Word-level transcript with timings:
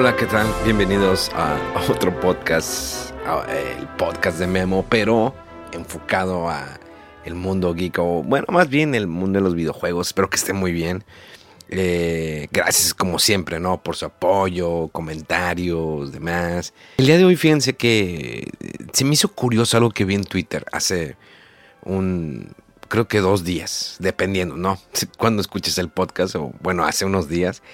Hola, 0.00 0.14
¿qué 0.14 0.26
tal? 0.26 0.46
Bienvenidos 0.62 1.28
a 1.34 1.58
otro 1.90 2.20
podcast, 2.20 3.10
el 3.48 3.84
podcast 3.96 4.38
de 4.38 4.46
Memo, 4.46 4.86
pero 4.88 5.34
enfocado 5.72 6.48
a 6.48 6.78
el 7.24 7.34
mundo 7.34 7.74
geek 7.74 7.98
o, 7.98 8.22
bueno, 8.22 8.46
más 8.48 8.68
bien 8.68 8.94
el 8.94 9.08
mundo 9.08 9.40
de 9.40 9.42
los 9.42 9.56
videojuegos. 9.56 10.06
Espero 10.06 10.30
que 10.30 10.36
esté 10.36 10.52
muy 10.52 10.70
bien. 10.70 11.02
Eh, 11.68 12.46
gracias 12.52 12.94
como 12.94 13.18
siempre, 13.18 13.58
¿no? 13.58 13.82
Por 13.82 13.96
su 13.96 14.04
apoyo, 14.04 14.86
comentarios, 14.92 16.12
demás. 16.12 16.72
El 16.98 17.06
día 17.06 17.18
de 17.18 17.24
hoy, 17.24 17.34
fíjense 17.34 17.72
que 17.72 18.52
se 18.92 19.04
me 19.04 19.14
hizo 19.14 19.26
curioso 19.34 19.78
algo 19.78 19.90
que 19.90 20.04
vi 20.04 20.14
en 20.14 20.22
Twitter 20.22 20.64
hace 20.70 21.16
un, 21.82 22.52
creo 22.86 23.08
que 23.08 23.18
dos 23.18 23.42
días, 23.42 23.96
dependiendo, 23.98 24.56
¿no? 24.56 24.78
Cuando 25.18 25.42
escuches 25.42 25.76
el 25.78 25.88
podcast 25.88 26.36
o, 26.36 26.52
bueno, 26.60 26.84
hace 26.84 27.04
unos 27.04 27.28
días 27.28 27.64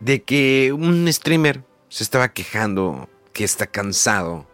de 0.00 0.22
que 0.22 0.72
un 0.72 1.12
streamer 1.12 1.64
se 1.88 2.04
estaba 2.04 2.28
quejando 2.32 3.08
que 3.32 3.44
está 3.44 3.66
cansado 3.66 4.46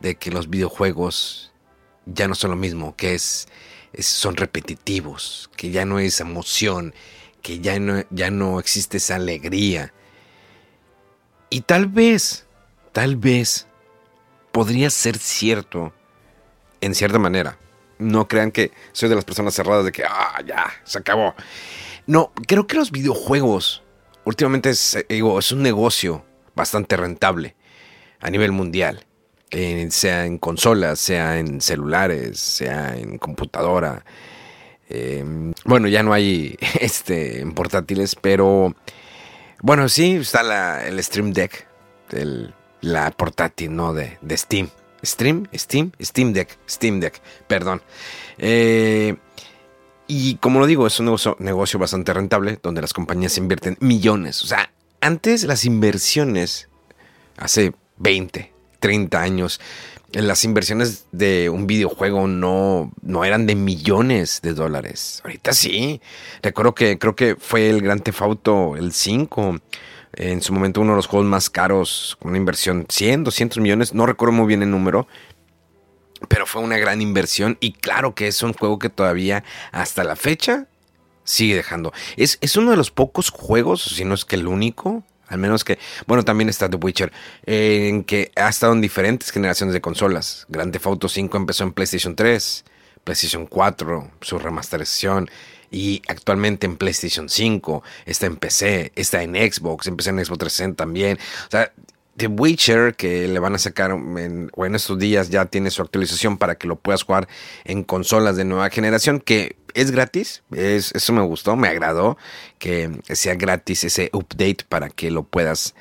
de 0.00 0.16
que 0.16 0.30
los 0.30 0.50
videojuegos 0.50 1.52
ya 2.06 2.26
no 2.28 2.34
son 2.34 2.50
lo 2.50 2.56
mismo, 2.56 2.96
que 2.96 3.14
es, 3.14 3.46
son 3.98 4.36
repetitivos, 4.36 5.50
que 5.56 5.70
ya 5.70 5.84
no 5.84 5.98
es 5.98 6.20
emoción, 6.20 6.94
que 7.42 7.60
ya 7.60 7.78
no, 7.78 8.02
ya 8.10 8.30
no 8.30 8.58
existe 8.58 8.96
esa 8.96 9.16
alegría. 9.16 9.92
Y 11.50 11.60
tal 11.60 11.86
vez, 11.86 12.46
tal 12.92 13.16
vez 13.16 13.66
podría 14.50 14.90
ser 14.90 15.18
cierto 15.18 15.92
en 16.80 16.94
cierta 16.94 17.18
manera. 17.18 17.58
No 17.98 18.26
crean 18.26 18.50
que 18.50 18.72
soy 18.92 19.08
de 19.08 19.14
las 19.14 19.24
personas 19.24 19.54
cerradas 19.54 19.84
de 19.84 19.92
que, 19.92 20.04
ah, 20.04 20.42
ya, 20.44 20.72
se 20.84 20.98
acabó. 20.98 21.34
No, 22.06 22.32
creo 22.48 22.66
que 22.66 22.76
los 22.76 22.90
videojuegos 22.90 23.81
últimamente 24.24 24.70
es, 24.70 24.96
eh, 24.96 25.22
es 25.38 25.52
un 25.52 25.62
negocio 25.62 26.24
bastante 26.54 26.96
rentable 26.96 27.54
a 28.20 28.30
nivel 28.30 28.52
mundial. 28.52 29.04
sea 29.90 30.24
en 30.24 30.38
consolas, 30.38 30.98
sea 30.98 31.38
en 31.38 31.60
celulares, 31.60 32.40
sea 32.40 32.96
en 32.96 33.18
computadora. 33.18 34.04
Em, 34.88 35.52
bueno, 35.64 35.88
ya 35.88 36.02
no 36.02 36.12
hay 36.12 36.56
este, 36.80 37.40
en 37.40 37.52
portátiles, 37.52 38.14
pero 38.14 38.74
bueno, 39.60 39.88
sí 39.88 40.16
está 40.16 40.42
la, 40.42 40.86
el 40.86 41.02
Stream 41.02 41.32
Deck, 41.32 41.66
la 42.80 43.10
portátil, 43.12 43.74
¿no? 43.74 43.94
De, 43.94 44.18
de, 44.20 44.36
Steam. 44.36 44.68
Stream, 45.04 45.48
Steam, 45.54 45.92
Steam 46.00 46.32
Deck, 46.32 46.58
Steam 46.68 47.00
Deck, 47.00 47.20
perdón. 47.46 47.82
Eh, 48.38 49.16
y 50.12 50.34
como 50.36 50.60
lo 50.60 50.66
digo, 50.66 50.86
es 50.86 51.00
un 51.00 51.16
negocio, 51.38 51.78
bastante 51.78 52.12
rentable 52.12 52.58
donde 52.62 52.82
las 52.82 52.92
compañías 52.92 53.38
invierten 53.38 53.78
millones. 53.80 54.42
O 54.42 54.46
sea, 54.46 54.70
antes 55.00 55.44
las 55.44 55.64
inversiones, 55.64 56.68
hace 57.38 57.72
20, 57.96 58.52
30 58.78 59.20
años, 59.20 59.58
las 60.12 60.44
inversiones 60.44 61.06
de 61.12 61.48
un 61.48 61.66
videojuego 61.66 62.26
no, 62.26 62.92
no 63.00 63.24
eran 63.24 63.46
de 63.46 63.54
millones 63.54 64.40
de 64.42 64.52
dólares. 64.52 65.22
Ahorita 65.24 65.54
sí. 65.54 66.02
Recuerdo 66.42 66.74
que 66.74 66.98
creo 66.98 67.16
que 67.16 67.36
fue 67.36 67.70
el 67.70 67.80
Gran 67.80 68.00
Theft 68.00 68.20
Auto, 68.20 68.76
el 68.76 68.92
5. 68.92 69.60
En 70.14 70.42
su 70.42 70.52
momento 70.52 70.82
uno 70.82 70.92
de 70.92 70.96
los 70.96 71.06
juegos 71.06 71.26
más 71.26 71.48
caros, 71.48 72.18
con 72.20 72.32
una 72.32 72.38
inversión 72.38 72.84
100, 72.86 73.24
200 73.24 73.58
millones. 73.62 73.94
No 73.94 74.04
recuerdo 74.04 74.32
muy 74.32 74.46
bien 74.46 74.62
el 74.62 74.70
número 74.70 75.08
pero 76.28 76.46
fue 76.46 76.62
una 76.62 76.78
gran 76.78 77.00
inversión 77.00 77.56
y 77.60 77.72
claro 77.72 78.14
que 78.14 78.28
es 78.28 78.42
un 78.42 78.52
juego 78.52 78.78
que 78.78 78.88
todavía 78.88 79.44
hasta 79.72 80.04
la 80.04 80.16
fecha 80.16 80.66
sigue 81.24 81.56
dejando. 81.56 81.92
Es, 82.16 82.38
es 82.40 82.56
uno 82.56 82.70
de 82.70 82.76
los 82.76 82.90
pocos 82.90 83.30
juegos, 83.30 83.82
si 83.82 84.04
no 84.04 84.14
es 84.14 84.24
que 84.24 84.36
el 84.36 84.46
único, 84.46 85.04
al 85.28 85.38
menos 85.38 85.64
que, 85.64 85.78
bueno, 86.06 86.24
también 86.24 86.48
está 86.48 86.68
The 86.68 86.76
Witcher, 86.76 87.12
en 87.46 88.04
que 88.04 88.32
ha 88.36 88.48
estado 88.48 88.72
en 88.72 88.80
diferentes 88.80 89.30
generaciones 89.30 89.72
de 89.72 89.80
consolas. 89.80 90.46
Grand 90.48 90.72
Theft 90.72 90.86
Auto 90.86 91.08
5 91.08 91.36
empezó 91.36 91.64
en 91.64 91.72
PlayStation 91.72 92.14
3, 92.14 92.64
PlayStation 93.04 93.46
4, 93.46 94.10
su 94.20 94.38
remasterización, 94.38 95.30
y 95.70 96.02
actualmente 96.06 96.66
en 96.66 96.76
PlayStation 96.76 97.30
5, 97.30 97.82
está 98.04 98.26
en 98.26 98.36
PC, 98.36 98.92
está 98.94 99.22
en 99.22 99.34
Xbox, 99.34 99.86
empecé 99.86 100.10
en 100.10 100.22
Xbox 100.22 100.38
360 100.38 100.76
también. 100.76 101.18
O 101.46 101.50
sea, 101.50 101.72
The 102.22 102.28
Witcher, 102.28 102.94
que 102.94 103.26
le 103.26 103.40
van 103.40 103.56
a 103.56 103.58
sacar 103.58 103.90
en, 103.90 104.48
estos 104.76 104.96
días 104.96 105.28
ya 105.28 105.46
tiene 105.46 105.72
su 105.72 105.82
actualización 105.82 106.38
para 106.38 106.54
que 106.54 106.68
lo 106.68 106.76
puedas 106.76 107.02
jugar 107.02 107.26
en 107.64 107.82
consolas 107.82 108.36
de 108.36 108.44
nueva 108.44 108.70
generación, 108.70 109.18
que 109.18 109.56
es 109.74 109.90
gratis. 109.90 110.44
Es, 110.52 110.92
eso 110.94 111.12
me 111.12 111.22
gustó, 111.22 111.56
me 111.56 111.66
agradó 111.66 112.16
que 112.60 112.92
sea 113.08 113.34
gratis 113.34 113.82
ese 113.82 114.08
update 114.12 114.58
para 114.68 114.88
que 114.88 115.10
lo 115.10 115.24
puedas 115.24 115.74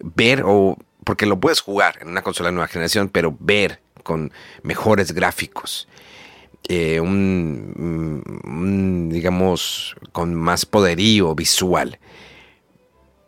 ver 0.00 0.42
o 0.44 0.76
porque 1.02 1.24
lo 1.24 1.40
puedes 1.40 1.60
jugar 1.60 1.96
en 2.02 2.08
una 2.08 2.20
consola 2.20 2.50
de 2.50 2.56
nueva 2.56 2.68
generación, 2.68 3.08
pero 3.08 3.34
ver 3.40 3.80
con 4.02 4.30
mejores 4.62 5.12
gráficos. 5.12 5.88
Eh, 6.68 7.00
un, 7.00 8.20
digamos, 9.10 9.96
con 10.12 10.34
más 10.34 10.66
poderío 10.66 11.34
visual. 11.34 11.98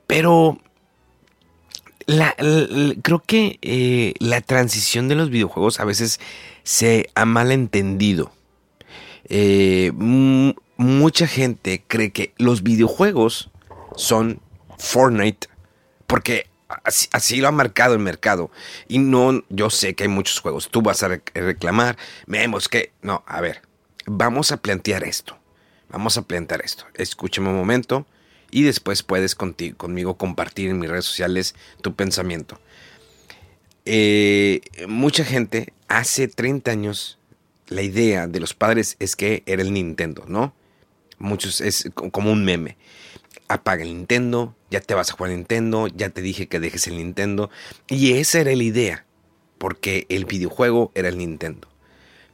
Pero 0.06 0.58
la, 2.08 2.34
creo 3.02 3.22
que 3.24 3.58
eh, 3.60 4.14
la 4.18 4.40
transición 4.40 5.08
de 5.08 5.14
los 5.14 5.28
videojuegos 5.28 5.78
a 5.78 5.84
veces 5.84 6.20
se 6.62 7.10
ha 7.14 7.26
malentendido. 7.26 8.32
Eh, 9.28 9.92
mucha 9.94 11.26
gente 11.26 11.84
cree 11.86 12.10
que 12.10 12.32
los 12.38 12.62
videojuegos 12.62 13.50
son 13.94 14.40
Fortnite 14.78 15.48
porque 16.06 16.46
así, 17.12 17.36
lo 17.36 17.48
ha 17.48 17.52
marcado 17.52 17.92
el 17.92 18.00
mercado. 18.00 18.50
Y 18.88 19.00
no, 19.00 19.44
yo 19.50 19.68
sé 19.68 19.94
que 19.94 20.04
hay 20.04 20.08
muchos 20.08 20.40
juegos. 20.40 20.70
Tú 20.70 20.80
vas 20.80 21.02
a 21.02 21.08
reclamar, 21.34 21.98
vemos 22.26 22.70
que... 22.70 22.92
No, 23.02 23.22
a 23.26 23.42
ver, 23.42 23.60
vamos 24.06 24.50
a 24.50 24.56
plantear 24.56 25.04
esto. 25.04 25.36
Vamos 25.90 26.16
a 26.16 26.22
plantear 26.22 26.62
esto. 26.64 26.86
Escúchame 26.94 27.50
un 27.50 27.56
momento 27.56 28.06
y 28.50 28.62
después 28.62 29.02
puedes 29.02 29.34
conmigo 29.34 30.16
compartir 30.16 30.70
en 30.70 30.78
mis 30.78 30.90
redes 30.90 31.04
sociales 31.04 31.54
tu 31.82 31.94
pensamiento. 31.94 32.60
Eh, 33.84 34.60
mucha 34.86 35.24
gente 35.24 35.72
hace 35.88 36.28
30 36.28 36.70
años 36.70 37.18
la 37.68 37.82
idea 37.82 38.26
de 38.26 38.40
los 38.40 38.54
padres 38.54 38.96
es 38.98 39.16
que 39.16 39.42
era 39.46 39.62
el 39.62 39.72
Nintendo, 39.72 40.24
¿no? 40.26 40.54
Muchos 41.18 41.60
es 41.60 41.90
como 41.94 42.32
un 42.32 42.44
meme. 42.44 42.76
Apaga 43.48 43.82
el 43.82 43.88
Nintendo, 43.88 44.54
ya 44.70 44.80
te 44.80 44.94
vas 44.94 45.10
a 45.10 45.14
jugar 45.14 45.32
Nintendo, 45.32 45.86
ya 45.88 46.10
te 46.10 46.22
dije 46.22 46.48
que 46.48 46.60
dejes 46.60 46.86
el 46.86 46.96
Nintendo. 46.96 47.50
Y 47.88 48.14
esa 48.14 48.40
era 48.40 48.54
la 48.54 48.62
idea, 48.62 49.04
porque 49.58 50.06
el 50.08 50.26
videojuego 50.26 50.92
era 50.94 51.08
el 51.08 51.18
Nintendo. 51.18 51.68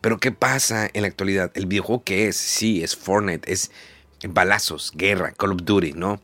Pero 0.01 0.19
¿qué 0.19 0.33
pasa 0.33 0.91
en 0.93 1.03
la 1.03 1.09
actualidad? 1.09 1.51
El 1.55 1.67
videojuego 1.67 2.05
que 2.05 2.29
es, 2.29 2.37
sí, 2.37 2.83
es 2.83 2.95
Fortnite, 2.95 3.51
es 3.51 3.71
balazos, 4.29 4.93
guerra, 4.95 5.33
Call 5.33 5.53
of 5.53 5.65
Duty, 5.65 5.93
¿no? 5.93 6.21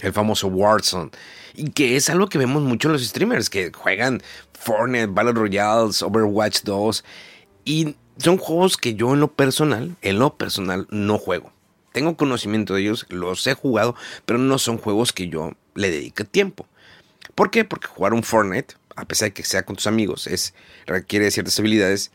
El 0.00 0.12
famoso 0.12 0.48
Warzone. 0.48 1.10
Y 1.54 1.70
que 1.70 1.96
es 1.96 2.10
algo 2.10 2.28
que 2.28 2.38
vemos 2.38 2.62
mucho 2.62 2.88
en 2.88 2.92
los 2.92 3.04
streamers 3.04 3.48
que 3.48 3.72
juegan 3.72 4.22
Fortnite, 4.52 5.06
Battle 5.06 5.32
Royales, 5.32 6.02
Overwatch 6.02 6.62
2. 6.62 7.04
Y 7.64 7.96
son 8.18 8.38
juegos 8.38 8.76
que 8.76 8.94
yo 8.94 9.14
en 9.14 9.20
lo 9.20 9.32
personal, 9.32 9.96
en 10.02 10.18
lo 10.18 10.36
personal, 10.36 10.86
no 10.90 11.18
juego. 11.18 11.52
Tengo 11.92 12.16
conocimiento 12.16 12.74
de 12.74 12.82
ellos, 12.82 13.06
los 13.08 13.46
he 13.46 13.54
jugado, 13.54 13.94
pero 14.26 14.38
no 14.38 14.58
son 14.58 14.78
juegos 14.78 15.12
que 15.12 15.28
yo 15.28 15.52
le 15.74 15.90
dedique 15.90 16.24
tiempo. 16.24 16.66
¿Por 17.36 17.50
qué? 17.50 17.64
Porque 17.64 17.86
jugar 17.86 18.14
un 18.14 18.24
Fortnite 18.24 18.74
a 18.96 19.04
pesar 19.04 19.28
de 19.28 19.32
que 19.32 19.44
sea 19.44 19.64
con 19.64 19.76
tus 19.76 19.86
amigos, 19.86 20.26
es, 20.26 20.54
requiere 20.86 21.30
ciertas 21.30 21.58
habilidades 21.58 22.10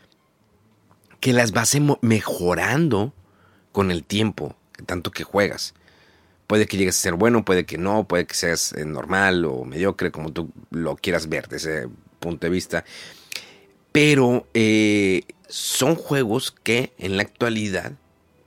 que 1.19 1.33
las 1.33 1.51
vas 1.51 1.77
mejorando 2.01 3.13
con 3.71 3.91
el 3.91 4.03
tiempo, 4.03 4.55
tanto 4.83 5.11
que 5.11 5.23
juegas. 5.23 5.73
Puede 6.47 6.65
que 6.65 6.77
llegues 6.77 6.97
a 6.97 7.01
ser 7.01 7.13
bueno, 7.13 7.45
puede 7.45 7.65
que 7.65 7.77
no, 7.77 8.07
puede 8.07 8.25
que 8.25 8.33
seas 8.33 8.73
eh, 8.73 8.85
normal 8.85 9.45
o 9.45 9.65
mediocre, 9.65 10.11
como 10.11 10.31
tú 10.31 10.51
lo 10.71 10.95
quieras 10.95 11.29
ver 11.29 11.47
desde 11.47 11.81
ese 11.81 11.89
punto 12.19 12.47
de 12.47 12.51
vista. 12.51 12.85
Pero 13.91 14.47
eh, 14.53 15.23
son 15.47 15.95
juegos 15.95 16.51
que 16.51 16.93
en 16.97 17.17
la 17.17 17.23
actualidad 17.23 17.93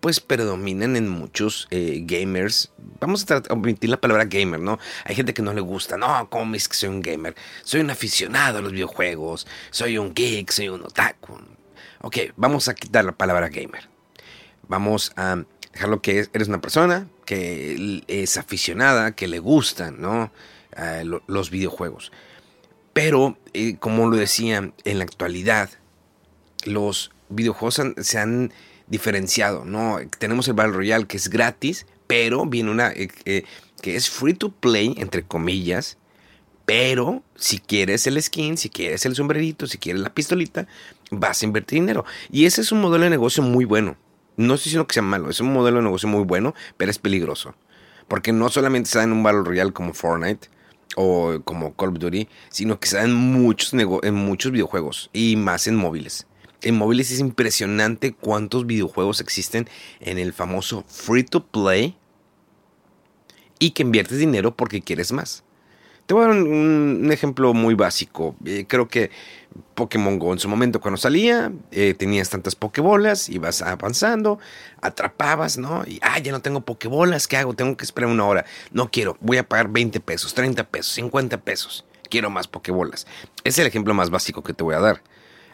pues 0.03 0.19
predominan 0.19 0.97
en 0.97 1.09
muchos 1.09 1.69
eh, 1.71 2.01
gamers. 2.05 2.73
Vamos 2.99 3.25
a 3.31 3.41
omitir 3.51 3.89
la 3.89 4.01
palabra 4.01 4.25
gamer, 4.25 4.59
¿no? 4.59 4.81
Hay 5.05 5.15
gente 5.15 5.33
que 5.33 5.43
no 5.43 5.55
le 5.55 5.61
gusta, 5.61 5.97
no, 5.97 6.29
¿cómo 6.29 6.57
es 6.57 6.69
que 6.69 6.75
soy 6.75 6.89
un 6.89 7.03
gamer? 7.03 7.37
Soy 7.63 7.83
un 7.83 7.91
aficionado 7.91 8.59
a 8.59 8.63
los 8.63 8.73
videojuegos, 8.73 9.47
soy 9.71 9.99
un 9.99 10.13
geek, 10.13 10.51
soy 10.51 10.71
un 10.71 10.83
otaku. 10.83 11.39
Ok, 12.01 12.17
vamos 12.35 12.67
a 12.67 12.75
quitar 12.75 13.05
la 13.05 13.13
palabra 13.13 13.49
gamer. 13.49 13.89
Vamos 14.67 15.13
a 15.15 15.45
dejarlo 15.73 16.03
que 16.03 16.29
eres 16.33 16.49
una 16.49 16.61
persona 16.61 17.09
que 17.25 18.03
es 18.09 18.37
aficionada, 18.37 19.13
que 19.13 19.29
le 19.29 19.39
gustan, 19.39 19.99
los 21.27 21.51
videojuegos. 21.51 22.13
Pero, 22.93 23.39
eh, 23.55 23.77
como 23.79 24.09
lo 24.09 24.17
decía, 24.17 24.73
en 24.85 24.99
la 24.99 25.05
actualidad, 25.05 25.71
los 26.65 27.11
videojuegos 27.31 27.81
se 27.99 28.19
han 28.19 28.53
diferenciado, 28.87 29.65
¿no? 29.65 29.99
Tenemos 30.19 30.47
el 30.49 30.55
Battle 30.55 30.75
Royale 30.75 31.07
que 31.07 31.17
es 31.17 31.31
gratis, 31.31 31.87
pero 32.07 32.45
viene 32.45 32.71
una 32.71 32.93
eh, 32.93 33.09
eh, 33.25 33.45
que 33.81 33.97
es 33.97 34.11
free 34.11 34.35
to 34.35 34.51
play, 34.51 34.95
entre 34.99 35.23
comillas, 35.23 35.97
pero 36.67 37.23
si 37.35 37.59
quieres 37.59 38.07
el 38.07 38.23
skin, 38.23 38.59
si 38.59 38.69
quieres 38.69 39.07
el 39.07 39.15
sombrerito, 39.15 39.67
si 39.67 39.79
quieres 39.79 40.03
la 40.03 40.13
pistolita, 40.13 40.69
vas 41.11 41.43
a 41.43 41.47
invertir 41.47 41.81
dinero. 41.81 42.05
Y 42.31 42.45
ese 42.45 42.61
es 42.61 42.71
un 42.71 42.81
modelo 42.81 43.05
de 43.05 43.11
negocio 43.11 43.43
muy 43.43 43.65
bueno. 43.65 43.97
No 44.37 44.55
estoy 44.55 44.71
diciendo 44.71 44.87
que 44.87 44.95
sea 44.95 45.03
malo, 45.03 45.31
es 45.31 45.41
un 45.41 45.53
modelo 45.53 45.79
de 45.79 45.85
negocio 45.85 46.09
muy 46.09 46.25
bueno, 46.25 46.55
pero 46.77 46.91
es 46.91 46.99
peligroso. 46.99 47.55
Porque 48.09 48.33
no 48.33 48.49
solamente 48.49 48.89
está 48.89 49.03
en 49.03 49.13
un 49.13 49.23
Battle 49.23 49.43
Royale 49.43 49.73
como 49.73 49.95
Fortnite 49.95 50.49
o 50.97 51.41
como 51.45 51.75
Call 51.75 51.91
of 51.91 51.99
Duty, 51.99 52.29
sino 52.51 52.79
que 52.79 52.87
está 52.87 53.03
en 53.05 53.15
muchos, 53.15 53.73
en 53.73 54.15
muchos 54.15 54.53
videojuegos 54.53 55.11
y 55.13 55.37
más 55.37 55.67
en 55.67 55.77
móviles 55.77 56.27
en 56.63 56.77
móviles 56.77 57.11
es 57.11 57.21
impresionante 57.21 58.15
cuántos 58.15 58.67
videojuegos 58.67 59.21
existen 59.21 59.69
en 60.01 60.19
el 60.19 60.33
famoso 60.33 60.85
free 60.89 61.25
to 61.25 61.45
play 61.45 61.97
y 63.59 63.71
que 63.71 63.83
inviertes 63.83 64.19
dinero 64.19 64.57
porque 64.57 64.83
quieres 64.83 65.13
más. 65.13 65.45
Te 66.07 66.15
voy 66.15 66.25
a 66.25 66.29
dar 66.29 66.37
un, 66.37 67.09
ejemplo 67.13 67.55
muy 67.55 67.75
básico. 67.75 68.35
Eh, 68.45 68.65
creo 68.69 68.89
que 68.89 69.11
Pokémon 69.75 70.19
Go 70.19 70.33
en 70.33 70.39
su 70.39 70.49
momento 70.49 70.81
cuando 70.81 70.99
salía, 70.99 71.53
eh, 71.71 71.95
tenías 71.95 72.29
tantas 72.31 72.55
Pokébolas, 72.55 73.29
ibas 73.29 73.63
avanzando, 73.63 74.39
atrapabas, 74.81 75.59
¿no? 75.59 75.85
Y, 75.87 75.99
ah, 76.03 76.19
ya 76.19 76.33
no 76.33 76.41
tengo 76.41 76.61
Pokébolas, 76.63 77.29
¿qué 77.29 77.37
hago? 77.37 77.55
Tengo 77.55 77.77
que 77.77 77.85
esperar 77.85 78.11
una 78.11 78.27
hora. 78.27 78.45
No 78.73 78.91
quiero, 78.91 79.17
voy 79.21 79.39
a 79.39 79.49
pagar 79.49 79.69
20 79.69 80.01
pesos, 80.01 80.35
30 80.35 80.65
pesos, 80.65 80.93
50 80.95 81.39
pesos. 81.39 81.85
Quiero 82.11 82.31
más 82.31 82.49
Pokébolas. 82.49 83.07
Es 83.45 83.59
el 83.59 83.67
ejemplo 83.67 83.95
más 83.95 84.11
básico 84.11 84.43
que 84.43 84.53
te 84.53 84.65
voy 84.65 84.75
a 84.75 84.81
dar. 84.81 85.03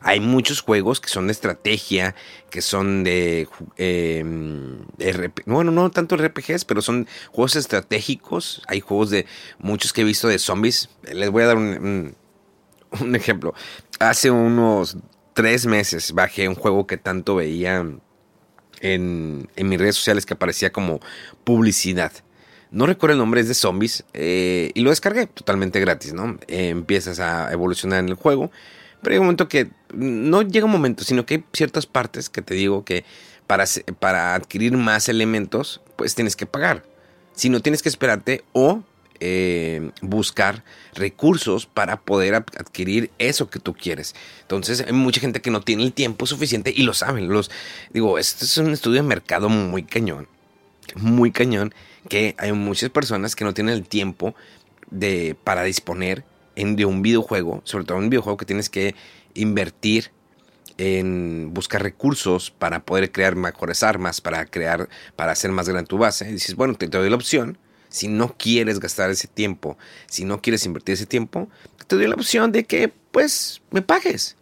Hay 0.01 0.21
muchos 0.21 0.61
juegos 0.61 1.01
que 1.01 1.09
son 1.09 1.27
de 1.27 1.33
estrategia, 1.33 2.15
que 2.51 2.63
son 2.63 3.05
de... 3.05 3.49
Eh, 3.77 4.25
bueno, 5.47 5.71
no 5.71 5.91
tanto 5.91 6.17
RPGs, 6.17 6.65
pero 6.65 6.83
son 6.83 7.07
juegos 7.31 7.57
estratégicos. 7.57 8.63
Hay 8.69 8.81
juegos 8.81 9.11
de 9.11 9.27
muchos 9.59 9.93
que 9.93 10.03
he 10.03 10.05
visto 10.05 10.29
de 10.29 10.39
zombies. 10.39 10.89
Les 11.13 11.31
voy 11.31 11.43
a 11.43 11.47
dar 11.47 11.57
un, 11.57 12.15
un, 13.01 13.17
ejemplo. 13.17 13.55
Hace 13.99 14.31
unos 14.31 14.97
tres 15.35 15.67
meses 15.67 16.13
bajé 16.13 16.49
un 16.49 16.55
juego 16.55 16.87
que 16.87 16.97
tanto 16.97 17.37
veía 17.37 17.85
en, 18.81 19.49
en 19.57 19.69
mis 19.69 19.79
redes 19.79 19.97
sociales 19.97 20.27
que 20.27 20.35
aparecía 20.35 20.73
como 20.73 21.01
publicidad. 21.45 22.13
No 22.71 22.87
recuerdo 22.87 23.15
el 23.15 23.19
nombre, 23.19 23.41
es 23.41 23.49
de 23.49 23.55
zombies. 23.55 24.05
Eh, 24.13 24.71
y 24.75 24.83
lo 24.83 24.91
descargué 24.91 25.27
totalmente 25.27 25.81
gratis, 25.81 26.13
¿no? 26.13 26.39
Empiezas 26.49 27.19
a 27.19 27.51
evolucionar 27.53 28.01
en 28.01 28.11
el 28.11 28.15
juego 28.15 28.51
pero 29.03 29.15
hay 29.15 29.19
un 29.19 29.27
momento 29.27 29.49
que 29.49 29.71
no 29.93 30.43
llega 30.43 30.67
un 30.67 30.73
momento, 30.73 31.05
sino 31.05 31.27
que 31.27 31.35
hay 31.35 31.45
ciertas 31.53 31.87
partes 31.87 32.29
que 32.29 32.43
te 32.43 32.55
digo 32.55 32.85
que 32.85 33.05
para, 33.47 33.65
para 33.99 34.35
adquirir 34.35 34.77
más 34.77 35.09
elementos, 35.09 35.81
pues 35.97 36.15
tienes 36.15 36.37
que 36.37 36.47
pagar. 36.47 36.85
Si 37.35 37.49
no 37.49 37.61
tienes 37.61 37.83
que 37.83 37.89
esperarte 37.89 38.45
o 38.53 38.83
eh, 39.21 39.91
buscar 40.01 40.63
recursos 40.95 41.67
para 41.67 42.01
poder 42.01 42.35
adquirir 42.35 43.11
eso 43.19 43.51
que 43.51 43.59
tú 43.59 43.75
quieres. 43.75 44.15
Entonces, 44.43 44.85
hay 44.87 44.93
mucha 44.93 45.21
gente 45.21 45.41
que 45.41 45.51
no 45.51 45.61
tiene 45.61 45.83
el 45.83 45.93
tiempo 45.93 46.27
suficiente 46.27 46.73
y 46.75 46.83
lo 46.83 46.95
saben. 46.95 47.29
Los, 47.29 47.51
digo, 47.93 48.19
esto 48.19 48.45
es 48.45 48.57
un 48.59 48.71
estudio 48.71 49.03
de 49.03 49.09
mercado 49.09 49.49
muy 49.49 49.83
cañón. 49.83 50.29
Muy 50.95 51.33
cañón. 51.33 51.75
Que 52.09 52.37
hay 52.39 52.53
muchas 52.53 52.91
personas 52.91 53.35
que 53.35 53.45
no 53.45 53.55
tienen 53.55 53.75
el 53.75 53.89
tiempo 53.89 54.37
de, 54.91 55.37
para 55.43 55.65
disponer 55.65 56.25
de 56.59 56.85
un 56.85 57.03
videojuego, 57.03 57.63
sobre 57.65 57.85
todo 57.85 57.99
en 57.99 58.05
un 58.05 58.11
videojuego 58.11 58.37
que 58.37 58.47
tienes 58.47 58.69
que 58.69 58.95
invertir 59.35 60.11
en 60.77 61.53
buscar 61.53 61.83
recursos 61.83 62.51
para 62.51 62.85
poder 62.85 63.11
crear 63.13 63.37
mejores 63.37 63.83
armas, 63.83 64.21
para 64.21 64.47
crear, 64.47 64.89
para 65.17 65.33
hacer 65.33 65.51
más 65.51 65.69
grande 65.69 65.89
tu 65.89 65.99
base. 65.99 66.29
Y 66.29 66.33
dices, 66.33 66.55
bueno, 66.55 66.75
te, 66.75 66.87
doy 66.87 67.11
la 67.11 67.17
opción. 67.17 67.59
Si 67.89 68.07
no 68.07 68.37
quieres 68.37 68.81
gastar 68.81 69.11
ese 69.11 69.29
tiempo, 69.29 69.79
si 70.07 70.25
no 70.25 70.41
quieres 70.43 70.65
invertir 70.67 70.95
ese 70.95 71.07
tiempo, 71.07 71.49
te 71.87 71.97
doy 71.97 72.07
la 72.07 72.15
opción 72.15 72.53
de 72.53 72.65
que, 72.65 72.89
pues, 72.89 73.63
me 73.71 73.83
pagues. 73.83 74.37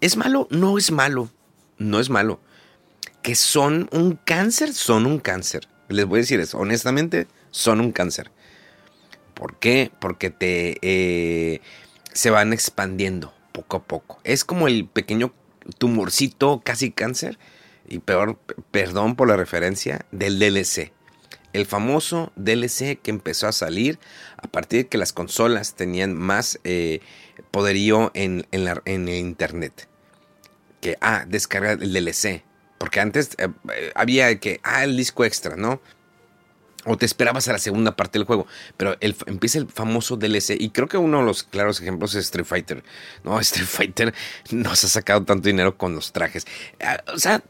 ¿Es 0.00 0.16
malo? 0.16 0.48
No 0.50 0.76
es 0.76 0.90
malo. 0.90 1.30
No 1.78 2.00
es 2.00 2.10
malo. 2.10 2.40
Que 3.22 3.34
son 3.34 3.88
un 3.92 4.18
cáncer, 4.22 4.74
son 4.74 5.06
un 5.06 5.18
cáncer. 5.18 5.68
Les 5.88 6.04
voy 6.04 6.18
a 6.18 6.22
decir 6.22 6.40
eso. 6.40 6.58
Honestamente, 6.58 7.26
son 7.50 7.80
un 7.80 7.92
cáncer. 7.92 8.30
¿Por 9.34 9.58
qué? 9.58 9.90
Porque 10.00 10.30
te 10.30 10.78
eh, 10.82 11.60
se 12.12 12.30
van 12.30 12.52
expandiendo 12.52 13.34
poco 13.52 13.76
a 13.76 13.82
poco. 13.82 14.20
Es 14.24 14.44
como 14.44 14.66
el 14.66 14.86
pequeño 14.86 15.34
tumorcito, 15.78 16.62
casi 16.64 16.90
cáncer, 16.90 17.38
y 17.86 17.98
peor, 17.98 18.38
perdón 18.70 19.16
por 19.16 19.28
la 19.28 19.36
referencia, 19.36 20.06
del 20.10 20.38
DLC. 20.38 20.92
El 21.52 21.66
famoso 21.66 22.32
DLC 22.34 22.98
que 23.00 23.10
empezó 23.10 23.46
a 23.46 23.52
salir 23.52 23.98
a 24.36 24.48
partir 24.48 24.84
de 24.84 24.88
que 24.88 24.98
las 24.98 25.12
consolas 25.12 25.74
tenían 25.74 26.14
más 26.14 26.58
eh, 26.64 27.00
poderío 27.50 28.10
en, 28.14 28.46
en, 28.50 29.08
el 29.08 29.14
internet. 29.14 29.88
Que, 30.80 30.96
ah, 31.00 31.24
descarga 31.28 31.72
el 31.72 31.92
DLC. 31.92 32.42
Porque 32.78 33.00
antes 33.00 33.30
eh, 33.38 33.48
había 33.94 34.38
que, 34.40 34.60
ah, 34.64 34.82
el 34.82 34.96
disco 34.96 35.24
extra, 35.24 35.56
¿no? 35.56 35.80
O 36.84 36.96
te 36.96 37.06
esperabas 37.06 37.48
a 37.48 37.52
la 37.52 37.58
segunda 37.58 37.96
parte 37.96 38.18
del 38.18 38.26
juego. 38.26 38.46
Pero 38.76 38.96
el, 39.00 39.16
empieza 39.26 39.58
el 39.58 39.68
famoso 39.68 40.16
DLC. 40.16 40.56
Y 40.58 40.70
creo 40.70 40.88
que 40.88 40.96
uno 40.96 41.18
de 41.18 41.24
los 41.24 41.42
claros 41.42 41.80
ejemplos 41.80 42.14
es 42.14 42.26
Street 42.26 42.46
Fighter. 42.46 42.84
No, 43.22 43.40
Street 43.40 43.66
Fighter 43.66 44.14
nos 44.50 44.84
ha 44.84 44.88
sacado 44.88 45.24
tanto 45.24 45.48
dinero 45.48 45.76
con 45.76 45.94
los 45.94 46.12
trajes. 46.12 46.46
Ah, 46.80 47.02
o 47.14 47.18
sea, 47.18 47.42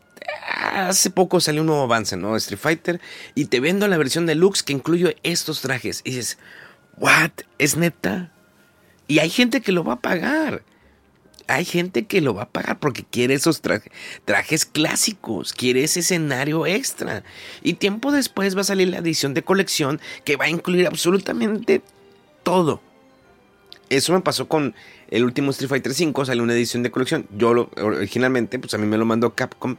hace 0.72 1.10
poco 1.10 1.40
salió 1.40 1.62
un 1.62 1.68
nuevo 1.68 1.82
avance, 1.82 2.16
¿no? 2.16 2.36
Street 2.36 2.60
Fighter. 2.60 3.00
Y 3.34 3.46
te 3.46 3.60
vendo 3.60 3.88
la 3.88 3.98
versión 3.98 4.26
deluxe 4.26 4.62
que 4.62 4.72
incluye 4.72 5.16
estos 5.22 5.60
trajes. 5.60 6.00
Y 6.04 6.10
dices, 6.10 6.38
¿what? 6.96 7.30
¿Es 7.58 7.76
neta? 7.76 8.30
Y 9.06 9.18
hay 9.18 9.30
gente 9.30 9.60
que 9.60 9.72
lo 9.72 9.84
va 9.84 9.94
a 9.94 10.00
pagar 10.00 10.62
hay 11.46 11.64
gente 11.64 12.06
que 12.06 12.20
lo 12.20 12.34
va 12.34 12.44
a 12.44 12.48
pagar 12.48 12.78
porque 12.78 13.04
quiere 13.08 13.34
esos 13.34 13.60
trajes 13.60 14.64
clásicos, 14.64 15.52
quiere 15.52 15.84
ese 15.84 16.00
escenario 16.00 16.66
extra. 16.66 17.24
Y 17.62 17.74
tiempo 17.74 18.12
después 18.12 18.56
va 18.56 18.62
a 18.62 18.64
salir 18.64 18.88
la 18.88 18.98
edición 18.98 19.34
de 19.34 19.42
colección 19.42 20.00
que 20.24 20.36
va 20.36 20.46
a 20.46 20.50
incluir 20.50 20.86
absolutamente 20.86 21.82
todo. 22.42 22.80
Eso 23.90 24.12
me 24.12 24.20
pasó 24.20 24.48
con 24.48 24.74
el 25.10 25.24
último 25.24 25.50
Street 25.50 25.68
Fighter 25.68 25.92
V, 25.92 26.26
salió 26.26 26.42
una 26.42 26.54
edición 26.54 26.82
de 26.82 26.90
colección. 26.90 27.26
Yo 27.36 27.52
lo, 27.54 27.70
originalmente, 27.76 28.58
pues 28.58 28.74
a 28.74 28.78
mí 28.78 28.86
me 28.86 28.96
lo 28.96 29.04
mandó 29.04 29.34
Capcom, 29.34 29.76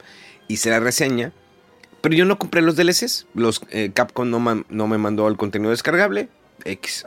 hice 0.47 0.69
la 0.69 0.79
reseña, 0.79 1.33
pero 2.01 2.15
yo 2.15 2.25
no 2.25 2.37
compré 2.37 2.61
los 2.61 2.75
DLCs. 2.75 3.25
Los, 3.33 3.61
eh, 3.71 3.91
Capcom 3.93 4.29
no, 4.29 4.87
me 4.87 4.97
mandó 4.97 5.27
el 5.27 5.37
contenido 5.37 5.71
descargable, 5.71 6.29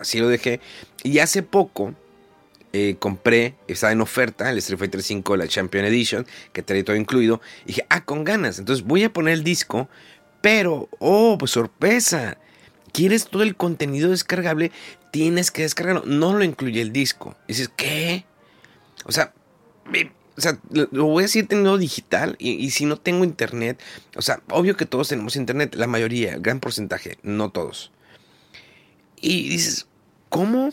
así 0.01 0.19
lo 0.19 0.29
dejé. 0.29 0.61
Y 1.05 1.21
hace 1.21 1.43
poco 1.43 1.95
eh, 2.73 2.97
compré, 2.99 3.57
estaba 3.67 3.93
en 3.93 4.01
oferta, 4.01 4.51
el 4.51 4.59
Street 4.59 4.79
Fighter 4.79 5.01
V, 5.01 5.37
la 5.37 5.49
Champion 5.49 5.85
Edition, 5.87 6.27
que 6.53 6.63
trae 6.63 6.83
todo 6.83 6.97
incluido. 6.97 7.41
Y 7.65 7.69
dije, 7.69 7.87
ah, 7.89 8.05
con 8.05 8.25
ganas. 8.25 8.59
Entonces 8.59 8.85
voy 8.85 9.05
a 9.05 9.13
poner 9.13 9.35
el 9.35 9.45
disco, 9.45 9.89
pero, 10.41 10.89
oh, 10.99 11.37
pues 11.39 11.53
sorpresa. 11.53 12.39
¿Quieres 12.93 13.29
todo 13.29 13.43
el 13.43 13.57
contenido 13.57 14.11
descargable? 14.11 14.73
Tienes 15.11 15.51
que 15.51 15.63
descargarlo. 15.63 16.05
No 16.07 16.35
lo 16.35 16.45
incluye 16.45 16.81
el 16.81 16.93
disco. 16.93 17.37
Dices, 17.47 17.71
¿qué? 17.75 18.25
O 19.05 19.13
sea, 19.13 19.33
o 20.37 20.41
sea, 20.41 20.59
lo 20.71 21.07
voy 21.07 21.25
a 21.25 21.29
seguir 21.29 21.49
teniendo 21.49 21.77
digital 21.79 22.37
y, 22.39 22.51
y, 22.51 22.71
si 22.71 22.85
no 22.85 22.97
tengo 22.97 23.25
internet, 23.25 23.81
o 24.15 24.23
sea, 24.23 24.41
obvio 24.51 24.77
que 24.77 24.87
todos 24.87 25.09
tenemos 25.09 25.35
internet, 25.35 25.75
la 25.75 25.89
mayoría, 25.89 26.37
gran 26.39 26.61
porcentaje, 26.61 27.19
no 27.23 27.51
todos. 27.51 27.91
Y 29.21 29.49
dices, 29.49 29.89
¿cómo 30.29 30.73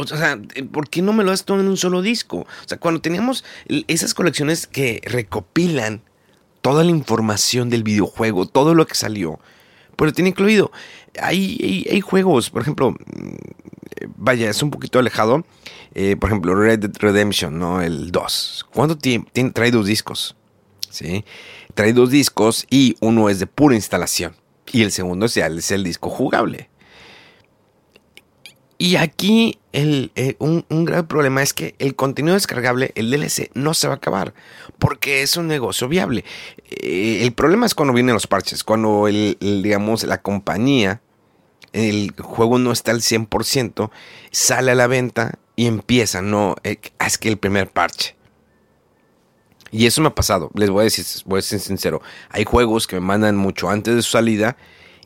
O 0.00 0.06
sea, 0.06 0.40
¿por 0.72 0.88
qué 0.88 1.02
no 1.02 1.12
me 1.12 1.24
lo 1.24 1.30
das 1.30 1.44
todo 1.44 1.60
en 1.60 1.68
un 1.68 1.76
solo 1.76 2.02
disco? 2.02 2.38
O 2.38 2.68
sea, 2.68 2.78
cuando 2.78 3.00
teníamos 3.00 3.44
esas 3.86 4.14
colecciones 4.14 4.66
que 4.66 5.00
recopilan 5.04 6.02
toda 6.62 6.84
la 6.84 6.90
información 6.90 7.70
del 7.70 7.82
videojuego, 7.82 8.46
todo 8.46 8.74
lo 8.74 8.86
que 8.86 8.94
salió, 8.94 9.38
pues 9.96 10.10
lo 10.10 10.14
tiene 10.14 10.30
incluido. 10.30 10.72
Hay, 11.20 11.86
hay, 11.90 12.00
juegos, 12.00 12.50
por 12.50 12.62
ejemplo, 12.62 12.92
mm, 12.92 12.96
vaya, 14.16 14.48
es 14.48 14.62
un 14.62 14.70
poquito 14.70 14.98
alejado. 14.98 15.44
Eh, 15.94 16.16
por 16.16 16.30
ejemplo, 16.30 16.54
Red 16.54 16.78
Dead 16.78 16.92
Redemption, 16.98 17.58
¿no? 17.58 17.82
El 17.82 18.10
2. 18.10 18.66
¿Cuánto 18.72 18.96
tiene? 18.96 19.26
Trae 19.52 19.70
dos 19.70 19.86
discos. 19.86 20.36
¿Sí? 20.88 21.24
Trae 21.74 21.92
dos 21.92 22.10
discos 22.10 22.66
y 22.70 22.96
uno 23.00 23.28
es 23.28 23.40
de 23.40 23.46
pura 23.46 23.74
instalación. 23.74 24.34
Y 24.72 24.82
el 24.82 24.92
segundo 24.92 25.26
es 25.26 25.70
el 25.70 25.84
disco 25.84 26.10
jugable. 26.10 26.69
Y 28.82 28.96
aquí 28.96 29.58
el, 29.72 30.10
eh, 30.14 30.36
un, 30.38 30.64
un, 30.70 30.86
gran 30.86 31.06
problema 31.06 31.42
es 31.42 31.52
que 31.52 31.74
el 31.78 31.94
contenido 31.94 32.32
descargable, 32.32 32.92
el 32.94 33.10
DLC, 33.10 33.50
no 33.52 33.74
se 33.74 33.88
va 33.88 33.92
a 33.92 33.96
acabar 33.98 34.32
porque 34.78 35.20
es 35.20 35.36
un 35.36 35.48
negocio 35.48 35.86
viable. 35.86 36.24
Eh, 36.70 37.18
el 37.22 37.32
problema 37.32 37.66
es 37.66 37.74
cuando 37.74 37.92
vienen 37.92 38.14
los 38.14 38.26
parches, 38.26 38.64
cuando 38.64 39.06
el, 39.06 39.36
digamos, 39.38 40.04
la 40.04 40.22
compañía, 40.22 41.02
el 41.74 42.14
juego 42.18 42.58
no 42.58 42.72
está 42.72 42.92
al 42.92 43.02
100%, 43.02 43.90
sale 44.30 44.70
a 44.70 44.74
la 44.74 44.86
venta 44.86 45.38
y 45.56 45.66
empieza, 45.66 46.22
no, 46.22 46.56
eh, 46.64 46.80
es 47.06 47.18
que 47.18 47.28
el 47.28 47.36
primer 47.36 47.70
parche. 47.70 48.16
Y 49.70 49.84
eso 49.84 50.00
me 50.00 50.08
ha 50.08 50.14
pasado, 50.14 50.50
les 50.54 50.70
voy 50.70 50.80
a 50.80 50.84
decir, 50.84 51.04
voy 51.26 51.40
a 51.40 51.42
ser 51.42 51.60
sincero, 51.60 52.00
hay 52.30 52.44
juegos 52.44 52.86
que 52.86 52.96
me 52.96 53.02
mandan 53.02 53.36
mucho 53.36 53.68
antes 53.68 53.94
de 53.94 54.00
su 54.00 54.12
salida 54.12 54.56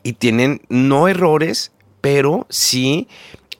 y 0.01 0.13
tienen 0.13 0.61
no 0.69 1.09
errores, 1.09 1.73
pero 1.99 2.47
sí 2.49 3.09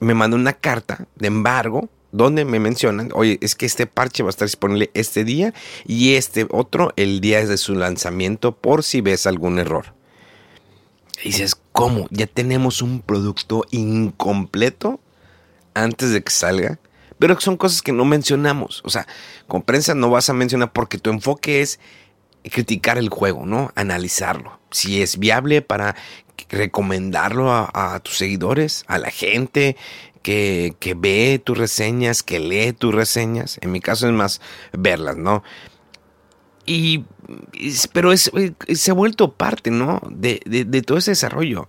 me 0.00 0.14
manda 0.14 0.36
una 0.36 0.52
carta 0.52 1.06
de 1.16 1.26
embargo 1.28 1.88
donde 2.12 2.44
me 2.44 2.60
mencionan, 2.60 3.10
oye, 3.14 3.38
es 3.42 3.54
que 3.54 3.66
este 3.66 3.86
parche 3.86 4.22
va 4.22 4.28
a 4.28 4.30
estar 4.30 4.46
disponible 4.46 4.90
este 4.94 5.24
día 5.24 5.52
y 5.84 6.14
este 6.14 6.46
otro 6.50 6.92
el 6.96 7.20
día 7.20 7.44
de 7.44 7.58
su 7.58 7.74
lanzamiento 7.74 8.52
por 8.52 8.82
si 8.82 9.00
ves 9.00 9.26
algún 9.26 9.58
error. 9.58 9.94
Y 11.22 11.28
dices, 11.28 11.56
¿cómo? 11.72 12.06
¿Ya 12.10 12.26
tenemos 12.26 12.82
un 12.82 13.00
producto 13.00 13.64
incompleto 13.70 15.00
antes 15.74 16.10
de 16.10 16.22
que 16.22 16.30
salga? 16.30 16.78
Pero 17.18 17.40
son 17.40 17.56
cosas 17.56 17.82
que 17.82 17.92
no 17.92 18.04
mencionamos. 18.04 18.82
O 18.84 18.90
sea, 18.90 19.06
con 19.46 19.62
prensa 19.62 19.94
no 19.94 20.10
vas 20.10 20.28
a 20.28 20.34
mencionar 20.34 20.72
porque 20.72 20.98
tu 20.98 21.10
enfoque 21.10 21.62
es 21.62 21.80
criticar 22.50 22.98
el 22.98 23.08
juego, 23.08 23.46
¿no? 23.46 23.72
Analizarlo. 23.74 24.58
Si 24.70 25.02
es 25.02 25.18
viable 25.18 25.62
para 25.62 25.96
recomendarlo 26.48 27.52
a, 27.52 28.00
tus 28.00 28.18
seguidores, 28.18 28.84
a 28.88 28.98
la 28.98 29.10
gente 29.10 29.76
que, 30.22 30.74
que, 30.80 30.94
ve 30.94 31.40
tus 31.42 31.56
reseñas, 31.56 32.22
que 32.22 32.40
lee 32.40 32.72
tus 32.72 32.94
reseñas. 32.94 33.58
En 33.62 33.72
mi 33.72 33.80
caso 33.80 34.06
es 34.06 34.12
más 34.12 34.40
verlas, 34.72 35.16
¿no? 35.16 35.42
Y, 36.66 37.04
pero 37.92 38.12
es, 38.12 38.30
se 38.74 38.90
ha 38.90 38.94
vuelto 38.94 39.32
parte, 39.32 39.70
¿no? 39.70 40.02
De, 40.10 40.40
de, 40.44 40.82
todo 40.82 40.98
ese 40.98 41.12
desarrollo. 41.12 41.68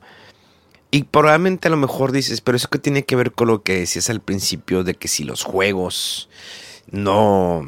Y 0.90 1.04
probablemente 1.04 1.68
a 1.68 1.72
lo 1.72 1.78
mejor 1.78 2.12
dices, 2.12 2.42
pero 2.42 2.56
eso 2.56 2.70
que 2.70 2.80
tiene 2.80 3.06
que 3.06 3.16
ver 3.16 3.32
con 3.32 3.48
lo 3.48 3.62
que 3.62 3.80
decías 3.80 4.10
al 4.10 4.22
principio 4.22 4.84
de 4.84 4.96
que 4.96 5.08
si 5.08 5.24
los 5.24 5.44
juegos 5.44 6.30
no, 6.90 7.64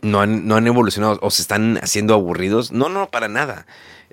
no, 0.00 0.20
han, 0.20 0.46
no 0.46 0.56
han 0.56 0.66
evolucionado 0.66 1.18
o 1.20 1.30
se 1.30 1.42
están 1.42 1.78
haciendo 1.82 2.14
aburridos. 2.14 2.72
No, 2.72 2.88
no, 2.88 3.10
para 3.10 3.28
nada. 3.28 3.66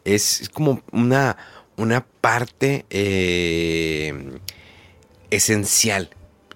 es 0.03 0.49
como 0.53 0.81
una, 0.91 1.37
una 1.77 2.05
parte 2.05 2.85
eh, 2.89 4.39
esencial 5.31 6.09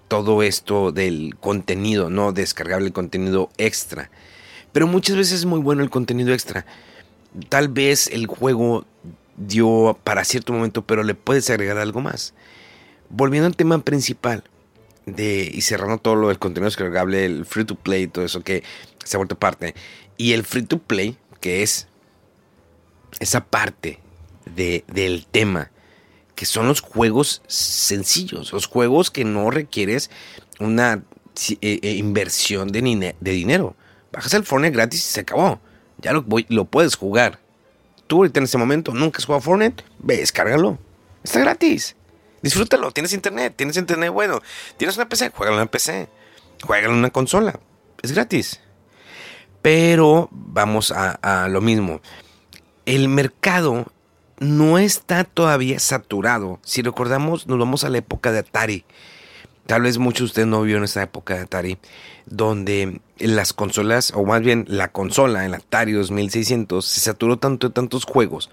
todo 0.07 0.41
esto 0.41 0.91
del 0.91 1.36
contenido, 1.39 2.09
¿no? 2.09 2.31
Descargable 2.31 2.88
el 2.88 2.93
contenido 2.93 3.50
extra. 3.57 4.09
Pero 4.71 4.88
muchas 4.88 5.17
veces 5.17 5.39
es 5.39 5.45
muy 5.45 5.59
bueno 5.59 5.83
el 5.83 5.89
contenido 5.89 6.33
extra. 6.33 6.65
Tal 7.50 7.67
vez 7.67 8.07
el 8.07 8.27
juego 8.27 8.86
dio 9.36 9.97
para 10.03 10.24
cierto 10.24 10.53
momento, 10.53 10.86
pero 10.86 11.03
le 11.03 11.15
puedes 11.15 11.50
agregar 11.50 11.77
algo 11.77 12.01
más. 12.01 12.33
Volviendo 13.09 13.47
al 13.47 13.55
tema 13.55 13.79
principal 13.79 14.43
de, 15.05 15.50
y 15.53 15.62
cerrando 15.62 15.97
todo 15.97 16.15
lo 16.15 16.29
del 16.29 16.39
contenido 16.39 16.65
descargable, 16.65 17.25
el 17.25 17.45
free 17.45 17.65
to 17.65 17.75
play, 17.75 18.07
todo 18.07 18.25
eso 18.25 18.41
que 18.41 18.63
se 19.03 19.17
ha 19.17 19.19
vuelto 19.19 19.38
parte. 19.38 19.75
Y 20.17 20.33
el 20.33 20.43
free 20.43 20.63
to 20.63 20.79
play, 20.79 21.17
que 21.41 21.63
es 21.63 21.88
esa 23.19 23.45
parte 23.45 24.00
del 24.55 25.25
tema, 25.29 25.71
que 26.35 26.45
son 26.45 26.67
los 26.67 26.81
juegos 26.81 27.41
sencillos, 27.47 28.51
los 28.51 28.67
juegos 28.67 29.11
que 29.11 29.25
no 29.25 29.49
requieres 29.49 30.09
una 30.59 31.03
eh, 31.61 31.79
eh, 31.83 31.91
inversión 31.91 32.69
de, 32.69 33.15
de, 33.19 33.31
dinero. 33.31 33.75
Bajas 34.11 34.33
el 34.33 34.43
Fortnite 34.43 34.75
gratis 34.75 34.99
y 34.99 35.11
se 35.11 35.21
acabó. 35.21 35.59
Ya 35.99 36.13
lo, 36.13 36.25
lo 36.49 36.65
puedes 36.65 36.95
jugar. 36.95 37.39
Tú 38.07 38.17
ahorita 38.17 38.39
en 38.39 38.45
este 38.45 38.57
momento 38.57 38.93
nunca 38.93 39.17
has 39.17 39.25
jugado 39.25 39.41
Fortnite, 39.41 39.83
ve, 39.99 40.17
descárgalo. 40.17 40.79
Está 41.23 41.39
gratis. 41.39 41.95
Disfrútalo, 42.41 42.91
tienes 42.91 43.13
internet, 43.13 43.53
tienes 43.55 43.77
internet 43.77 44.11
bueno. 44.11 44.41
Tienes 44.77 44.95
una 44.95 45.09
PC, 45.09 45.29
juégalo 45.29 45.57
en 45.57 45.61
una 45.61 45.71
PC. 45.71 46.07
Juégalo 46.63 46.93
en 46.93 46.99
una 46.99 47.09
consola. 47.09 47.59
Es 48.01 48.11
gratis. 48.11 48.59
Pero 49.61 50.29
vamos 50.31 50.91
a 50.91 51.47
lo 51.49 51.61
mismo. 51.61 52.01
El 52.85 53.09
mercado 53.09 53.91
no 54.39 54.77
está 54.77 55.24
todavía 55.24 55.79
saturado. 55.79 56.60
Si 56.63 56.82
recordamos, 56.82 57.48
nos 57.48 57.58
vamos 57.58 57.84
a 57.84 57.89
la 57.89 58.00
época 58.00 58.32
de 58.32 58.39
Atari. 58.39 58.86
Tal 59.65 59.82
vez 59.82 59.98
muchos 59.98 60.20
de 60.20 60.25
ustedes 60.25 60.48
no 60.48 60.62
vieron 60.62 60.84
esa 60.84 61.03
época 61.03 61.36
de 61.36 61.41
Atari, 61.41 61.77
donde 62.25 63.01
las 63.17 63.53
consolas, 63.53 64.13
o 64.15 64.24
más 64.24 64.41
bien 64.41 64.65
la 64.67 64.89
consola, 64.91 65.46
el 65.46 65.53
Atari 65.53 65.91
2600, 65.91 66.86
se 66.86 67.01
saturó 67.01 67.38
tanto 67.38 67.67
de 67.67 67.74
tantos 67.74 68.06
juegos. 68.06 68.50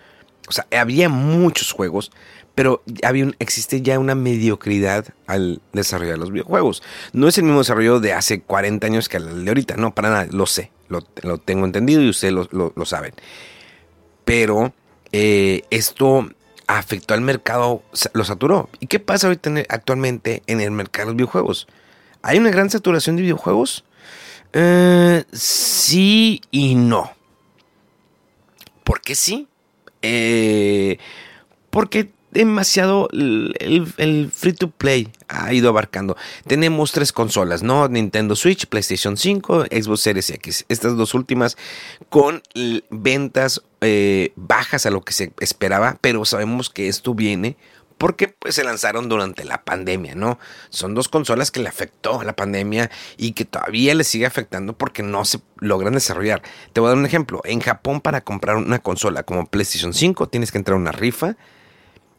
O 0.48 0.52
sea, 0.52 0.66
había 0.72 1.08
muchos 1.08 1.72
juegos, 1.72 2.10
pero 2.54 2.82
había 3.02 3.30
existe 3.38 3.80
ya 3.80 3.98
una 3.98 4.14
mediocridad 4.14 5.06
al 5.26 5.62
desarrollar 5.72 6.18
los 6.18 6.32
videojuegos. 6.32 6.82
No 7.12 7.28
es 7.28 7.38
el 7.38 7.44
mismo 7.44 7.60
desarrollo 7.60 8.00
de 8.00 8.12
hace 8.12 8.40
40 8.40 8.86
años 8.86 9.08
que 9.08 9.18
el 9.18 9.44
de 9.44 9.50
ahorita, 9.50 9.76
no, 9.76 9.94
para 9.94 10.10
nada, 10.10 10.26
lo 10.30 10.46
sé, 10.46 10.70
lo, 10.88 11.02
tengo 11.38 11.64
entendido 11.64 12.02
y 12.02 12.08
ustedes 12.08 12.34
lo, 12.34 12.72
lo 12.74 12.84
saben. 12.84 13.14
Pero 14.24 14.72
eh, 15.16 15.62
esto 15.70 16.28
afectó 16.66 17.14
al 17.14 17.20
mercado, 17.20 17.84
lo 18.14 18.24
saturó. 18.24 18.68
¿Y 18.80 18.88
qué 18.88 18.98
pasa 18.98 19.28
ahorita 19.28 19.52
actualmente 19.68 20.42
en 20.48 20.60
el 20.60 20.72
mercado 20.72 21.06
de 21.06 21.12
los 21.12 21.16
videojuegos? 21.16 21.68
¿Hay 22.22 22.36
una 22.38 22.50
gran 22.50 22.68
saturación 22.68 23.14
de 23.14 23.22
videojuegos? 23.22 23.84
Eh, 24.52 25.22
sí 25.32 26.40
y 26.50 26.74
no. 26.74 27.12
¿Por 28.82 29.02
qué 29.02 29.14
sí? 29.14 29.46
Eh, 30.02 30.98
porque 31.70 32.10
demasiado 32.32 33.08
el, 33.12 34.32
free 34.34 34.52
to 34.52 34.68
play 34.68 35.12
ha 35.28 35.52
ido 35.52 35.68
abarcando. 35.68 36.16
Tenemos 36.48 36.90
tres 36.90 37.12
consolas, 37.12 37.62
¿no? 37.62 37.86
Nintendo 37.86 38.34
Switch, 38.34 38.66
PlayStation 38.66 39.16
5, 39.16 39.66
Xbox 39.66 40.00
Series 40.00 40.30
X. 40.30 40.64
Estas 40.68 40.96
dos 40.96 41.14
últimas 41.14 41.56
con 42.08 42.42
ventas 42.90 43.62
eh, 43.84 44.32
bajas 44.36 44.86
a 44.86 44.90
lo 44.90 45.02
que 45.02 45.12
se 45.12 45.32
esperaba, 45.40 45.98
pero 46.00 46.24
sabemos 46.24 46.70
que 46.70 46.88
esto 46.88 47.14
viene 47.14 47.56
porque 47.98 48.28
pues, 48.28 48.56
se 48.56 48.64
lanzaron 48.64 49.08
durante 49.08 49.44
la 49.44 49.64
pandemia, 49.64 50.14
¿no? 50.14 50.38
Son 50.70 50.94
dos 50.94 51.08
consolas 51.08 51.50
que 51.50 51.60
le 51.60 51.68
afectó 51.68 52.20
a 52.20 52.24
la 52.24 52.34
pandemia 52.34 52.90
y 53.16 53.32
que 53.32 53.44
todavía 53.44 53.94
le 53.94 54.04
sigue 54.04 54.26
afectando 54.26 54.76
porque 54.76 55.02
no 55.02 55.24
se 55.24 55.40
logran 55.58 55.94
desarrollar. 55.94 56.42
Te 56.72 56.80
voy 56.80 56.88
a 56.88 56.90
dar 56.90 56.98
un 56.98 57.06
ejemplo. 57.06 57.40
En 57.44 57.60
Japón 57.60 58.00
para 58.00 58.22
comprar 58.22 58.56
una 58.56 58.80
consola 58.80 59.22
como 59.22 59.46
PlayStation 59.46 59.94
5 59.94 60.28
tienes 60.28 60.50
que 60.50 60.58
entrar 60.58 60.76
a 60.76 60.80
una 60.80 60.92
rifa 60.92 61.36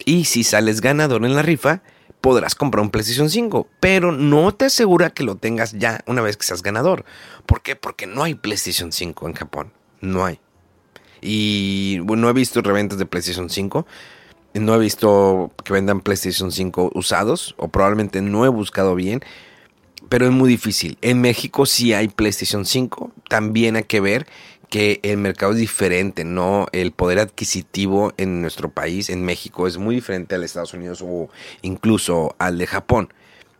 y 0.05 0.25
si 0.25 0.43
sales 0.43 0.81
ganador 0.81 1.25
en 1.25 1.35
la 1.35 1.41
rifa, 1.41 1.81
podrás 2.21 2.55
comprar 2.55 2.81
un 2.81 2.89
PlayStation 2.89 3.29
5, 3.29 3.67
pero 3.79 4.11
no 4.11 4.53
te 4.53 4.65
asegura 4.65 5.11
que 5.11 5.23
lo 5.23 5.35
tengas 5.35 5.73
ya 5.73 6.01
una 6.07 6.21
vez 6.21 6.37
que 6.37 6.45
seas 6.45 6.63
ganador. 6.63 7.05
¿Por 7.45 7.61
qué? 7.61 7.75
Porque 7.75 8.07
no 8.07 8.23
hay 8.23 8.35
PlayStation 8.35 8.91
5 8.91 9.27
en 9.27 9.33
Japón. 9.33 9.73
No 10.01 10.25
hay. 10.25 10.39
Y 11.25 11.99
bueno, 11.99 12.23
no 12.23 12.29
he 12.29 12.33
visto 12.33 12.61
reventas 12.61 12.99
de 12.99 13.05
PlayStation 13.05 13.49
5. 13.49 13.85
No 14.53 14.75
he 14.75 14.79
visto 14.79 15.51
que 15.63 15.73
vendan 15.73 15.99
PlayStation 15.99 16.51
5 16.51 16.91
usados, 16.93 17.55
o 17.57 17.67
probablemente 17.67 18.21
no 18.21 18.45
he 18.45 18.49
buscado 18.49 18.95
bien, 18.95 19.21
pero 20.07 20.25
es 20.25 20.31
muy 20.31 20.47
difícil. 20.49 20.97
En 21.01 21.19
México 21.19 21.65
sí 21.65 21.93
hay 21.93 22.07
PlayStation 22.07 22.65
5, 22.65 23.11
también 23.27 23.75
hay 23.75 23.83
que 23.83 23.99
ver 23.99 24.27
que 24.69 25.01
el 25.03 25.17
mercado 25.17 25.51
es 25.51 25.57
diferente, 25.57 26.23
¿no? 26.23 26.67
El 26.71 26.91
poder 26.91 27.19
adquisitivo 27.19 28.13
en 28.17 28.41
nuestro 28.41 28.69
país, 28.69 29.09
en 29.09 29.23
México, 29.25 29.67
es 29.67 29.77
muy 29.77 29.95
diferente 29.95 30.35
al 30.35 30.41
de 30.41 30.47
Estados 30.47 30.73
Unidos 30.73 31.03
o 31.05 31.29
incluso 31.61 32.35
al 32.39 32.57
de 32.57 32.67
Japón. 32.67 33.09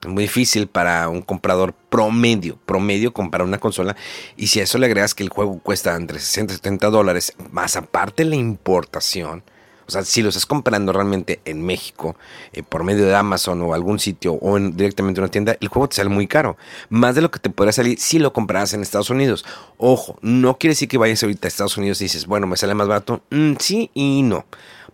Muy 0.08 0.24
difícil 0.24 0.68
para 0.68 1.10
un 1.10 1.22
comprador 1.22 1.74
promedio, 1.90 2.58
promedio 2.66 3.14
comprar 3.14 3.44
una 3.44 3.60
consola. 3.60 3.96
Y 4.38 4.48
si 4.48 4.60
a 4.60 4.64
eso 4.64 4.78
le 4.78 4.86
agregas 4.86 5.16
que 5.16 5.24
el 5.24 5.30
juego 5.30 5.60
cuesta 5.60 5.96
entre 5.96 6.20
60 6.20 6.54
y 6.54 6.56
70 6.58 6.90
dólares, 6.90 7.34
más 7.52 7.76
aparte 7.76 8.26
la 8.26 8.36
importación. 8.36 9.44
O 9.88 9.92
sea, 9.92 10.04
si 10.04 10.24
lo 10.24 10.30
estás 10.30 10.46
comprando 10.46 10.92
realmente 10.92 11.42
en 11.46 11.64
México, 11.64 12.16
eh, 12.54 12.64
por 12.64 12.84
medio 12.84 13.06
de 13.06 13.16
Amazon 13.16 13.62
o 13.62 13.74
algún 13.74 14.00
sitio 14.00 14.34
o 14.34 14.58
en, 14.58 14.76
directamente 14.76 15.20
en 15.20 15.24
una 15.24 15.32
tienda, 15.32 15.58
el 15.60 15.68
juego 15.68 15.90
te 15.90 15.98
sale 15.98 16.10
muy 16.10 16.28
caro. 16.28 16.58
Más 16.90 17.14
de 17.14 17.22
lo 17.22 17.30
que 17.30 17.40
te 17.40 17.50
podría 17.50 17.72
salir 17.72 18.00
si 18.00 18.18
lo 18.18 18.34
compraras 18.34 18.74
en 18.74 18.82
Estados 18.82 19.12
Unidos. 19.12 19.46
Ojo, 19.78 20.18
no 20.22 20.58
quiere 20.58 20.72
decir 20.72 20.88
que 20.88 20.98
vayas 20.98 21.22
ahorita 21.22 21.48
a 21.48 21.50
Estados 21.50 21.78
Unidos 21.78 22.02
y 22.02 22.06
dices, 22.06 22.26
bueno, 22.26 22.48
me 22.48 22.58
sale 22.58 22.74
más 22.74 22.88
barato. 22.88 23.22
Mm, 23.30 23.54
sí 23.60 23.92
y 23.94 24.24
no. 24.24 24.46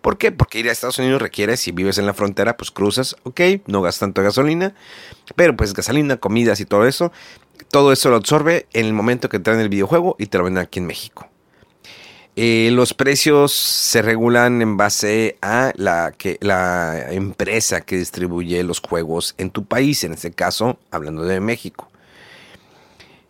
¿Por 0.02 0.18
qué? 0.18 0.32
Porque 0.32 0.58
ir 0.58 0.68
a 0.68 0.72
Estados 0.72 0.98
Unidos 0.98 1.22
requiere, 1.22 1.56
si 1.56 1.72
vives 1.72 1.96
en 1.96 2.06
la 2.06 2.12
frontera, 2.12 2.56
pues 2.56 2.70
cruzas, 2.70 3.16
ok, 3.22 3.40
no 3.66 3.80
gastas 3.80 4.00
tanto 4.00 4.22
gasolina, 4.22 4.74
pero 5.36 5.56
pues 5.56 5.72
gasolina, 5.72 6.18
comidas 6.18 6.60
y 6.60 6.66
todo 6.66 6.86
eso, 6.86 7.12
todo 7.70 7.92
eso 7.92 8.10
lo 8.10 8.16
absorbe 8.16 8.66
en 8.72 8.86
el 8.86 8.92
momento 8.92 9.28
que 9.28 9.38
traen 9.38 9.60
el 9.60 9.68
videojuego 9.68 10.16
y 10.18 10.26
te 10.26 10.38
lo 10.38 10.44
venden 10.44 10.64
aquí 10.64 10.80
en 10.80 10.86
México. 10.86 11.28
Eh, 12.34 12.70
los 12.72 12.94
precios 12.94 13.52
se 13.52 14.00
regulan 14.00 14.62
en 14.62 14.78
base 14.78 15.36
a 15.42 15.72
la, 15.76 16.14
empresa 17.10 17.82
que 17.82 17.98
distribuye 17.98 18.62
los 18.62 18.80
juegos 18.80 19.34
en 19.36 19.50
tu 19.50 19.66
país, 19.66 20.02
en 20.04 20.14
este 20.14 20.32
caso, 20.32 20.78
hablando 20.90 21.24
de 21.24 21.40
México. 21.40 21.88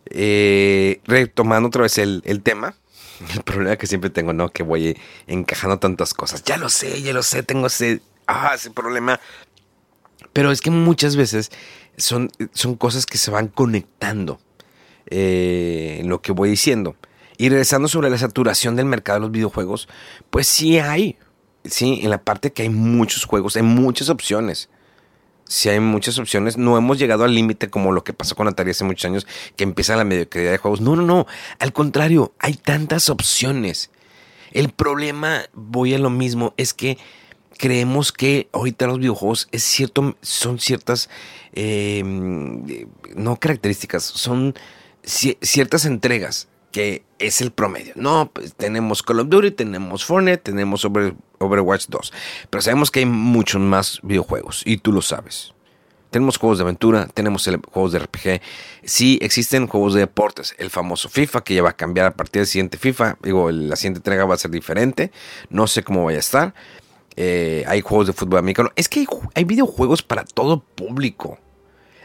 Eh, 0.05 1.01
retomando 1.05 1.67
otra 1.67 1.83
vez 1.83 1.97
el, 1.97 2.41
tema, 2.43 2.75
el 3.33 3.43
problema 3.43 3.75
que 3.75 3.87
siempre 3.87 4.09
tengo, 4.09 4.33
¿no? 4.33 4.49
Que 4.49 4.63
voy 4.63 4.97
encajando 5.27 5.79
tantas 5.79 6.13
cosas. 6.13 6.43
Ya 6.43 6.57
lo 6.57 6.69
sé, 6.69 7.01
ya 7.01 7.13
lo 7.13 7.23
sé, 7.23 7.43
tengo 7.43 7.67
ese, 7.67 8.01
ah, 8.27 8.53
ese 8.55 8.71
problema. 8.71 9.19
Pero 10.31 10.51
es 10.51 10.61
que 10.61 10.71
muchas 10.71 11.15
veces 11.15 11.51
son, 11.97 12.31
son 12.53 12.75
cosas 12.75 13.05
que 13.05 13.17
se 13.17 13.31
van 13.31 13.47
conectando 13.47 14.39
eh, 15.07 15.97
en 15.99 16.09
lo 16.09 16.21
que 16.21 16.31
voy 16.31 16.49
diciendo. 16.49 16.95
Y 17.37 17.49
regresando 17.49 17.87
sobre 17.87 18.09
la 18.09 18.17
saturación 18.17 18.75
del 18.75 18.85
mercado 18.85 19.19
de 19.19 19.21
los 19.21 19.31
videojuegos, 19.31 19.87
pues 20.29 20.47
sí 20.47 20.79
hay, 20.79 21.17
sí, 21.65 21.99
en 22.03 22.09
la 22.09 22.23
parte 22.23 22.53
que 22.53 22.63
hay 22.63 22.69
muchos 22.69 23.25
juegos, 23.25 23.55
hay 23.55 23.63
muchas 23.63 24.09
opciones. 24.09 24.69
Sí 25.45 25.69
hay 25.69 25.79
muchas 25.79 26.17
opciones, 26.17 26.57
no 26.57 26.77
hemos 26.77 26.97
llegado 26.97 27.23
al 27.23 27.35
límite 27.35 27.69
como 27.69 27.91
lo 27.91 28.03
que 28.03 28.13
pasó 28.13 28.35
con 28.35 28.47
Atari 28.47 28.71
hace 28.71 28.83
muchos 28.83 29.05
años, 29.05 29.27
que 29.55 29.63
empieza 29.63 29.95
la 29.95 30.03
mediocridad 30.03 30.51
de 30.51 30.57
juegos. 30.57 30.81
No, 30.81 30.95
no, 30.95 31.03
no, 31.03 31.27
al 31.59 31.73
contrario, 31.73 32.33
hay 32.39 32.53
tantas 32.53 33.09
opciones. 33.09 33.91
El 34.51 34.69
problema, 34.69 35.43
voy 35.53 35.93
a 35.93 35.99
lo 35.99 36.09
mismo, 36.09 36.53
es 36.57 36.73
que 36.73 36.97
creemos 37.57 38.11
que 38.11 38.49
ahorita 38.51 38.87
los 38.87 38.99
videojuegos 38.99 39.47
es 39.51 39.63
cierto, 39.63 40.15
son 40.21 40.59
ciertas, 40.59 41.09
eh, 41.53 42.01
no 43.15 43.39
características, 43.39 44.03
son 44.03 44.55
ciertas 45.03 45.85
entregas 45.85 46.47
que 46.73 47.05
es 47.19 47.39
el 47.39 47.51
promedio. 47.51 47.93
No, 47.95 48.31
pues 48.33 48.55
tenemos 48.55 49.01
Call 49.03 49.21
of 49.21 49.29
Duty, 49.29 49.51
tenemos 49.51 50.03
Fortnite, 50.03 50.39
tenemos 50.39 50.83
Overwatch 50.83 51.85
2. 51.87 52.13
Pero 52.49 52.61
sabemos 52.61 52.91
que 52.91 52.99
hay 52.99 53.05
muchos 53.05 53.61
más 53.61 53.99
videojuegos 54.03 54.63
y 54.65 54.77
tú 54.77 54.91
lo 54.91 55.01
sabes. 55.01 55.53
Tenemos 56.09 56.37
juegos 56.37 56.57
de 56.57 56.63
aventura, 56.63 57.07
tenemos 57.07 57.49
juegos 57.71 57.91
de 57.91 57.99
RPG. 57.99 58.41
Sí, 58.83 59.17
existen 59.21 59.67
juegos 59.67 59.93
de 59.93 60.01
deportes. 60.01 60.53
El 60.57 60.69
famoso 60.69 61.09
FIFA, 61.09 61.43
que 61.43 61.55
ya 61.55 61.63
va 61.63 61.69
a 61.69 61.75
cambiar 61.75 62.07
a 62.07 62.11
partir 62.11 62.41
del 62.41 62.47
siguiente 62.47 62.77
FIFA. 62.77 63.17
Digo, 63.23 63.49
la 63.49 63.75
siguiente 63.75 63.99
entrega 63.99 64.25
va 64.25 64.35
a 64.35 64.37
ser 64.37 64.51
diferente. 64.51 65.11
No 65.49 65.65
sé 65.65 65.83
cómo 65.83 66.03
vaya 66.03 66.17
a 66.17 66.19
estar. 66.19 66.53
Eh, 67.15 67.63
hay 67.67 67.81
juegos 67.81 68.07
de 68.07 68.13
fútbol 68.13 68.39
americano. 68.39 68.71
Es 68.75 68.89
que 68.89 68.99
hay, 68.99 69.07
hay 69.33 69.43
videojuegos 69.43 70.03
para 70.03 70.23
todo 70.23 70.59
público. 70.63 71.39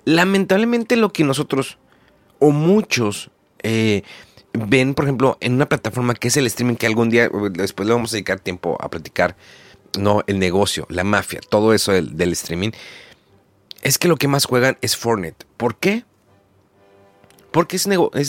Lamentablemente 0.04 0.96
lo 0.96 1.12
que 1.12 1.24
nosotros, 1.24 1.76
o 2.38 2.50
muchos, 2.50 3.30
eh, 3.62 4.04
ven, 4.52 4.94
por 4.94 5.04
ejemplo, 5.04 5.36
en 5.40 5.54
una 5.54 5.68
plataforma 5.68 6.14
que 6.14 6.28
es 6.28 6.36
el 6.36 6.46
streaming, 6.46 6.76
que 6.76 6.86
algún 6.86 7.10
día 7.10 7.30
después 7.52 7.86
le 7.86 7.94
vamos 7.94 8.12
a 8.12 8.16
dedicar 8.16 8.40
tiempo 8.40 8.76
a 8.80 8.90
platicar, 8.90 9.36
no, 9.98 10.22
el 10.26 10.38
negocio, 10.38 10.86
la 10.90 11.04
mafia, 11.04 11.40
todo 11.48 11.74
eso 11.74 11.92
del, 11.92 12.32
streaming, 12.32 12.70
es 13.82 13.98
que 13.98 14.08
lo 14.08 14.16
que 14.16 14.28
más 14.28 14.44
juegan 14.44 14.78
es 14.80 14.96
Fortnite. 14.96 15.46
¿Por 15.56 15.76
qué? 15.76 16.04
Porque 17.50 17.76
es, 17.76 17.86
negocio, 17.86 18.20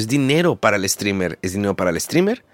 es 0.00 0.08
dinero 0.08 0.56
para 0.56 0.76
el 0.76 0.88
streamer, 0.88 1.38
es 1.42 1.52
dinero 1.52 1.76
para 1.76 1.90
el 1.90 2.00
streamer, 2.00 2.44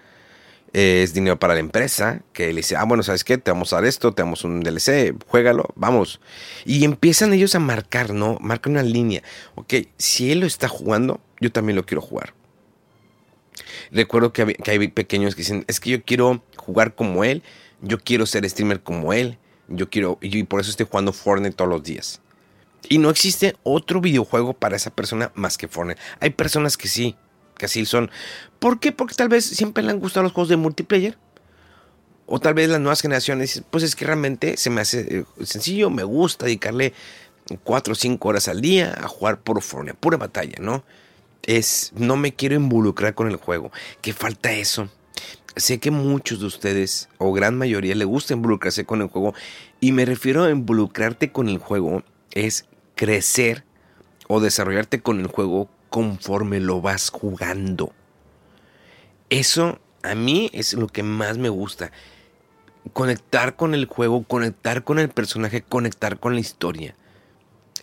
es 0.72 1.14
dinero 1.14 1.38
para 1.38 1.54
la 1.54 1.60
empresa, 1.60 2.22
que 2.32 2.48
le 2.48 2.56
dice, 2.56 2.76
ah, 2.76 2.84
bueno, 2.84 3.02
¿sabes 3.02 3.24
qué? 3.24 3.38
Te 3.38 3.50
vamos 3.50 3.72
a 3.72 3.76
dar 3.76 3.86
esto, 3.86 4.12
te 4.12 4.22
damos 4.22 4.44
un 4.44 4.60
DLC, 4.60 5.14
juégalo, 5.26 5.70
vamos. 5.74 6.20
Y 6.64 6.84
empiezan 6.84 7.32
ellos 7.32 7.54
a 7.54 7.58
marcar, 7.58 8.12
¿no? 8.12 8.36
Marcan 8.40 8.72
una 8.72 8.82
línea. 8.82 9.22
Ok, 9.54 9.74
si 9.96 10.30
él 10.30 10.40
lo 10.40 10.46
está 10.46 10.68
jugando, 10.68 11.20
yo 11.40 11.50
también 11.50 11.76
lo 11.76 11.86
quiero 11.86 12.02
jugar. 12.02 12.34
Recuerdo 13.90 14.32
que 14.32 14.56
hay, 14.66 14.88
pequeños 14.88 15.34
que 15.34 15.42
dicen, 15.42 15.64
es 15.68 15.80
que 15.80 15.90
yo 15.90 16.02
quiero 16.02 16.42
jugar 16.56 16.94
como 16.94 17.24
él, 17.24 17.42
yo 17.80 17.98
quiero 17.98 18.26
ser 18.26 18.48
streamer 18.48 18.82
como 18.82 19.12
él, 19.12 19.38
yo 19.68 19.90
quiero, 19.90 20.18
y 20.20 20.42
por 20.44 20.60
eso 20.60 20.70
estoy 20.70 20.86
jugando 20.90 21.12
Fortnite 21.12 21.54
todos 21.54 21.70
los 21.70 21.82
días. 21.82 22.20
Y 22.88 22.98
no 22.98 23.10
existe 23.10 23.56
otro 23.64 24.00
videojuego 24.00 24.54
para 24.54 24.76
esa 24.76 24.90
persona 24.90 25.32
más 25.34 25.58
que 25.58 25.68
Fortnite. 25.68 26.00
Hay 26.20 26.30
personas 26.30 26.76
que 26.76 26.88
sí, 26.88 27.16
que 27.56 27.66
así 27.66 27.84
son. 27.84 28.10
¿Por 28.58 28.80
qué? 28.80 28.92
Porque 28.92 29.14
tal 29.14 29.28
vez 29.28 29.44
siempre 29.44 29.82
le 29.82 29.90
han 29.90 30.00
gustado 30.00 30.24
los 30.24 30.32
juegos 30.32 30.48
de 30.48 30.56
multiplayer. 30.56 31.18
O 32.26 32.38
tal 32.40 32.54
vez 32.54 32.68
las 32.68 32.80
nuevas 32.80 33.00
generaciones, 33.00 33.62
pues 33.70 33.82
es 33.82 33.96
que 33.96 34.04
realmente 34.04 34.56
se 34.58 34.68
me 34.68 34.82
hace 34.82 35.20
eh, 35.20 35.24
sencillo, 35.44 35.88
me 35.88 36.04
gusta 36.04 36.44
dedicarle 36.44 36.92
4 37.64 37.92
o 37.92 37.94
5 37.94 38.28
horas 38.28 38.48
al 38.48 38.60
día 38.60 38.94
a 39.02 39.08
jugar 39.08 39.40
por 39.40 39.62
Fortnite, 39.62 39.96
pura 39.98 40.18
batalla, 40.18 40.56
¿no? 40.60 40.84
Es 41.44 41.92
no 41.96 42.16
me 42.16 42.34
quiero 42.34 42.54
involucrar 42.54 43.14
con 43.14 43.28
el 43.28 43.36
juego. 43.36 43.70
Que 44.00 44.12
falta 44.12 44.52
eso. 44.52 44.88
Sé 45.56 45.78
que 45.78 45.90
muchos 45.90 46.40
de 46.40 46.46
ustedes, 46.46 47.08
o 47.18 47.32
gran 47.32 47.56
mayoría, 47.56 47.94
le 47.94 48.04
gusta 48.04 48.34
involucrarse 48.34 48.84
con 48.84 49.02
el 49.02 49.08
juego. 49.08 49.34
Y 49.80 49.92
me 49.92 50.04
refiero 50.04 50.44
a 50.44 50.50
involucrarte 50.50 51.32
con 51.32 51.48
el 51.48 51.58
juego, 51.58 52.04
es 52.32 52.66
crecer 52.94 53.64
o 54.28 54.40
desarrollarte 54.40 55.00
con 55.00 55.20
el 55.20 55.26
juego 55.26 55.68
conforme 55.90 56.60
lo 56.60 56.80
vas 56.80 57.10
jugando. 57.10 57.92
Eso 59.30 59.80
a 60.02 60.14
mí 60.14 60.50
es 60.52 60.74
lo 60.74 60.86
que 60.86 61.02
más 61.02 61.38
me 61.38 61.48
gusta. 61.48 61.90
Conectar 62.92 63.56
con 63.56 63.74
el 63.74 63.86
juego, 63.86 64.22
conectar 64.22 64.84
con 64.84 64.98
el 64.98 65.08
personaje, 65.08 65.62
conectar 65.62 66.18
con 66.18 66.34
la 66.34 66.40
historia. 66.40 66.94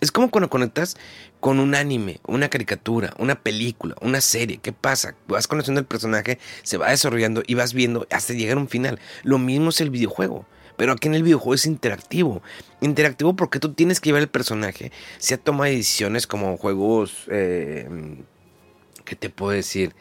Es 0.00 0.12
como 0.12 0.30
cuando 0.30 0.50
conectas 0.50 0.96
con 1.40 1.58
un 1.58 1.74
anime, 1.74 2.20
una 2.26 2.48
caricatura, 2.48 3.14
una 3.18 3.34
película, 3.34 3.94
una 4.00 4.20
serie. 4.20 4.58
¿Qué 4.58 4.72
pasa? 4.72 5.14
Vas 5.26 5.48
conociendo 5.48 5.80
el 5.80 5.86
personaje, 5.86 6.38
se 6.62 6.76
va 6.76 6.90
desarrollando 6.90 7.42
y 7.46 7.54
vas 7.54 7.72
viendo 7.72 8.06
hasta 8.10 8.34
llegar 8.34 8.58
a 8.58 8.60
un 8.60 8.68
final. 8.68 8.98
Lo 9.22 9.38
mismo 9.38 9.70
es 9.70 9.80
el 9.80 9.90
videojuego. 9.90 10.46
Pero 10.76 10.92
aquí 10.92 11.08
en 11.08 11.14
el 11.14 11.22
videojuego 11.22 11.54
es 11.54 11.64
interactivo. 11.64 12.42
Interactivo 12.80 13.34
porque 13.34 13.58
tú 13.58 13.72
tienes 13.72 14.00
que 14.00 14.10
llevar 14.10 14.22
el 14.22 14.28
personaje. 14.28 14.92
Se 15.18 15.34
ha 15.34 15.38
tomado 15.38 15.70
decisiones 15.70 16.26
como 16.26 16.56
juegos. 16.58 17.24
Eh, 17.28 17.88
¿Qué 19.04 19.16
te 19.16 19.30
puedo 19.30 19.52
decir? 19.52 19.94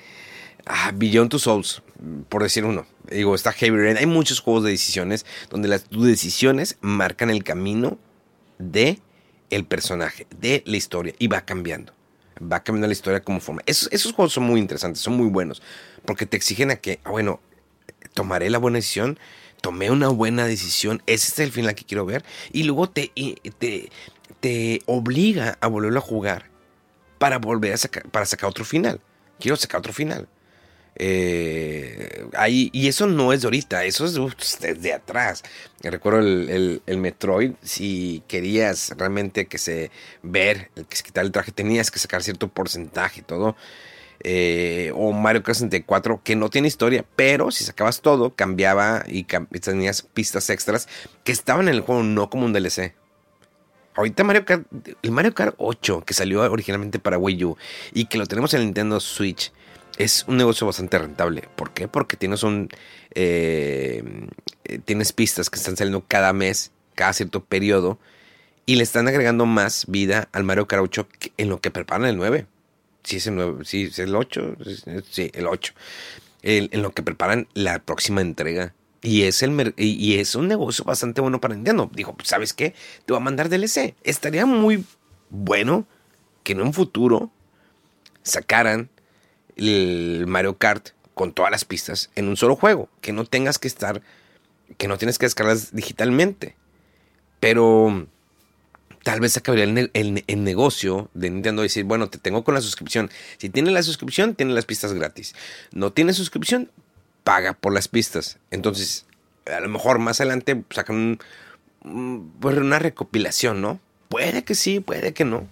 Ah, 0.65 0.91
Beyond 0.93 1.29
Two 1.29 1.39
Souls, 1.39 1.84
por 2.27 2.43
decir 2.43 2.65
uno. 2.65 2.86
Digo, 3.10 3.36
está 3.36 3.53
Heavy 3.53 3.77
Rain. 3.77 3.97
Hay 3.97 4.08
muchos 4.08 4.39
juegos 4.39 4.63
de 4.63 4.71
decisiones 4.71 5.25
donde 5.49 5.67
las 5.67 5.84
tus 5.84 6.05
decisiones 6.05 6.77
marcan 6.81 7.29
el 7.29 7.43
camino 7.43 7.97
de 8.58 8.99
el 9.55 9.65
personaje, 9.65 10.27
de 10.39 10.63
la 10.65 10.77
historia 10.77 11.13
y 11.17 11.27
va 11.27 11.41
cambiando. 11.41 11.93
Va 12.41 12.63
cambiando 12.63 12.87
la 12.87 12.93
historia 12.93 13.21
como 13.21 13.39
forma. 13.39 13.61
Esos, 13.65 13.89
esos 13.91 14.11
juegos 14.11 14.33
son 14.33 14.43
muy 14.43 14.59
interesantes, 14.59 15.01
son 15.01 15.15
muy 15.15 15.29
buenos, 15.29 15.61
porque 16.05 16.25
te 16.25 16.35
exigen 16.35 16.71
a 16.71 16.75
que, 16.75 16.99
ah, 17.05 17.11
bueno, 17.11 17.39
tomaré 18.13 18.49
la 18.49 18.57
buena 18.57 18.77
decisión, 18.77 19.17
tomé 19.61 19.89
una 19.89 20.09
buena 20.09 20.45
decisión, 20.45 21.01
ese 21.05 21.29
es 21.29 21.39
el 21.39 21.51
final 21.51 21.75
que 21.75 21.85
quiero 21.85 22.05
ver, 22.05 22.25
y 22.51 22.63
luego 22.63 22.89
te, 22.89 23.11
te, 23.57 23.89
te 24.41 24.81
obliga 24.85 25.57
a 25.61 25.67
volverlo 25.67 25.99
a 25.99 26.01
jugar 26.01 26.49
para 27.17 27.39
volver 27.39 27.73
a 27.73 27.77
sacar, 27.77 28.09
para 28.09 28.25
sacar 28.25 28.49
otro 28.49 28.65
final. 28.65 28.99
Quiero 29.39 29.55
sacar 29.55 29.79
otro 29.79 29.93
final. 29.93 30.27
Eh, 30.97 32.25
ahí, 32.38 32.69
y 32.71 32.88
eso 32.88 33.05
no 33.05 33.34
es 33.34 33.41
de 33.41 33.47
ahorita, 33.47 33.84
eso 33.84 34.05
es 34.05 34.60
desde 34.60 34.93
atrás. 34.93 35.43
Recuerdo 35.81 36.19
el, 36.19 36.81
Metroid, 36.88 37.51
si 37.62 38.23
querías 38.27 38.93
realmente 38.97 39.45
que 39.47 39.58
se 39.58 39.91
ver, 40.23 40.69
que 40.89 40.95
se 40.95 41.03
quitara 41.03 41.25
el 41.25 41.31
traje, 41.31 41.51
tenías 41.51 41.91
que 41.91 41.99
sacar 41.99 42.23
cierto 42.23 42.47
porcentaje 42.47 43.19
y 43.19 43.23
todo. 43.23 43.55
Eh, 44.21 44.91
o 44.95 45.12
Mario 45.12 45.43
Kart 45.43 45.55
64, 45.58 46.21
que 46.23 46.36
no 46.36 46.49
tiene 46.49 46.67
historia, 46.67 47.05
pero 47.15 47.51
si 47.51 47.63
sacabas 47.63 48.01
todo, 48.01 48.34
cambiaba 48.34 49.03
y, 49.08 49.25
tenías 49.25 50.01
pistas 50.01 50.49
extras 50.49 50.88
que 51.23 51.31
estaban 51.31 51.67
en 51.67 51.75
el 51.75 51.81
juego, 51.81 52.01
no 52.03 52.29
como 52.29 52.45
un 52.45 52.53
DLC. 52.53 52.95
Ahorita 53.95 54.23
Mario 54.23 54.45
Kart, 54.45 54.65
el 55.03 55.12
Mario 55.12 55.34
Kart 55.34 55.55
8, 55.58 56.03
que 56.05 56.13
salió 56.13 56.41
originalmente 56.41 56.99
para 56.99 57.17
Wii 57.17 57.45
U 57.45 57.58
y 57.93 58.05
que 58.05 58.17
lo 58.17 58.25
tenemos 58.25 58.53
en 58.53 58.62
el 58.62 58.65
Nintendo 58.65 58.99
Switch, 58.99 59.51
es 59.97 60.25
un 60.27 60.38
negocio 60.38 60.67
bastante 60.67 60.97
rentable. 60.97 61.47
¿Por 61.55 61.71
qué? 61.71 61.88
Porque 61.88 62.17
tienes 62.17 62.43
un. 62.43 62.69
Eh, 63.12 64.03
tienes 64.86 65.13
pistas 65.13 65.49
que 65.49 65.58
están 65.58 65.77
saliendo 65.77 66.03
cada 66.08 66.34
mes, 66.34 66.71
cada 66.95 67.13
cierto 67.13 67.43
periodo. 67.43 67.99
Y 68.65 68.75
le 68.75 68.84
están 68.84 69.08
agregando 69.08 69.45
más 69.45 69.86
vida 69.88 70.27
al 70.31 70.43
Mario 70.43 70.67
8 70.69 71.08
en 71.38 71.49
lo 71.49 71.62
que 71.62 71.71
preparan 71.71 72.08
el 72.08 72.17
9. 72.17 72.47
Si 73.03 73.17
es 73.17 73.27
el 73.27 73.36
9, 73.36 73.63
si 73.63 73.84
es 73.84 73.99
el 73.99 74.15
8, 74.15 74.58
sí, 75.10 75.29
el 75.34 75.45
8. 75.45 75.73
en 76.41 76.81
lo 76.81 76.91
que 76.91 77.03
preparan 77.03 77.47
la 77.53 77.79
próxima 77.79 78.21
entrega. 78.21 78.73
Y 79.03 79.21
es, 79.23 79.43
el 79.43 79.75
y 79.77 80.15
es 80.15 80.34
un 80.34 80.47
negocio 80.47 80.84
bastante 80.84 81.21
bueno 81.21 81.39
para 81.39 81.53
Nintendo. 81.53 81.91
Dijo, 81.93 82.17
¿sabes 82.23 82.53
qué? 82.53 82.71
Te 83.05 83.13
voy 83.13 83.17
a 83.17 83.23
mandar 83.23 83.49
DLC. 83.49 83.93
Estaría 84.03 84.47
muy 84.47 84.84
bueno 85.29 85.86
que 86.41 86.53
en 86.53 86.62
un 86.62 86.73
futuro 86.73 87.31
sacaran 88.23 88.89
el 89.55 90.25
Mario 90.27 90.57
Kart 90.57 90.89
con 91.13 91.33
todas 91.33 91.51
las 91.51 91.65
pistas 91.65 92.09
en 92.15 92.27
un 92.27 92.37
solo 92.37 92.55
juego. 92.55 92.89
Que 93.01 93.13
no 93.13 93.25
tengas 93.25 93.59
que 93.59 93.67
estar, 93.67 94.01
que 94.77 94.87
no 94.87 94.97
tienes 94.97 95.17
que 95.17 95.25
descargarlas 95.25 95.73
digitalmente. 95.73 96.55
Pero 97.39 98.07
tal 99.05 99.19
vez 99.19 99.37
acabaría 99.37 99.65
el, 99.65 100.43
negocio 100.43 101.11
de 101.13 101.29
Nintendo 101.29 101.61
decir, 101.61 101.83
bueno, 101.83 102.09
te 102.09 102.17
tengo 102.17 102.43
con 102.43 102.55
la 102.55 102.61
suscripción. 102.61 103.11
Si 103.37 103.49
tienes 103.49 103.71
la 103.71 103.83
suscripción, 103.83 104.33
tienes 104.33 104.55
las 104.55 104.65
pistas 104.65 104.93
gratis. 104.93 105.35
No 105.71 105.93
tienes 105.93 106.15
suscripción, 106.15 106.71
paga 107.23 107.53
por 107.53 107.71
las 107.71 107.87
pistas. 107.87 108.39
Entonces, 108.49 109.05
a 109.45 109.59
lo 109.59 109.69
mejor 109.69 109.99
más 109.99 110.21
adelante 110.21 110.63
sacan 110.71 111.19
pues, 112.39 112.57
una 112.57 112.79
recopilación, 112.79 113.61
¿no? 113.61 113.79
Puede 114.09 114.43
que 114.43 114.55
sí, 114.55 114.79
puede 114.79 115.13
que 115.13 115.23
no. 115.23 115.47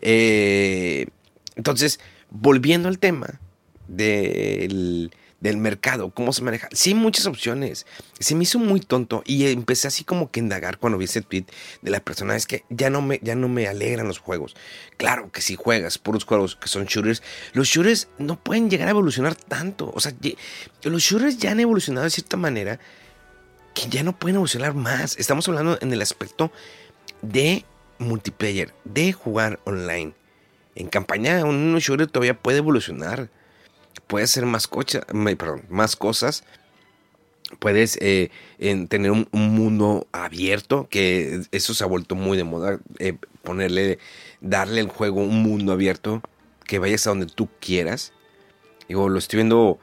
Eh, 0.00 1.08
entonces, 1.56 1.98
volviendo 2.30 2.88
al 2.88 2.98
tema 2.98 3.40
del 3.86 5.10
del 5.40 5.56
mercado, 5.56 6.10
cómo 6.10 6.32
se 6.32 6.42
maneja. 6.42 6.68
Sí, 6.72 6.94
muchas 6.94 7.26
opciones. 7.26 7.86
Se 8.18 8.34
me 8.34 8.42
hizo 8.42 8.58
muy 8.58 8.80
tonto 8.80 9.22
y 9.24 9.46
empecé 9.46 9.88
así 9.88 10.04
como 10.04 10.30
que 10.30 10.40
indagar 10.40 10.78
cuando 10.78 10.98
vi 10.98 11.04
ese 11.04 11.22
tweet 11.22 11.44
de 11.82 11.90
la 11.90 12.00
persona. 12.00 12.34
Es 12.34 12.46
que 12.46 12.64
ya 12.70 12.90
no 12.90 13.02
me, 13.02 13.20
ya 13.22 13.34
no 13.34 13.48
me 13.48 13.68
alegran 13.68 14.08
los 14.08 14.18
juegos. 14.18 14.56
Claro 14.96 15.30
que 15.30 15.40
si 15.40 15.54
juegas 15.54 15.98
puros 15.98 16.24
juegos 16.24 16.56
que 16.56 16.68
son 16.68 16.86
shooters, 16.86 17.22
los 17.52 17.68
shooters 17.68 18.08
no 18.18 18.38
pueden 18.42 18.68
llegar 18.68 18.88
a 18.88 18.92
evolucionar 18.92 19.34
tanto. 19.34 19.92
O 19.94 20.00
sea, 20.00 20.12
los 20.82 21.02
shooters 21.02 21.38
ya 21.38 21.52
han 21.52 21.60
evolucionado 21.60 22.04
de 22.04 22.10
cierta 22.10 22.36
manera 22.36 22.80
que 23.74 23.88
ya 23.88 24.02
no 24.02 24.18
pueden 24.18 24.36
evolucionar 24.36 24.74
más. 24.74 25.16
Estamos 25.18 25.48
hablando 25.48 25.78
en 25.80 25.92
el 25.92 26.02
aspecto 26.02 26.50
de 27.22 27.64
multiplayer, 27.98 28.74
de 28.84 29.12
jugar 29.12 29.60
online. 29.64 30.14
En 30.78 30.88
campaña, 30.88 31.44
un 31.44 31.76
shooter 31.78 32.06
todavía 32.06 32.34
puede 32.34 32.58
evolucionar 32.58 33.30
puedes 34.08 34.30
hacer 34.30 34.46
más, 34.46 34.68
más 35.68 35.96
cosas. 35.96 36.44
Puedes 37.60 37.96
eh, 38.02 38.30
tener 38.88 39.10
un, 39.10 39.28
mundo 39.32 40.06
abierto, 40.12 40.86
que 40.90 41.42
eso 41.50 41.72
se 41.72 41.84
ha 41.84 41.86
vuelto 41.86 42.14
muy 42.14 42.36
de 42.36 42.44
moda. 42.44 42.78
Eh, 42.98 43.14
ponerle, 43.42 43.98
darle 44.40 44.80
al 44.80 44.88
juego 44.88 45.22
un 45.22 45.42
mundo 45.42 45.72
abierto, 45.72 46.22
que 46.66 46.78
vayas 46.78 47.06
a 47.06 47.10
donde 47.10 47.26
tú 47.26 47.48
quieras. 47.60 48.12
Digo, 48.88 49.08
lo 49.08 49.18
estoy 49.18 49.38
viendo. 49.38 49.78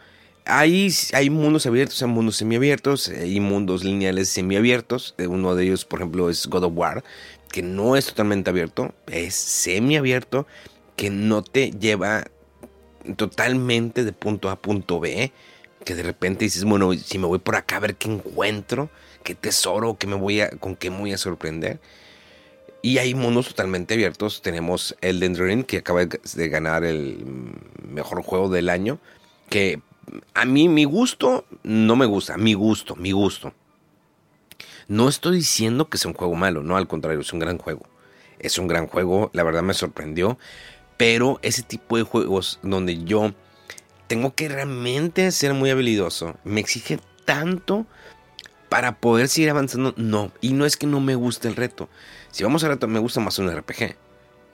Hay, 0.46 0.94
hay 1.14 1.32
mundos 1.32 1.66
abiertos, 1.66 2.04
hay 2.04 2.08
mundos 2.08 2.38
semiabiertos, 2.38 3.10
hay 3.10 3.40
mundos 3.40 3.84
lineales 3.84 4.30
semiabiertos. 4.30 5.16
Eh, 5.18 5.26
uno 5.26 5.56
de 5.56 5.64
ellos, 5.64 5.86
por 5.86 6.00
ejemplo, 6.00 6.30
es 6.30 6.46
God 6.46 6.66
of 6.66 6.74
War, 6.76 7.04
que 7.52 7.64
no 7.64 7.96
es 7.96 8.06
totalmente 8.06 8.52
abierto, 8.52 8.94
es 9.08 9.34
semiabierto, 9.34 10.46
que 10.96 11.10
no 11.10 11.44
te 11.44 11.72
lleva 11.72 12.26
totalmente 13.18 14.04
de 14.04 14.14
punto 14.14 14.50
A 14.50 14.54
a 14.54 14.56
punto 14.56 15.00
B, 15.00 15.32
que 15.84 15.96
de 15.96 16.04
repente 16.04 16.46
dices, 16.46 16.64
bueno, 16.64 16.94
si 16.94 17.18
me 17.20 17.28
voy 17.28 17.40
por 17.40 17.56
acá 17.56 17.78
a 17.78 17.80
ver 17.80 17.96
qué 17.96 18.10
encuentro, 18.10 18.90
qué 19.24 19.36
tesoro, 19.36 19.98
qué 19.98 20.08
me 20.08 20.16
voy 20.16 20.42
a, 20.42 20.50
con 20.50 20.76
qué 20.76 20.90
me 20.90 21.00
voy 21.00 21.14
a 21.14 21.18
sorprender. 21.18 21.80
Y 22.82 23.00
hay 23.00 23.16
mundos 23.16 23.48
totalmente 23.48 23.96
abiertos. 23.96 24.42
Tenemos 24.44 24.96
Elden 25.02 25.36
Ring, 25.36 25.66
que 25.66 25.78
acaba 25.78 26.06
de 26.06 26.50
ganar 26.50 26.84
el 26.84 27.26
mejor 27.88 28.22
juego 28.22 28.48
del 28.48 28.70
año. 28.70 29.00
Que 29.50 29.82
a 30.36 30.46
mí, 30.46 30.70
mi 30.70 30.84
gusto, 30.84 31.46
no 31.64 31.96
me 31.96 32.06
gusta. 32.06 32.38
Mi 32.38 32.54
gusto, 32.54 32.96
mi 32.96 33.12
gusto. 33.12 33.54
No 34.88 35.10
estoy 35.10 35.38
diciendo 35.38 35.90
que 35.90 35.98
sea 35.98 36.12
un 36.12 36.18
juego 36.18 36.36
malo, 36.36 36.62
no, 36.62 36.78
al 36.78 36.88
contrario, 36.88 37.22
es 37.22 37.34
un 37.34 37.40
gran 37.40 37.58
juego. 37.58 37.88
Es 38.38 38.60
un 38.60 38.68
gran 38.68 38.86
juego, 38.86 39.32
la 39.34 39.44
verdad 39.44 39.64
me 39.64 39.74
sorprendió. 39.74 40.38
Pero 40.98 41.40
ese 41.42 41.62
tipo 41.62 41.98
de 41.98 42.04
juegos 42.04 42.60
donde 42.62 43.04
yo 43.04 43.34
tengo 44.08 44.34
que 44.34 44.50
realmente 44.50 45.32
ser 45.32 45.54
muy 45.54 45.70
habilidoso, 45.70 46.36
me 46.44 46.62
exige 46.62 47.00
tanto 47.26 47.86
para 48.70 48.98
poder 48.98 49.28
seguir 49.28 49.50
avanzando, 49.50 49.94
no. 49.98 50.32
Y 50.42 50.54
no 50.54 50.66
es 50.66 50.78
que 50.78 50.88
no 50.88 51.00
me 51.00 51.16
guste 51.16 51.48
el 51.48 51.56
reto. 51.56 51.90
Si 52.32 52.44
vamos 52.44 52.64
al 52.64 52.72
reto, 52.72 52.88
me 52.88 53.00
gusta 53.00 53.20
más 53.20 53.40
un 53.40 53.50
RPG. 53.50 53.96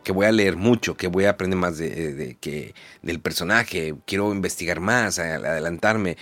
Que 0.03 0.11
voy 0.11 0.25
a 0.25 0.31
leer 0.31 0.55
mucho, 0.55 0.97
que 0.97 1.07
voy 1.07 1.25
a 1.25 1.31
aprender 1.31 1.59
más 1.59 1.77
de, 1.77 2.35
que, 2.41 2.73
del 3.03 3.19
personaje, 3.19 3.93
quiero 4.05 4.33
investigar 4.33 4.79
más, 4.79 5.19
adelantarme. 5.19 6.17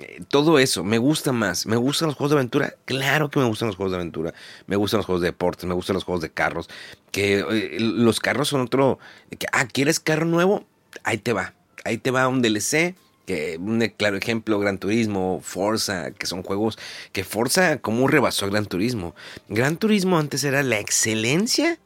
Eh, 0.00 0.22
todo 0.28 0.58
eso, 0.58 0.84
me 0.84 0.98
gusta 0.98 1.32
más. 1.32 1.66
¿Me 1.66 1.76
gustan 1.76 2.08
los 2.08 2.16
juegos 2.16 2.30
de 2.30 2.36
aventura? 2.36 2.74
Claro 2.84 3.30
que 3.30 3.40
me 3.40 3.46
gustan 3.46 3.68
los 3.68 3.76
juegos 3.76 3.92
de 3.92 3.96
aventura. 3.96 4.34
Me 4.66 4.76
gustan 4.76 4.98
los 4.98 5.06
juegos 5.06 5.22
de 5.22 5.28
deportes, 5.28 5.64
me 5.64 5.74
gustan 5.74 5.94
los 5.94 6.04
juegos 6.04 6.22
de 6.22 6.30
carros. 6.30 6.68
Que 7.10 7.40
eh, 7.40 7.76
los 7.80 8.20
carros 8.20 8.48
son 8.48 8.60
otro. 8.62 8.98
Que, 9.38 9.46
ah, 9.52 9.66
¿quieres 9.66 10.00
carro 10.00 10.26
nuevo? 10.26 10.64
Ahí 11.04 11.18
te 11.18 11.32
va. 11.32 11.54
Ahí 11.84 11.98
te 11.98 12.10
va 12.10 12.28
un 12.28 12.42
DLC. 12.42 12.94
Que 13.26 13.58
un 13.58 13.80
claro 13.96 14.16
ejemplo, 14.16 14.58
Gran 14.58 14.78
Turismo, 14.78 15.40
Forza, 15.42 16.12
que 16.12 16.24
son 16.24 16.42
juegos 16.42 16.78
que 17.12 17.24
Forza 17.24 17.76
como 17.76 18.08
rebasó 18.08 18.46
a 18.46 18.48
Gran 18.48 18.64
Turismo. 18.64 19.14
Gran 19.50 19.76
Turismo 19.76 20.18
antes 20.18 20.44
era 20.44 20.62
la 20.62 20.78
excelencia 20.78 21.78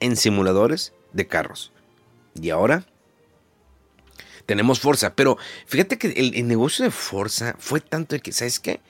en 0.00 0.16
simuladores 0.16 0.92
de 1.14 1.26
carros. 1.26 1.72
Y 2.34 2.50
ahora 2.50 2.84
tenemos 4.46 4.80
Forza. 4.80 5.14
Pero 5.14 5.38
fíjate 5.66 5.98
que 5.98 6.08
el, 6.08 6.46
negocio 6.46 6.84
de 6.84 6.90
Forza 6.90 7.56
fue 7.58 7.80
tanto 7.80 8.14
de 8.14 8.20
que, 8.20 8.32
¿sabes 8.32 8.60
qué? 8.60 8.80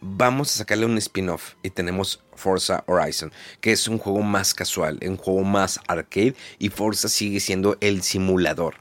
Vamos 0.00 0.52
a 0.52 0.58
sacarle 0.58 0.84
un 0.84 0.98
spin-off 0.98 1.54
y 1.62 1.70
tenemos 1.70 2.22
Forza 2.34 2.84
Horizon, 2.86 3.32
que 3.60 3.72
es 3.72 3.88
un 3.88 3.98
juego 3.98 4.22
más 4.22 4.52
casual, 4.52 4.98
un 5.02 5.16
juego 5.16 5.44
más 5.44 5.80
arcade 5.88 6.34
y 6.58 6.68
Forza 6.68 7.08
sigue 7.08 7.40
siendo 7.40 7.78
el 7.80 8.02
simulador. 8.02 8.76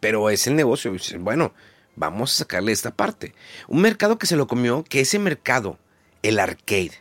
Pero 0.00 0.28
es 0.30 0.46
el 0.46 0.56
negocio, 0.56 0.94
bueno, 1.20 1.54
vamos 1.94 2.34
a 2.34 2.38
sacarle 2.38 2.72
esta 2.72 2.94
parte. 2.94 3.34
Un 3.68 3.80
mercado 3.80 4.18
que 4.18 4.26
se 4.26 4.36
lo 4.36 4.46
comió, 4.46 4.82
que 4.82 5.00
ese 5.00 5.18
mercado, 5.18 5.78
el 6.22 6.38
arcade, 6.38 6.92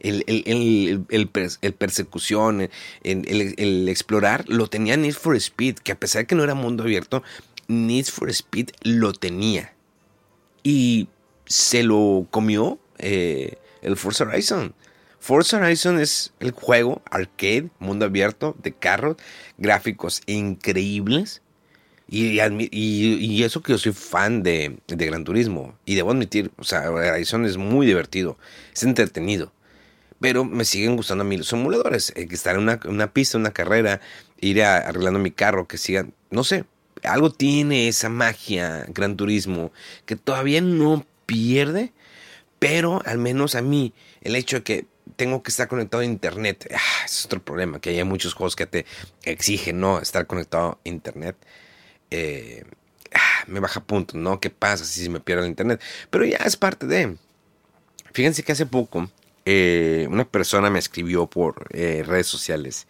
el, 0.00 0.24
el, 0.26 1.74
persecución, 1.74 2.70
el, 3.02 3.88
explorar, 3.88 4.44
lo 4.48 4.66
tenía 4.66 4.96
Need 4.96 5.14
for 5.14 5.36
Speed, 5.36 5.76
que 5.76 5.92
a 5.92 5.98
pesar 5.98 6.22
de 6.22 6.26
que 6.26 6.34
no 6.34 6.44
era 6.44 6.54
mundo 6.54 6.82
abierto, 6.82 7.22
Need 7.70 8.06
for 8.06 8.28
Speed 8.30 8.70
lo 8.82 9.12
tenía. 9.12 9.72
Y 10.64 11.08
se 11.46 11.84
lo 11.84 12.26
comió 12.30 12.80
eh, 12.98 13.58
el 13.80 13.96
Forza 13.96 14.24
Horizon. 14.24 14.74
Forza 15.20 15.58
Horizon 15.58 16.00
es 16.00 16.32
el 16.40 16.50
juego 16.50 17.00
arcade, 17.08 17.70
mundo 17.78 18.06
abierto, 18.06 18.56
de 18.60 18.72
carros, 18.72 19.16
gráficos 19.56 20.22
increíbles. 20.26 21.42
Y, 22.08 22.40
eso 23.44 23.62
que 23.62 23.72
yo 23.72 23.78
soy 23.78 23.92
fan 23.92 24.42
de, 24.42 24.78
Gran 24.88 25.22
Turismo. 25.22 25.78
Y 25.84 25.94
debo 25.94 26.10
admitir, 26.10 26.50
o 26.56 26.64
sea, 26.64 26.90
Horizon 26.90 27.46
es 27.46 27.56
muy 27.56 27.86
divertido, 27.86 28.36
es 28.74 28.82
entretenido. 28.82 29.52
Pero 30.18 30.44
me 30.44 30.64
siguen 30.64 30.96
gustando 30.96 31.22
a 31.22 31.26
mí 31.26 31.36
los 31.36 31.48
simuladores. 31.48 32.10
que 32.10 32.34
estar 32.34 32.56
en 32.56 32.62
una, 32.62 32.80
una, 32.84 33.12
pista, 33.12 33.38
una 33.38 33.52
carrera, 33.52 34.00
ir 34.40 34.60
arreglando 34.60 35.20
mi 35.20 35.30
carro, 35.30 35.68
que 35.68 35.78
sigan, 35.78 36.12
no 36.30 36.42
sé, 36.42 36.64
algo 37.04 37.30
tiene 37.30 37.88
esa 37.88 38.08
magia, 38.08 38.84
Gran 38.88 39.16
Turismo, 39.16 39.72
que 40.06 40.16
todavía 40.16 40.60
no 40.60 41.06
pierde, 41.26 41.92
pero 42.58 43.02
al 43.04 43.18
menos 43.18 43.54
a 43.54 43.62
mí, 43.62 43.92
el 44.20 44.36
hecho 44.36 44.56
de 44.58 44.62
que 44.62 44.86
tengo 45.16 45.42
que 45.42 45.50
estar 45.50 45.68
conectado 45.68 46.02
a 46.02 46.06
internet, 46.06 46.68
ah, 46.74 47.04
es 47.04 47.24
otro 47.24 47.42
problema, 47.42 47.80
que 47.80 47.90
hay 47.90 48.04
muchos 48.04 48.34
juegos 48.34 48.56
que 48.56 48.66
te 48.66 48.86
exigen, 49.22 49.80
¿no? 49.80 50.00
Estar 50.00 50.26
conectado 50.26 50.78
a 50.84 50.88
internet. 50.88 51.36
Eh, 52.10 52.64
ah, 53.14 53.44
me 53.46 53.60
baja 53.60 53.80
punto, 53.80 54.16
¿no? 54.16 54.40
¿Qué 54.40 54.50
pasa 54.50 54.84
si 54.84 55.08
me 55.08 55.20
pierdo 55.20 55.44
el 55.44 55.50
internet? 55.50 55.80
Pero 56.10 56.24
ya 56.24 56.38
es 56.38 56.56
parte 56.56 56.86
de... 56.86 57.16
Fíjense 58.12 58.42
que 58.42 58.52
hace 58.52 58.66
poco 58.66 59.10
eh, 59.44 60.06
una 60.10 60.24
persona 60.24 60.68
me 60.68 60.78
escribió 60.78 61.26
por 61.26 61.66
eh, 61.70 62.02
redes 62.06 62.26
sociales. 62.26 62.86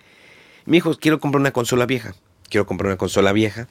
Mi 0.64 0.78
hijo, 0.78 0.94
quiero 0.96 1.20
comprar 1.20 1.40
una 1.40 1.52
consola 1.52 1.86
vieja 1.86 2.14
quiero 2.50 2.66
comprar 2.66 2.88
una 2.88 2.98
consola 2.98 3.32
vieja, 3.32 3.68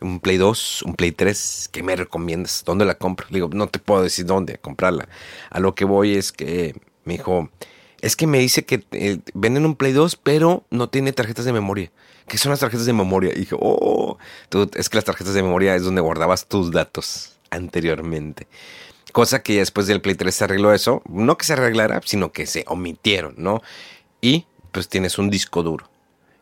un 0.00 0.20
Play 0.20 0.36
2, 0.36 0.82
un 0.82 0.94
Play 0.94 1.12
3, 1.12 1.70
¿qué 1.72 1.82
me 1.82 1.96
recomiendas? 1.96 2.62
¿Dónde 2.64 2.84
la 2.84 2.96
compro? 2.96 3.26
Le 3.30 3.36
digo, 3.36 3.50
no 3.52 3.68
te 3.68 3.78
puedo 3.78 4.02
decir 4.02 4.26
dónde 4.26 4.58
comprarla. 4.58 5.08
A 5.50 5.60
lo 5.60 5.74
que 5.74 5.84
voy 5.84 6.16
es 6.16 6.32
que 6.32 6.74
me 7.04 7.14
dijo, 7.14 7.50
es 8.00 8.16
que 8.16 8.26
me 8.26 8.38
dice 8.38 8.64
que 8.64 8.84
eh, 8.92 9.18
venden 9.34 9.66
un 9.66 9.76
Play 9.76 9.92
2, 9.92 10.16
pero 10.16 10.64
no 10.70 10.88
tiene 10.88 11.12
tarjetas 11.12 11.44
de 11.44 11.52
memoria. 11.52 11.90
¿Qué 12.26 12.38
son 12.38 12.50
las 12.50 12.60
tarjetas 12.60 12.86
de 12.86 12.92
memoria? 12.92 13.32
Y 13.34 13.40
dije, 13.40 13.56
oh, 13.58 14.16
es 14.74 14.88
que 14.88 14.96
las 14.96 15.04
tarjetas 15.04 15.34
de 15.34 15.42
memoria 15.42 15.74
es 15.74 15.82
donde 15.82 16.00
guardabas 16.00 16.46
tus 16.46 16.70
datos 16.70 17.38
anteriormente. 17.50 18.46
Cosa 19.12 19.42
que 19.42 19.58
después 19.58 19.86
del 19.86 20.00
Play 20.00 20.14
3 20.14 20.32
se 20.32 20.44
arregló 20.44 20.72
eso. 20.72 21.02
No 21.08 21.36
que 21.36 21.44
se 21.44 21.54
arreglara, 21.54 22.00
sino 22.04 22.30
que 22.30 22.46
se 22.46 22.64
omitieron, 22.68 23.34
¿no? 23.36 23.62
Y 24.20 24.46
pues 24.70 24.88
tienes 24.88 25.18
un 25.18 25.30
disco 25.30 25.62
duro. 25.62 25.90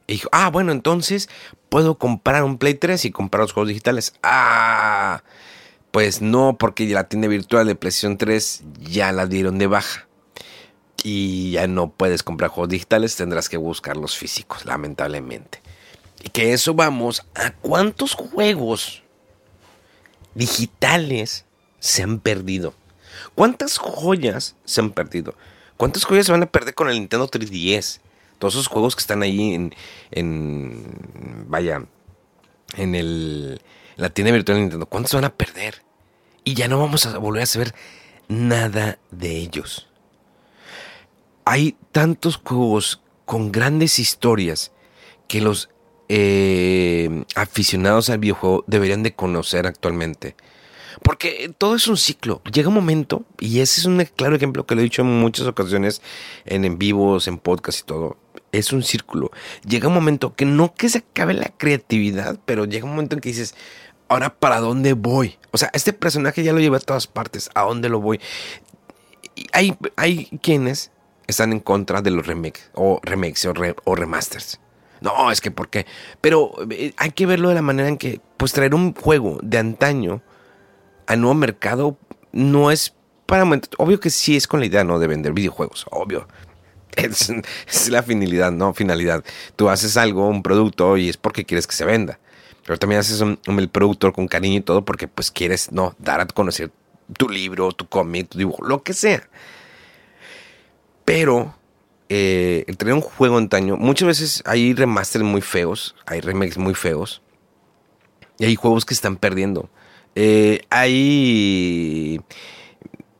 Y 0.08 0.14
dijo, 0.14 0.30
ah, 0.32 0.48
bueno, 0.48 0.72
entonces 0.72 1.28
puedo 1.68 1.98
comprar 1.98 2.42
un 2.42 2.56
Play 2.56 2.74
3 2.74 3.04
y 3.04 3.10
comprar 3.10 3.42
los 3.42 3.52
juegos 3.52 3.68
digitales. 3.68 4.14
Ah, 4.22 5.22
Pues 5.90 6.22
no, 6.22 6.56
porque 6.58 6.86
la 6.88 7.08
tienda 7.08 7.28
virtual 7.28 7.66
de 7.66 7.74
PlayStation 7.74 8.16
3 8.16 8.62
ya 8.80 9.12
la 9.12 9.26
dieron 9.26 9.58
de 9.58 9.66
baja. 9.66 10.08
Y 11.04 11.52
ya 11.52 11.66
no 11.66 11.90
puedes 11.90 12.22
comprar 12.22 12.50
juegos 12.50 12.70
digitales, 12.70 13.16
tendrás 13.16 13.48
que 13.48 13.58
buscar 13.58 13.96
los 13.96 14.16
físicos, 14.16 14.64
lamentablemente. 14.64 15.60
Y 16.24 16.30
que 16.30 16.52
eso 16.52 16.74
vamos 16.74 17.24
a 17.34 17.52
cuántos 17.52 18.14
juegos 18.14 19.02
digitales 20.34 21.44
se 21.80 22.02
han 22.02 22.18
perdido. 22.18 22.74
¿Cuántas 23.34 23.76
joyas 23.78 24.56
se 24.64 24.80
han 24.80 24.90
perdido? 24.90 25.34
¿Cuántas 25.76 26.04
joyas 26.04 26.26
se 26.26 26.32
van 26.32 26.42
a 26.42 26.50
perder 26.50 26.74
con 26.74 26.88
el 26.88 26.94
Nintendo 26.94 27.28
3DS? 27.28 28.00
Todos 28.38 28.54
esos 28.54 28.68
juegos 28.68 28.94
que 28.94 29.00
están 29.00 29.22
ahí 29.22 29.54
en, 29.54 29.74
en 30.10 31.46
vaya, 31.48 31.84
en 32.76 32.94
el, 32.94 33.60
la 33.96 34.10
tienda 34.10 34.32
virtual 34.32 34.56
de 34.56 34.62
Nintendo. 34.62 34.86
¿Cuántos 34.86 35.14
van 35.14 35.24
a 35.24 35.34
perder? 35.34 35.82
Y 36.44 36.54
ya 36.54 36.68
no 36.68 36.78
vamos 36.78 37.06
a 37.06 37.18
volver 37.18 37.42
a 37.42 37.46
saber 37.46 37.74
nada 38.28 38.98
de 39.10 39.36
ellos. 39.36 39.88
Hay 41.44 41.76
tantos 41.92 42.40
juegos 42.42 43.00
con 43.24 43.52
grandes 43.52 43.98
historias 43.98 44.72
que 45.26 45.40
los 45.40 45.68
eh, 46.08 47.24
aficionados 47.34 48.08
al 48.08 48.18
videojuego 48.18 48.64
deberían 48.66 49.02
de 49.02 49.14
conocer 49.14 49.66
actualmente. 49.66 50.36
Porque 51.02 51.52
todo 51.56 51.76
es 51.76 51.86
un 51.86 51.96
ciclo. 51.96 52.42
Llega 52.52 52.68
un 52.68 52.74
momento, 52.74 53.24
y 53.38 53.60
ese 53.60 53.80
es 53.80 53.86
un 53.86 54.02
claro 54.16 54.36
ejemplo 54.36 54.66
que 54.66 54.74
lo 54.74 54.80
he 54.80 54.84
dicho 54.84 55.02
en 55.02 55.20
muchas 55.20 55.46
ocasiones, 55.46 56.02
en 56.44 56.64
en 56.64 56.78
vivos, 56.78 57.28
en 57.28 57.38
podcast 57.38 57.80
y 57.80 57.84
todo. 57.84 58.16
Es 58.52 58.72
un 58.72 58.82
círculo. 58.82 59.30
Llega 59.66 59.88
un 59.88 59.94
momento 59.94 60.34
que 60.34 60.44
no 60.44 60.74
que 60.74 60.88
se 60.88 60.98
acabe 60.98 61.34
la 61.34 61.50
creatividad, 61.56 62.38
pero 62.44 62.64
llega 62.64 62.84
un 62.84 62.92
momento 62.92 63.14
en 63.14 63.20
que 63.20 63.28
dices, 63.28 63.54
ahora 64.08 64.34
para 64.34 64.60
dónde 64.60 64.94
voy. 64.94 65.36
O 65.50 65.58
sea, 65.58 65.70
este 65.74 65.92
personaje 65.92 66.42
ya 66.42 66.52
lo 66.52 66.60
lleva 66.60 66.78
a 66.78 66.80
todas 66.80 67.06
partes. 67.06 67.50
¿A 67.54 67.62
dónde 67.62 67.88
lo 67.88 68.00
voy? 68.00 68.20
hay, 69.52 69.76
hay 69.96 70.26
quienes 70.42 70.90
están 71.26 71.52
en 71.52 71.60
contra 71.60 72.02
de 72.02 72.10
los 72.10 72.26
remakes 72.26 72.70
o 72.74 73.00
remakes 73.02 73.44
o, 73.46 73.52
o 73.84 73.94
remasters. 73.94 74.60
No, 75.00 75.30
es 75.30 75.40
que 75.40 75.50
¿por 75.50 75.68
qué? 75.68 75.86
Pero 76.20 76.52
eh, 76.70 76.92
hay 76.96 77.10
que 77.12 77.26
verlo 77.26 77.50
de 77.50 77.54
la 77.54 77.62
manera 77.62 77.88
en 77.88 77.98
que, 77.98 78.20
pues 78.36 78.52
traer 78.52 78.74
un 78.74 78.94
juego 78.94 79.38
de 79.42 79.58
antaño 79.58 80.22
al 81.06 81.20
nuevo 81.20 81.34
mercado 81.34 81.96
no 82.32 82.70
es 82.70 82.94
para... 83.26 83.44
Obvio 83.76 84.00
que 84.00 84.10
sí 84.10 84.36
es 84.36 84.46
con 84.48 84.60
la 84.60 84.66
idea, 84.66 84.84
¿no? 84.84 84.98
De 84.98 85.06
vender 85.06 85.32
videojuegos, 85.32 85.86
obvio. 85.90 86.26
Es, 86.98 87.88
la 87.88 88.02
finalidad, 88.02 88.50
¿no? 88.52 88.74
Finalidad. 88.74 89.24
Tú 89.56 89.68
haces 89.68 89.96
algo, 89.96 90.28
un 90.28 90.42
producto, 90.42 90.96
y 90.96 91.08
es 91.08 91.16
porque 91.16 91.44
quieres 91.44 91.66
que 91.66 91.74
se 91.74 91.84
venda. 91.84 92.18
Pero 92.66 92.78
también 92.78 93.00
haces 93.00 93.20
un, 93.20 93.38
el 93.46 93.68
producto 93.68 94.12
con 94.12 94.28
cariño 94.28 94.58
y 94.58 94.60
todo 94.60 94.84
porque 94.84 95.08
pues 95.08 95.30
quieres, 95.30 95.72
¿no? 95.72 95.94
Dar 95.98 96.20
a 96.20 96.26
conocer 96.26 96.70
tu 97.16 97.28
libro, 97.28 97.72
tu 97.72 97.88
cómic, 97.88 98.28
tu 98.28 98.38
dibujo, 98.38 98.64
lo 98.64 98.82
que 98.82 98.92
sea. 98.92 99.28
Pero 101.04 101.54
eh, 102.08 102.64
el 102.66 102.76
tener 102.76 102.94
un 102.94 103.00
juego 103.00 103.38
antaño, 103.38 103.76
muchas 103.76 104.08
veces 104.08 104.42
hay 104.44 104.74
remasters 104.74 105.24
muy 105.24 105.40
feos, 105.40 105.94
hay 106.06 106.20
remakes 106.20 106.58
muy 106.58 106.74
feos. 106.74 107.22
Y 108.38 108.44
hay 108.44 108.56
juegos 108.56 108.84
que 108.84 108.94
están 108.94 109.16
perdiendo. 109.16 109.68
Eh, 110.14 110.62
hay. 110.70 112.20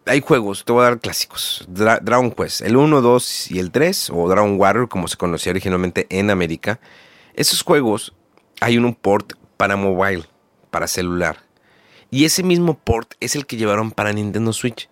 Hay 0.09 0.21
juegos, 0.21 0.65
te 0.65 0.73
voy 0.73 0.81
a 0.81 0.85
dar 0.85 1.01
clásicos. 1.01 1.67
Dragon 1.69 2.31
Quest, 2.31 2.63
el 2.63 2.77
1, 2.77 3.03
2 3.03 3.51
y 3.51 3.59
el 3.59 3.71
3, 3.71 4.11
o 4.15 4.29
Dragon 4.29 4.59
Warrior, 4.59 4.89
como 4.89 5.07
se 5.07 5.19
conocía 5.19 5.51
originalmente 5.51 6.07
en 6.09 6.31
América. 6.31 6.81
Esos 7.35 7.63
juegos, 7.63 8.15
hay 8.61 8.79
un 8.79 8.95
port 8.95 9.35
para 9.59 9.77
mobile, 9.77 10.25
para 10.71 10.87
celular. 10.87 11.45
Y 12.11 12.25
ese 12.25 12.43
mismo 12.43 12.79
port 12.79 13.15
es 13.21 13.37
el 13.37 13.45
que 13.45 13.59
llevaron 13.59 13.91
para 13.91 14.13
Nintendo 14.13 14.55
Switch. 14.55 14.89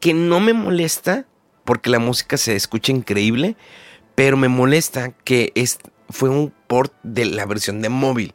Que 0.00 0.12
no 0.12 0.40
me 0.40 0.54
molesta, 0.54 1.26
porque 1.64 1.90
la 1.90 2.00
música 2.00 2.36
se 2.36 2.56
escucha 2.56 2.90
increíble, 2.90 3.56
pero 4.16 4.36
me 4.36 4.48
molesta 4.48 5.12
que 5.24 5.52
es, 5.54 5.78
fue 6.10 6.28
un 6.28 6.52
port 6.66 6.92
de 7.04 7.26
la 7.26 7.46
versión 7.46 7.80
de 7.80 7.90
móvil. 7.90 8.34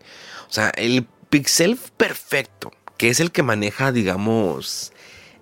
O 0.49 0.53
sea, 0.53 0.69
el 0.69 1.05
pixel 1.29 1.77
perfecto 1.97 2.71
que 2.97 3.09
es 3.09 3.19
el 3.19 3.31
que 3.31 3.43
maneja, 3.43 3.91
digamos, 3.91 4.91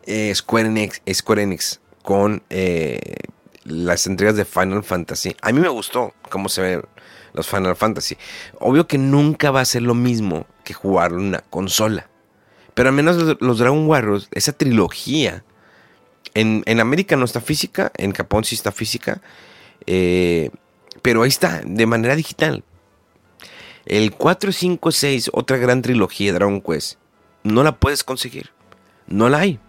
eh, 0.05 0.33
Square, 0.35 0.67
Enix, 1.41 1.79
con 2.03 2.43
eh, 2.49 2.99
las 3.63 4.07
entregas 4.07 4.35
de 4.35 4.45
Final 4.45 4.83
Fantasy. 4.83 5.35
A 5.41 5.51
mí 5.51 5.59
me 5.59 5.69
gustó 5.69 6.13
cómo 6.29 6.49
se 6.49 6.61
ven 6.61 6.81
los 7.33 7.47
Final 7.47 7.75
Fantasy. 7.75 8.17
Obvio 8.59 8.87
que 8.87 8.97
nunca 8.97 9.51
va 9.51 9.61
a 9.61 9.65
ser 9.65 9.81
lo 9.81 9.93
mismo 9.93 10.45
que 10.63 10.73
jugar 10.73 11.11
en 11.11 11.19
una 11.19 11.39
consola. 11.41 12.09
Pero 12.73 12.89
al 12.89 12.95
menos 12.95 13.37
los, 13.39 13.57
Dragon 13.57 13.87
Warriors, 13.87 14.27
esa 14.31 14.51
trilogía, 14.51 15.43
en, 16.33 16.79
América 16.79 17.15
no 17.15 17.25
está 17.25 17.39
física, 17.39 17.91
en 17.95 18.11
Japón 18.11 18.43
sí 18.43 18.55
está 18.55 18.71
física, 18.71 19.21
eh, 19.85 20.49
pero 21.01 21.23
ahí 21.23 21.29
está, 21.29 21.61
de 21.65 21.85
manera 21.85 22.15
digital. 22.15 22.63
El 23.85 24.11
4, 24.13 24.51
5, 24.51 24.91
6, 24.91 25.29
otra 25.31 25.57
gran 25.57 25.81
trilogía 25.81 26.31
de 26.31 26.39
Dragon 26.39 26.59
Quest 26.59 26.97
no 27.45 27.63
la 27.63 27.77
puedes 27.77 28.03
conseguir. 28.03 28.49
No 29.07 29.29
la 29.29 29.39
hay. 29.39 29.59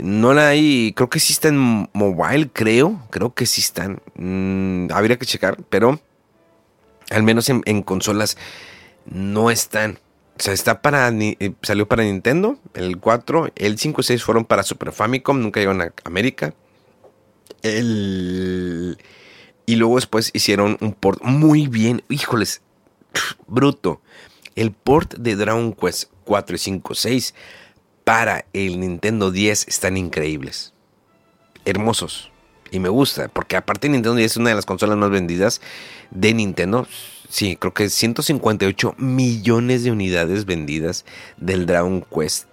No 0.00 0.32
la 0.32 0.48
hay, 0.48 0.92
creo 0.94 1.10
que 1.10 1.20
sí 1.20 1.32
está 1.32 1.48
en 1.48 1.88
mobile, 1.92 2.50
creo, 2.52 3.00
creo 3.10 3.34
que 3.34 3.46
sí 3.46 3.60
están. 3.60 4.00
Mm, 4.14 4.92
habría 4.92 5.18
que 5.18 5.26
checar, 5.26 5.58
pero 5.68 6.00
al 7.10 7.22
menos 7.22 7.48
en, 7.48 7.82
consolas 7.82 8.36
no 9.06 9.50
están. 9.50 9.98
O 10.38 10.42
sea, 10.42 10.54
está 10.54 10.80
para, 10.80 11.08
eh, 11.10 11.52
salió 11.62 11.86
para 11.88 12.04
Nintendo, 12.04 12.58
el 12.74 12.98
4, 12.98 13.52
el 13.54 13.78
5 13.78 14.00
y 14.00 14.04
6 14.04 14.22
fueron 14.22 14.44
para 14.44 14.62
Super 14.62 14.92
Famicom, 14.92 15.40
nunca 15.40 15.60
llegaron 15.60 15.82
a 15.82 15.92
América. 16.04 16.54
El, 17.62 18.98
y 19.66 19.76
luego 19.76 19.96
después 19.96 20.30
hicieron 20.32 20.78
un 20.80 20.94
port 20.94 21.22
muy 21.22 21.66
bien, 21.66 22.02
híjoles, 22.08 22.62
bruto. 23.46 24.00
El 24.54 24.72
port 24.72 25.14
de 25.14 25.36
Dragon 25.36 25.72
Quest 25.72 26.10
4 26.24 26.56
y 26.56 26.58
5, 26.58 26.94
6 26.94 27.34
para 28.04 28.44
el 28.52 28.80
Nintendo 28.80 29.30
10 29.30 29.68
están 29.68 29.96
increíbles. 29.96 30.72
Hermosos. 31.64 32.30
Y 32.70 32.80
me 32.80 32.88
gusta, 32.88 33.28
porque 33.28 33.56
aparte 33.56 33.88
Nintendo 33.88 34.16
10 34.16 34.32
es 34.32 34.36
una 34.38 34.48
de 34.50 34.56
las 34.56 34.66
consolas 34.66 34.96
más 34.96 35.10
vendidas 35.10 35.60
de 36.10 36.32
Nintendo. 36.32 36.86
Sí, 37.28 37.56
creo 37.56 37.74
que 37.74 37.88
158 37.88 38.94
millones 38.98 39.84
de 39.84 39.90
unidades 39.90 40.46
vendidas 40.46 41.04
del 41.36 41.66
Dragon 41.66 42.02
Quest. 42.02 42.46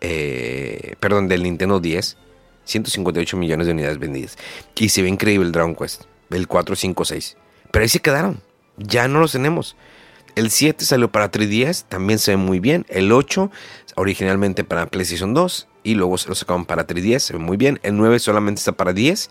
Eh, 0.00 0.94
perdón, 1.00 1.28
del 1.28 1.42
Nintendo 1.42 1.80
10. 1.80 2.16
158 2.64 3.36
millones 3.36 3.66
de 3.66 3.72
unidades 3.72 3.98
vendidas. 3.98 4.38
Y 4.76 4.90
se 4.90 5.02
ve 5.02 5.08
increíble 5.08 5.46
el 5.46 5.52
Dragon 5.52 5.74
Quest. 5.74 6.04
El 6.30 6.46
4, 6.46 6.76
5, 6.76 7.04
6. 7.04 7.36
Pero 7.72 7.82
ahí 7.82 7.88
se 7.88 8.00
quedaron. 8.00 8.40
Ya 8.76 9.08
no 9.08 9.18
los 9.18 9.32
tenemos. 9.32 9.76
El 10.38 10.50
7 10.50 10.84
salió 10.84 11.10
para 11.10 11.32
3DS, 11.32 11.84
también 11.88 12.20
se 12.20 12.30
ve 12.32 12.36
muy 12.36 12.60
bien. 12.60 12.86
El 12.88 13.10
8 13.10 13.50
originalmente 13.98 14.64
para 14.64 14.86
PlayStation 14.86 15.34
2 15.34 15.68
y 15.82 15.94
luego 15.94 16.18
se 16.18 16.28
lo 16.28 16.34
sacaron 16.34 16.64
para 16.64 16.86
3DS, 16.86 17.18
se 17.18 17.32
ve 17.34 17.38
muy 17.38 17.56
bien. 17.56 17.80
El 17.82 17.96
9 17.96 18.18
solamente 18.18 18.60
está 18.60 18.72
para 18.72 18.92
10. 18.92 19.30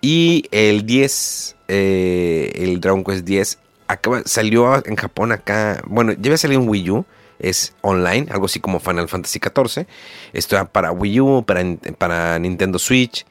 Y 0.00 0.44
el 0.52 0.86
10, 0.86 1.56
eh, 1.68 2.52
el 2.54 2.80
Dragon 2.80 3.02
Quest 3.02 3.24
10, 3.24 3.58
acaba, 3.88 4.22
salió 4.24 4.86
en 4.86 4.96
Japón 4.96 5.32
acá. 5.32 5.82
Bueno, 5.86 6.12
ya 6.12 6.18
había 6.18 6.38
salido 6.38 6.60
en 6.60 6.68
Wii 6.68 6.90
U, 6.90 7.04
es 7.38 7.74
online, 7.80 8.26
algo 8.30 8.46
así 8.46 8.60
como 8.60 8.80
Final 8.80 9.08
Fantasy 9.08 9.40
XIV. 9.40 9.86
Esto 10.32 10.64
para 10.66 10.92
Wii 10.92 11.20
U, 11.20 11.44
para, 11.44 11.64
para 11.98 12.38
Nintendo 12.38 12.78
Switch. 12.78 13.26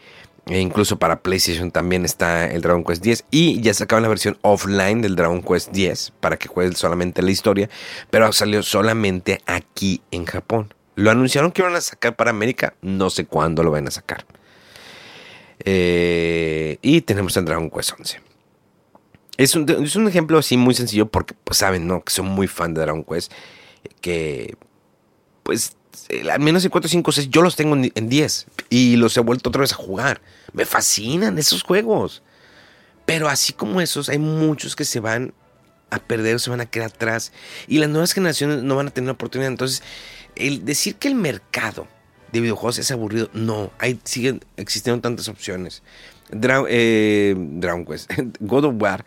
E 0.50 0.60
incluso 0.62 0.98
para 0.98 1.22
PlayStation 1.22 1.72
también 1.72 2.06
está 2.06 2.50
el 2.50 2.62
Dragon 2.62 2.84
Quest 2.84 3.04
10. 3.04 3.26
Y 3.32 3.62
ya 3.62 3.74
sacaban 3.74 4.04
la 4.04 4.10
versión 4.10 4.38
offline 4.42 5.02
del 5.02 5.16
Dragon 5.16 5.42
Quest 5.42 5.72
10 5.72 6.14
para 6.20 6.38
que 6.38 6.48
juegues 6.48 6.78
solamente 6.78 7.22
la 7.22 7.32
historia. 7.32 7.70
Pero 8.10 8.32
salió 8.32 8.64
solamente 8.64 9.42
aquí 9.46 10.02
en 10.12 10.26
Japón. 10.26 10.74
Lo 10.96 11.12
anunciaron 11.12 11.52
que 11.52 11.62
iban 11.62 11.76
a 11.76 11.82
sacar 11.82 12.16
para 12.16 12.30
América. 12.30 12.76
No 12.82 13.10
sé 13.10 13.26
cuándo 13.26 13.62
lo 13.62 13.72
van 13.72 13.88
a 13.88 13.92
sacar. 13.92 14.26
Eh, 15.66 16.78
y 16.82 17.02
tenemos 17.02 17.36
el 17.36 17.46
Dragon 17.46 17.70
Quest 17.70 17.92
11. 18.00 18.22
Es 19.38 19.56
un, 19.56 19.70
es 19.70 19.96
un, 19.96 20.08
ejemplo 20.08 20.40
así 20.40 20.58
muy 20.58 20.74
sencillo 20.74 21.08
porque, 21.08 21.36
pues, 21.44 21.58
saben, 21.58 21.88
¿no? 21.88 22.04
Que 22.04 22.12
son 22.12 22.26
muy 22.26 22.48
fan 22.48 22.74
de 22.74 22.82
Dragon 22.82 23.04
Quest. 23.04 23.32
Que, 24.02 24.56
pues, 25.44 25.76
al 26.32 26.40
menos 26.40 26.64
en 26.64 26.72
4, 26.72 26.90
5, 26.90 27.12
6, 27.12 27.30
yo 27.30 27.42
los 27.42 27.56
tengo 27.56 27.76
en 27.76 28.10
10 28.10 28.48
y 28.70 28.96
los 28.96 29.16
he 29.18 29.20
vuelto 29.20 29.50
otra 29.50 29.62
vez 29.62 29.74
a 29.74 29.76
jugar. 29.76 30.22
Me 30.54 30.66
fascinan 30.66 31.38
esos 31.38 31.64
juegos. 31.64 32.24
Pero 33.06 33.30
así 33.30 33.54
como 33.54 33.82
esos, 33.82 34.10
hay 34.10 34.20
muchos 34.20 34.76
que 34.76 34.86
se 34.86 35.00
van 35.00 35.34
a 35.90 36.00
perder, 36.00 36.40
se 36.40 36.50
van 36.50 36.62
a 36.62 36.66
quedar 36.66 36.88
atrás 36.88 37.32
y 37.68 37.78
las 37.78 37.90
nuevas 37.90 38.14
generaciones 38.14 38.64
no 38.64 38.76
van 38.76 38.88
a 38.88 38.92
tener 38.92 39.10
oportunidad. 39.10 39.50
Entonces, 39.50 39.84
el 40.36 40.66
decir 40.66 40.96
que 40.96 41.08
el 41.08 41.16
mercado 41.16 41.88
de 42.32 42.42
videojuegos 42.42 42.78
es 42.80 42.92
aburrido, 42.92 43.30
no, 43.34 43.72
hay, 43.80 44.00
siguen 44.04 44.44
existiendo 44.58 45.02
tantas 45.02 45.30
opciones. 45.30 45.84
Eh, 46.70 47.36
Dragon 47.38 47.86
Quest, 47.86 48.12
God 48.42 48.66
of 48.66 48.76
War 48.78 49.06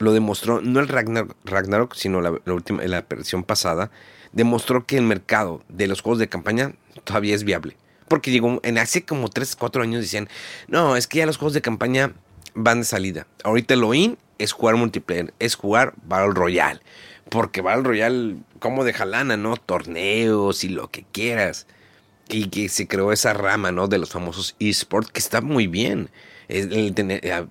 lo 0.00 0.12
demostró, 0.12 0.60
no 0.60 0.80
el 0.80 0.88
Ragnarok, 0.88 1.94
sino 1.94 2.20
la, 2.20 2.32
última, 2.52 2.82
la 2.84 3.02
versión 3.02 3.44
pasada 3.44 3.90
demostró 4.32 4.86
que 4.86 4.96
el 4.96 5.04
mercado 5.04 5.62
de 5.68 5.86
los 5.86 6.00
juegos 6.00 6.18
de 6.18 6.28
campaña 6.28 6.74
todavía 7.04 7.34
es 7.34 7.44
viable. 7.44 7.76
Porque 8.08 8.30
llegó, 8.30 8.60
en 8.62 8.78
hace 8.78 9.04
como 9.04 9.28
3, 9.28 9.56
4 9.56 9.82
años 9.82 10.02
decían, 10.02 10.28
no, 10.68 10.96
es 10.96 11.06
que 11.06 11.18
ya 11.18 11.26
los 11.26 11.38
juegos 11.38 11.54
de 11.54 11.62
campaña 11.62 12.12
van 12.54 12.80
de 12.80 12.84
salida. 12.84 13.26
Ahorita 13.42 13.76
lo 13.76 13.94
in 13.94 14.18
es 14.38 14.52
jugar 14.52 14.76
multiplayer, 14.76 15.32
es 15.38 15.54
jugar 15.54 15.94
Battle 16.06 16.34
Royale. 16.34 16.80
Porque 17.30 17.60
Battle 17.62 17.84
Royale, 17.84 18.36
como 18.58 18.84
deja 18.84 19.04
lana, 19.06 19.36
¿no? 19.36 19.56
Torneos 19.56 20.64
y 20.64 20.68
lo 20.68 20.90
que 20.90 21.04
quieras. 21.10 21.66
Y 22.28 22.48
que 22.48 22.68
se 22.68 22.86
creó 22.86 23.12
esa 23.12 23.32
rama, 23.32 23.72
¿no? 23.72 23.88
De 23.88 23.98
los 23.98 24.10
famosos 24.10 24.56
esports, 24.58 25.10
que 25.10 25.20
está 25.20 25.40
muy 25.40 25.66
bien. 25.66 26.10
Eh, 26.48 26.92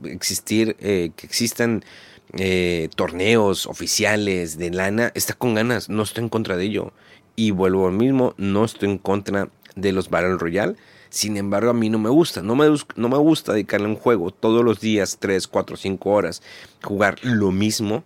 existir, 0.06 0.76
eh, 0.80 1.12
que 1.16 1.26
existan 1.26 1.84
eh, 2.34 2.90
torneos 2.96 3.66
oficiales 3.66 4.58
de 4.58 4.72
lana, 4.72 5.12
está 5.16 5.34
con 5.34 5.56
ganas, 5.56 5.90
no 5.90 6.04
estoy 6.04 6.24
en 6.24 6.30
contra 6.30 6.58
de 6.58 6.66
ello. 6.66 6.94
Y 7.36 7.52
vuelvo 7.52 7.88
al 7.88 7.94
mismo, 7.94 8.36
no 8.38 8.66
estoy 8.66 8.90
en 8.90 8.98
contra 9.00 9.50
de 9.76 9.92
los 9.92 10.10
Battle 10.10 10.38
Royale. 10.38 10.76
Sin 11.10 11.38
embargo, 11.38 11.70
a 11.70 11.74
mí 11.74 11.90
no 11.90 12.00
me 12.00 12.10
gusta. 12.10 12.42
No 12.42 12.56
me, 12.56 12.66
no 12.96 13.10
me 13.10 13.18
gusta 13.18 13.54
dedicarle 13.54 13.88
a 13.88 13.90
un 13.90 13.96
juego 13.96 14.32
todos 14.32 14.64
los 14.64 14.80
días, 14.80 15.18
3, 15.20 15.48
4, 15.48 15.78
5 15.78 16.10
horas, 16.10 16.42
jugar 16.82 17.18
lo 17.22 17.52
mismo 17.52 18.04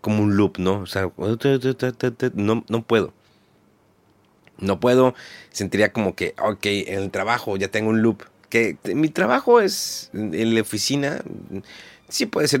como 0.00 0.22
un 0.22 0.36
loop, 0.36 0.58
¿no? 0.58 0.80
O 0.80 0.86
sea, 0.86 1.10
no, 2.34 2.64
no 2.68 2.82
puedo. 2.82 3.14
No 4.58 4.78
puedo. 4.78 5.14
Sentiría 5.50 5.92
como 5.92 6.14
que, 6.14 6.34
ok, 6.38 6.66
en 6.66 6.98
el 6.98 7.10
trabajo 7.10 7.56
ya 7.56 7.68
tengo 7.68 7.90
un 7.90 8.02
loop. 8.02 8.22
Que 8.50 8.76
mi 8.94 9.08
trabajo 9.08 9.60
es 9.60 10.10
en 10.12 10.54
la 10.54 10.60
oficina. 10.60 11.22
Sí 12.08 12.26
puede 12.26 12.48
ser 12.48 12.60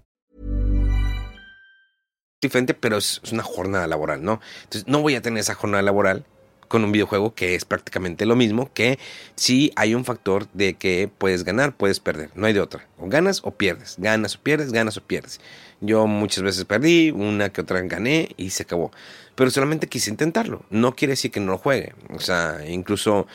Diferente, 2.41 2.73
pero 2.73 2.97
es, 2.97 3.21
una 3.31 3.43
jornada 3.43 3.87
laboral, 3.87 4.23
¿no? 4.23 4.41
Entonces, 4.63 4.87
no 4.87 5.01
voy 5.01 5.15
a 5.15 5.21
tener 5.21 5.39
esa 5.39 5.53
jornada 5.53 5.83
laboral 5.83 6.25
con 6.67 6.83
un 6.85 6.91
videojuego 6.91 7.35
que 7.35 7.53
es 7.53 7.65
prácticamente 7.65 8.25
lo 8.25 8.37
mismo 8.37 8.71
que 8.73 8.97
si 9.35 9.73
hay 9.75 9.93
un 9.93 10.05
factor 10.05 10.47
de 10.53 10.75
que 10.75 11.09
puedes 11.17 11.43
ganar, 11.43 11.75
puedes 11.75 11.99
perder, 11.99 12.29
no 12.33 12.47
hay 12.47 12.53
de 12.53 12.61
otra. 12.61 12.87
O 12.97 13.09
ganas 13.09 13.41
o 13.43 13.51
pierdes, 13.51 13.95
ganas 13.99 14.35
o 14.35 14.39
pierdes, 14.39 14.71
ganas 14.71 14.95
o 14.97 15.01
pierdes. 15.01 15.41
Yo 15.81 16.07
muchas 16.07 16.43
veces 16.43 16.63
perdí, 16.65 17.11
una 17.11 17.49
que 17.49 17.61
otra 17.61 17.81
gané 17.81 18.29
y 18.37 18.51
se 18.51 18.63
acabó. 18.63 18.91
Pero 19.35 19.51
solamente 19.51 19.87
quise 19.87 20.09
intentarlo. 20.09 20.63
No 20.69 20.95
quiere 20.95 21.13
decir 21.13 21.29
que 21.29 21.39
no 21.39 21.51
lo 21.51 21.57
juegue. 21.57 21.93
O 22.09 22.19
sea, 22.19 22.59
incluso 22.67 23.27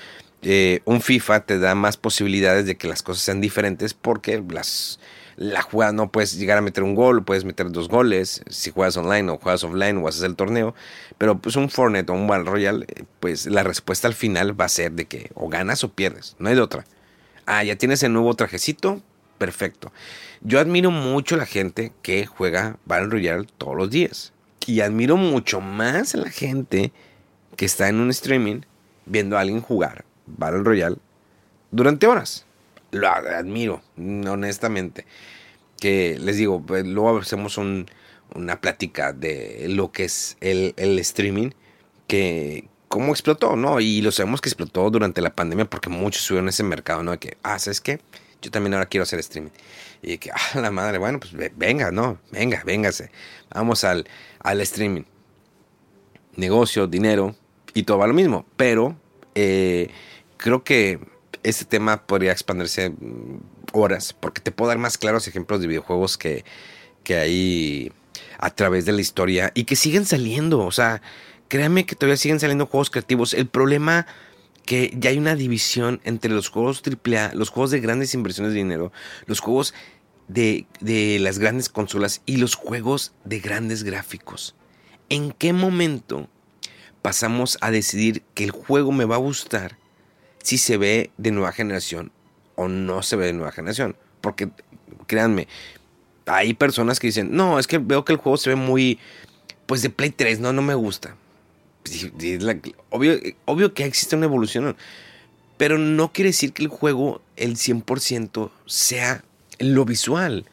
eh, 0.42 0.80
un 0.84 1.02
FIFA 1.02 1.40
te 1.40 1.58
da 1.58 1.74
más 1.74 1.96
posibilidades 1.96 2.66
de 2.66 2.76
que 2.76 2.88
las 2.88 3.02
cosas 3.02 3.22
sean 3.22 3.40
diferentes 3.40 3.94
porque 3.94 4.42
las 4.48 4.98
la 5.36 5.62
jugada 5.62 5.92
no 5.92 6.10
puedes 6.10 6.38
llegar 6.38 6.58
a 6.58 6.62
meter 6.62 6.82
un 6.82 6.94
gol, 6.94 7.24
puedes 7.24 7.44
meter 7.44 7.70
dos 7.70 7.88
goles 7.88 8.42
si 8.48 8.70
juegas 8.70 8.96
online 8.96 9.30
o 9.30 9.38
juegas 9.38 9.64
offline 9.64 9.98
o 9.98 10.08
haces 10.08 10.22
el 10.22 10.36
torneo, 10.36 10.74
pero 11.18 11.38
pues 11.38 11.56
un 11.56 11.68
Fortnite 11.68 12.10
o 12.10 12.14
un 12.14 12.26
Battle 12.26 12.50
Royale, 12.50 12.86
eh, 12.88 13.04
pues 13.20 13.46
la 13.46 13.62
respuesta 13.62 14.08
al 14.08 14.14
final 14.14 14.58
va 14.58 14.64
a 14.64 14.70
ser 14.70 14.92
de 14.92 15.04
que 15.04 15.30
o 15.34 15.48
ganas 15.48 15.84
o 15.84 15.92
pierdes, 15.92 16.36
no 16.38 16.48
hay 16.48 16.54
de 16.54 16.62
otra. 16.62 16.84
Ah, 17.44 17.62
ya 17.62 17.76
tienes 17.76 18.02
el 18.02 18.12
nuevo 18.12 18.34
trajecito, 18.34 19.00
perfecto. 19.38 19.92
Yo 20.40 20.58
admiro 20.58 20.90
mucho 20.90 21.34
a 21.34 21.38
la 21.38 21.46
gente 21.46 21.92
que 22.02 22.26
juega 22.26 22.78
Battle 22.86 23.08
Royale 23.08 23.46
todos 23.58 23.76
los 23.76 23.90
días. 23.90 24.32
Y 24.66 24.80
admiro 24.80 25.16
mucho 25.16 25.60
más 25.60 26.14
a 26.14 26.18
la 26.18 26.30
gente 26.30 26.92
que 27.56 27.64
está 27.64 27.88
en 27.88 28.00
un 28.00 28.10
streaming 28.10 28.62
viendo 29.04 29.36
a 29.36 29.40
alguien 29.42 29.60
jugar 29.60 30.04
Battle 30.26 30.64
Royale 30.64 30.96
durante 31.70 32.08
horas. 32.08 32.45
Lo 32.90 33.08
admiro, 33.08 33.82
honestamente. 33.96 35.04
Que 35.80 36.18
les 36.18 36.36
digo, 36.36 36.62
pues, 36.64 36.86
luego 36.86 37.18
hacemos 37.18 37.58
una 37.58 38.60
plática 38.60 39.12
de 39.12 39.66
lo 39.68 39.92
que 39.92 40.04
es 40.04 40.36
el, 40.40 40.74
streaming, 40.98 41.50
que 42.06 42.68
cómo 42.88 43.12
explotó, 43.12 43.56
¿no? 43.56 43.80
Y 43.80 44.00
lo 44.00 44.12
sabemos 44.12 44.40
que 44.40 44.48
explotó 44.48 44.90
durante 44.90 45.20
la 45.20 45.34
pandemia 45.34 45.66
porque 45.66 45.90
muchos 45.90 46.22
subieron 46.22 46.48
ese 46.48 46.62
mercado, 46.62 47.02
¿no? 47.02 47.12
De 47.12 47.18
que, 47.18 47.36
ah, 47.42 47.58
¿sabes 47.58 47.80
qué? 47.80 48.00
Yo 48.40 48.50
también 48.50 48.74
ahora 48.74 48.86
quiero 48.86 49.02
hacer 49.02 49.18
streaming. 49.18 49.50
Y 50.02 50.18
que, 50.18 50.30
ah, 50.30 50.60
la 50.60 50.70
madre, 50.70 50.98
bueno, 50.98 51.20
pues 51.20 51.32
venga, 51.56 51.90
¿no? 51.90 52.18
Venga, 52.30 52.62
véngase. 52.64 53.10
Vamos 53.52 53.84
al, 53.84 54.08
al 54.40 54.60
streaming. 54.60 55.02
Negocio, 56.36 56.86
dinero 56.86 57.34
y 57.74 57.82
todo 57.82 57.98
va 57.98 58.06
lo 58.06 58.14
mismo. 58.14 58.46
Pero 58.56 58.96
eh, 59.34 59.90
creo 60.38 60.64
que 60.64 60.98
este 61.48 61.64
tema 61.64 62.06
podría 62.06 62.32
expandirse 62.32 62.90
mm, 62.90 63.38
horas, 63.72 64.12
porque 64.12 64.40
te 64.40 64.50
puedo 64.50 64.68
dar 64.68 64.78
más 64.78 64.98
claros 64.98 65.28
ejemplos 65.28 65.60
de 65.60 65.68
videojuegos 65.68 66.18
que, 66.18 66.44
que 67.04 67.16
hay 67.16 67.92
a 68.38 68.50
través 68.50 68.84
de 68.84 68.92
la 68.92 69.00
historia 69.00 69.52
y 69.54 69.64
que 69.64 69.76
siguen 69.76 70.04
saliendo. 70.04 70.60
O 70.60 70.72
sea, 70.72 71.02
créanme 71.48 71.86
que 71.86 71.94
todavía 71.94 72.16
siguen 72.16 72.40
saliendo 72.40 72.66
juegos 72.66 72.90
creativos. 72.90 73.32
El 73.32 73.46
problema 73.46 74.06
que 74.64 74.92
ya 74.98 75.10
hay 75.10 75.18
una 75.18 75.36
división 75.36 76.00
entre 76.02 76.32
los 76.32 76.48
juegos 76.48 76.82
AAA, 76.84 77.34
los 77.34 77.50
juegos 77.50 77.70
de 77.70 77.80
grandes 77.80 78.14
inversiones 78.14 78.52
de 78.52 78.58
dinero, 78.58 78.92
los 79.26 79.38
juegos 79.38 79.72
de, 80.26 80.66
de 80.80 81.20
las 81.20 81.38
grandes 81.38 81.68
consolas 81.68 82.22
y 82.26 82.38
los 82.38 82.56
juegos 82.56 83.12
de 83.24 83.38
grandes 83.38 83.84
gráficos. 83.84 84.56
¿En 85.08 85.30
qué 85.30 85.52
momento 85.52 86.28
pasamos 87.00 87.58
a 87.60 87.70
decidir 87.70 88.24
que 88.34 88.42
el 88.42 88.50
juego 88.50 88.90
me 88.90 89.04
va 89.04 89.14
a 89.14 89.18
gustar 89.18 89.78
si 90.46 90.58
se 90.58 90.76
ve 90.76 91.10
de 91.16 91.32
nueva 91.32 91.50
generación 91.50 92.12
o 92.54 92.68
no 92.68 93.02
se 93.02 93.16
ve 93.16 93.26
de 93.26 93.32
nueva 93.32 93.50
generación? 93.50 93.96
Porque 94.20 94.48
créanme, 95.08 95.48
hay 96.26 96.54
personas 96.54 97.00
que 97.00 97.08
dicen, 97.08 97.30
no, 97.32 97.58
es 97.58 97.66
que 97.66 97.78
veo 97.78 98.04
que 98.04 98.12
el 98.12 98.18
juego 98.18 98.36
se 98.36 98.50
ve 98.50 98.56
muy, 98.56 99.00
pues 99.66 99.82
de 99.82 99.90
Play 99.90 100.10
3, 100.10 100.38
no, 100.38 100.52
no 100.52 100.62
me 100.62 100.76
gusta. 100.76 101.16
obvio, 102.90 103.18
obvio 103.44 103.74
que 103.74 103.84
existe 103.84 104.14
una 104.14 104.26
evolución, 104.26 104.76
pero 105.56 105.78
no 105.78 106.12
quiere 106.12 106.30
decir 106.30 106.52
que 106.52 106.62
el 106.62 106.68
juego, 106.68 107.22
el 107.34 107.56
100%, 107.56 108.50
sea 108.66 109.24
lo 109.58 109.84
visual. 109.84 110.46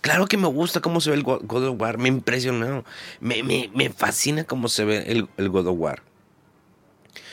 Claro 0.00 0.26
que 0.26 0.36
me 0.36 0.48
gusta 0.48 0.80
cómo 0.80 1.00
se 1.00 1.10
ve 1.10 1.16
el 1.16 1.22
God 1.22 1.68
of 1.68 1.80
War, 1.80 1.98
me 1.98 2.08
impresionó, 2.08 2.84
me, 3.20 3.44
me, 3.44 3.90
fascina 3.90 4.42
cómo 4.42 4.68
se 4.68 4.84
ve 4.84 5.04
el, 5.06 5.28
el, 5.36 5.48
God 5.50 5.68
of 5.68 5.76
War. 5.78 6.02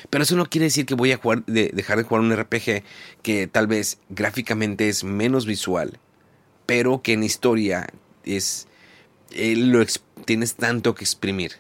Pero 0.10 0.24
eso 0.24 0.36
no 0.36 0.46
quiere 0.46 0.66
decir 0.66 0.86
que 0.86 0.96
voy 0.96 1.12
a 1.12 1.20
dejar 1.48 1.98
de 1.98 2.04
jugar 2.04 2.22
un 2.22 2.36
RPG 2.36 2.84
que 3.22 3.48
tal 3.48 3.68
vez 3.68 4.00
gráficamente 4.10 4.90
es 4.90 5.04
menos 5.04 5.46
visual, 5.46 6.00
pero 6.66 7.02
que 7.02 7.14
en 7.14 7.24
historia 7.24 7.88
es 8.24 8.68
eh, 9.32 9.56
lo 9.56 9.84
tienes 10.26 10.56
tanto 10.56 10.96
que 10.96 11.04
exprimir. 11.04 11.54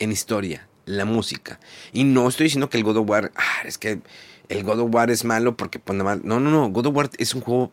En 0.00 0.10
historia, 0.10 0.66
la 0.86 1.04
música. 1.04 1.60
Y 1.92 2.02
no 2.02 2.28
estoy 2.28 2.44
diciendo 2.44 2.68
que 2.68 2.78
el 2.78 2.84
God 2.84 2.96
of 2.96 3.08
War, 3.08 3.32
ah, 3.36 3.62
es 3.64 3.78
que 3.78 4.00
el 4.48 4.64
God 4.64 4.80
of 4.80 4.94
War 4.94 5.10
es 5.10 5.24
malo 5.24 5.56
porque 5.56 5.78
pone 5.78 6.02
mal. 6.02 6.20
No, 6.24 6.40
no, 6.40 6.50
no. 6.50 6.68
God 6.70 6.86
of 6.86 6.96
War 6.96 7.10
es 7.16 7.34
un 7.34 7.40
juego 7.42 7.70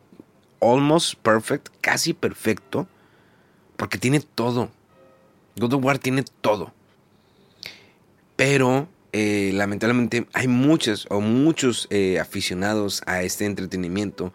almost 0.62 1.16
perfect, 1.16 1.70
casi 1.82 2.14
perfecto, 2.14 2.88
porque 3.76 3.98
tiene 3.98 4.20
todo. 4.20 4.70
God 5.58 5.74
of 5.74 5.84
War 5.84 5.98
tiene 5.98 6.24
todo. 6.42 6.72
Pero 8.36 8.88
eh, 9.14 9.52
lamentablemente 9.54 10.28
hay 10.34 10.48
muchos 10.48 11.08
o 11.10 11.20
muchos 11.20 11.88
eh, 11.90 12.20
aficionados 12.20 13.02
a 13.06 13.24
este 13.24 13.46
entretenimiento 13.46 14.34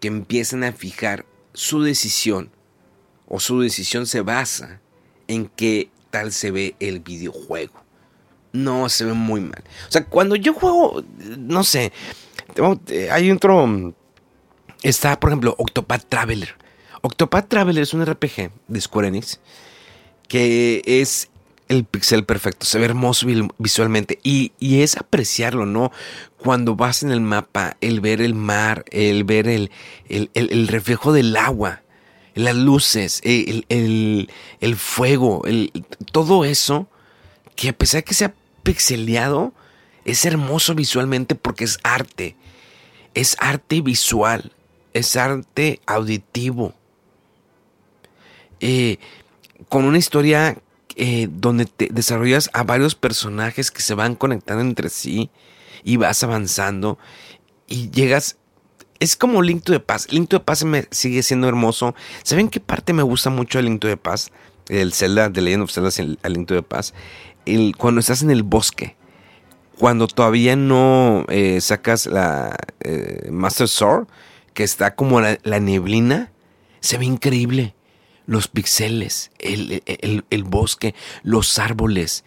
que 0.00 0.08
empiezan 0.08 0.64
a 0.64 0.72
fijar 0.72 1.26
su 1.52 1.82
decisión 1.82 2.50
o 3.26 3.40
su 3.40 3.60
decisión 3.60 4.06
se 4.06 4.20
basa 4.20 4.80
en 5.28 5.46
qué 5.46 5.90
tal 6.10 6.32
se 6.32 6.50
ve 6.50 6.76
el 6.80 7.00
videojuego. 7.00 7.82
No, 8.52 8.88
se 8.88 9.04
ve 9.04 9.14
muy 9.14 9.40
mal. 9.40 9.64
O 9.88 9.92
sea, 9.92 10.04
cuando 10.04 10.36
yo 10.36 10.52
juego, 10.52 11.02
no 11.38 11.64
sé, 11.64 11.92
eh, 12.88 13.08
hay 13.10 13.30
otro 13.30 13.94
Está, 14.82 15.18
por 15.20 15.30
ejemplo, 15.30 15.54
Octopath 15.58 16.08
Traveler. 16.08 16.56
Octopath 17.02 17.48
Traveler 17.48 17.82
es 17.82 17.94
un 17.94 18.04
RPG 18.04 18.50
de 18.66 18.80
Square 18.80 19.08
Enix 19.08 19.40
que 20.28 20.82
es 20.86 21.28
el 21.72 21.84
pixel 21.84 22.24
perfecto, 22.24 22.66
se 22.66 22.78
ve 22.78 22.84
hermoso 22.84 23.26
visualmente 23.58 24.18
y, 24.22 24.52
es 24.60 24.96
apreciarlo, 24.96 25.66
¿no? 25.66 25.90
Cuando 26.36 26.76
vas 26.76 27.02
en 27.02 27.10
el 27.10 27.20
mapa, 27.20 27.76
el 27.80 28.00
ver 28.00 28.20
el 28.20 28.34
mar, 28.34 28.84
el 28.90 29.24
ver 29.24 29.48
el, 29.48 29.70
el, 30.08 30.68
reflejo 30.68 31.12
del 31.12 31.36
agua 31.36 31.82
las 32.34 32.56
luces, 32.56 33.20
el, 33.24 33.66
el, 33.68 34.76
fuego, 34.76 35.42
todo 36.12 36.44
eso, 36.46 36.88
que 37.56 37.68
a 37.68 37.72
pesar 37.74 38.00
de 38.00 38.04
que 38.04 38.14
sea 38.14 38.34
pixeleado, 38.62 39.52
es 40.04 40.24
hermoso 40.24 40.74
visualmente 40.74 41.34
porque 41.34 41.64
es 41.64 41.78
arte. 41.82 42.36
Es 43.14 43.36
arte 43.38 43.82
visual, 43.82 44.52
es 44.94 45.16
arte 45.16 45.80
auditivo. 45.86 46.74
Eh, 48.60 48.98
con 49.68 49.84
una 49.84 49.98
historia 49.98 50.56
eh, 50.96 51.28
donde 51.30 51.66
te 51.66 51.88
desarrollas 51.90 52.50
a 52.52 52.64
varios 52.64 52.94
personajes 52.94 53.70
que 53.70 53.82
se 53.82 53.94
van 53.94 54.14
conectando 54.14 54.62
entre 54.62 54.88
sí 54.90 55.30
y 55.84 55.96
vas 55.96 56.22
avanzando 56.22 56.98
y 57.66 57.90
llegas 57.90 58.36
es 59.02 59.16
como 59.16 59.42
Link 59.42 59.64
to 59.64 59.72
the 59.72 59.80
Past. 59.80 60.12
Link 60.12 60.28
to 60.28 60.38
the 60.38 60.44
Past 60.44 60.62
me 60.62 60.86
sigue 60.92 61.24
siendo 61.24 61.48
hermoso. 61.48 61.94
¿Saben 62.22 62.48
qué 62.48 62.60
parte 62.60 62.92
me 62.92 63.02
gusta 63.02 63.30
mucho 63.30 63.58
de 63.58 63.64
Link 63.64 63.80
to 63.80 63.88
the 63.88 63.96
Past? 63.96 64.28
El 64.68 64.92
Zelda, 64.92 65.28
de 65.28 65.40
Legend 65.40 65.64
of 65.64 65.72
Zelda, 65.72 65.90
el 66.22 66.32
Link 66.32 66.46
to 66.46 66.54
the 66.54 66.62
Past. 66.62 66.94
Cuando 67.78 68.00
estás 68.00 68.22
en 68.22 68.30
el 68.30 68.44
bosque. 68.44 68.94
Cuando 69.76 70.06
todavía 70.06 70.54
no 70.54 71.24
eh, 71.28 71.60
sacas 71.60 72.06
la 72.06 72.56
eh, 72.78 73.28
Master 73.32 73.66
Sword, 73.66 74.06
que 74.54 74.62
está 74.62 74.94
como 74.94 75.20
la, 75.20 75.36
neblina, 75.58 76.30
se 76.78 76.96
ve 76.96 77.06
increíble. 77.06 77.74
Los 78.26 78.48
pixeles, 78.48 79.30
el, 79.38 79.82
el 80.30 80.44
bosque, 80.44 80.94
los 81.22 81.58
árboles, 81.58 82.24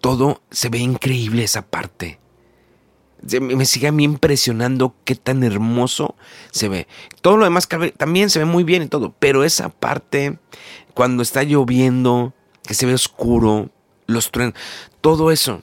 todo 0.00 0.42
se 0.50 0.68
ve 0.68 0.78
increíble 0.78 1.44
esa 1.44 1.62
parte 1.62 2.18
me 3.40 3.64
sigue 3.64 3.88
a 3.88 3.92
mí 3.92 4.04
impresionando 4.04 4.94
qué 5.04 5.14
tan 5.14 5.42
hermoso 5.42 6.14
se 6.50 6.68
ve. 6.68 6.86
Todo 7.20 7.36
lo 7.36 7.44
demás 7.44 7.68
también 7.96 8.30
se 8.30 8.38
ve 8.38 8.44
muy 8.44 8.64
bien 8.64 8.82
y 8.82 8.86
todo, 8.86 9.14
pero 9.18 9.44
esa 9.44 9.68
parte, 9.68 10.38
cuando 10.94 11.22
está 11.22 11.42
lloviendo, 11.42 12.32
que 12.62 12.74
se 12.74 12.86
ve 12.86 12.94
oscuro, 12.94 13.70
los 14.06 14.30
truenos, 14.30 14.54
todo 15.00 15.30
eso. 15.30 15.62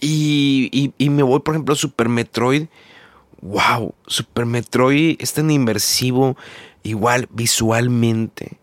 Y, 0.00 0.92
y, 0.98 1.10
me 1.10 1.22
voy, 1.22 1.40
por 1.40 1.54
ejemplo, 1.54 1.72
a 1.72 1.76
Super 1.76 2.08
Metroid. 2.08 2.66
¡Wow! 3.40 3.94
Super 4.06 4.46
Metroid 4.46 5.16
es 5.18 5.32
tan 5.32 5.50
inmersivo, 5.50 6.36
igual 6.84 7.28
visualmente. 7.32 8.58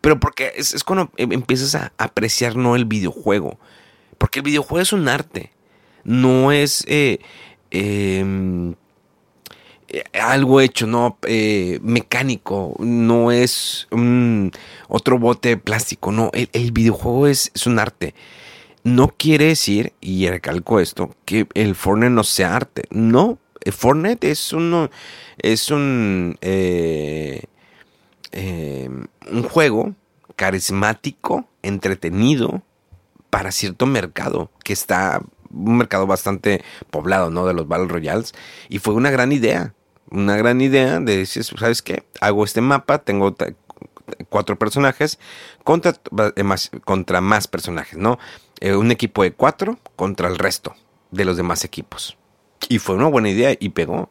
Pero 0.00 0.18
porque 0.18 0.52
es, 0.56 0.72
es 0.72 0.82
cuando 0.82 1.10
em, 1.18 1.32
empiezas 1.32 1.74
a 1.74 1.92
apreciar 1.98 2.56
no 2.56 2.74
el 2.74 2.86
videojuego. 2.86 3.58
Porque 4.16 4.38
el 4.38 4.44
videojuego 4.44 4.82
es 4.82 4.92
un 4.94 5.08
arte 5.08 5.52
no 6.08 6.52
es 6.52 6.84
eh, 6.88 7.18
em, 7.70 8.74
eh, 9.88 10.04
algo 10.18 10.60
hecho, 10.60 10.86
no 10.86 11.18
eh, 11.26 11.78
mecánico, 11.82 12.74
no 12.78 13.30
es 13.30 13.86
otro 14.88 15.18
bote 15.18 15.50
de 15.50 15.56
plástico, 15.58 16.10
no, 16.10 16.30
el, 16.32 16.72
videojuego 16.72 17.26
es, 17.26 17.52
un 17.66 17.78
arte. 17.78 18.14
No 18.84 19.08
quiere 19.08 19.46
decir, 19.46 19.92
y 20.00 20.28
recalco 20.28 20.80
esto, 20.80 21.14
que 21.26 21.46
el 21.52 21.74
Fortnite 21.74 22.10
no 22.10 22.24
sea 22.24 22.56
arte. 22.56 22.84
No, 22.90 23.38
Fortnite 23.72 24.30
es 24.30 24.52
uno, 24.52 24.90
es 25.38 25.70
un, 25.70 26.38
em, 26.40 27.40
un 29.30 29.42
juego 29.42 29.94
carismático, 30.36 31.48
entretenido, 31.62 32.62
para 33.30 33.52
cierto 33.52 33.86
mercado 33.86 34.50
que 34.64 34.72
está 34.72 35.20
un 35.50 35.78
mercado 35.78 36.06
bastante 36.06 36.62
poblado, 36.90 37.30
¿no? 37.30 37.46
De 37.46 37.54
los 37.54 37.68
Battle 37.68 37.88
Royales. 37.88 38.32
Y 38.68 38.78
fue 38.78 38.94
una 38.94 39.10
gran 39.10 39.32
idea. 39.32 39.74
Una 40.10 40.36
gran 40.36 40.60
idea 40.60 41.00
de 41.00 41.18
decir, 41.18 41.44
¿sabes 41.44 41.82
qué? 41.82 42.04
Hago 42.20 42.44
este 42.44 42.60
mapa, 42.60 42.98
tengo 42.98 43.34
cuatro 44.30 44.58
personajes 44.58 45.18
contra 45.64 45.94
eh, 46.34 46.42
más, 46.42 46.70
contra 46.84 47.20
más 47.20 47.46
personajes, 47.46 47.98
¿no? 47.98 48.18
Eh, 48.60 48.74
un 48.74 48.90
equipo 48.90 49.22
de 49.22 49.32
cuatro 49.32 49.78
contra 49.96 50.28
el 50.28 50.38
resto 50.38 50.74
de 51.10 51.26
los 51.26 51.36
demás 51.36 51.64
equipos. 51.64 52.16
Y 52.68 52.78
fue 52.78 52.96
una 52.96 53.08
buena 53.08 53.30
idea 53.30 53.54
y 53.58 53.68
pegó. 53.70 54.10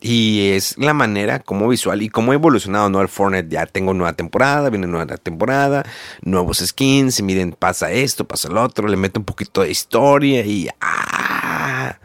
Y 0.00 0.50
es 0.50 0.78
la 0.78 0.94
manera 0.94 1.40
como 1.40 1.66
visual 1.68 2.02
y 2.02 2.08
cómo 2.08 2.30
ha 2.30 2.34
evolucionado, 2.34 2.88
¿no? 2.88 3.00
El 3.00 3.08
Fortnite 3.08 3.48
ya 3.48 3.66
tengo 3.66 3.94
nueva 3.94 4.12
temporada, 4.12 4.70
viene 4.70 4.86
nueva 4.86 5.16
temporada, 5.16 5.84
nuevos 6.22 6.58
skins, 6.58 7.18
y 7.18 7.24
miren, 7.24 7.52
pasa 7.52 7.90
esto, 7.90 8.24
pasa 8.24 8.48
lo 8.48 8.62
otro, 8.62 8.86
le 8.86 8.96
meto 8.96 9.18
un 9.18 9.26
poquito 9.26 9.62
de 9.62 9.70
historia 9.70 10.44
y 10.46 10.68
¡ah! 10.80 11.98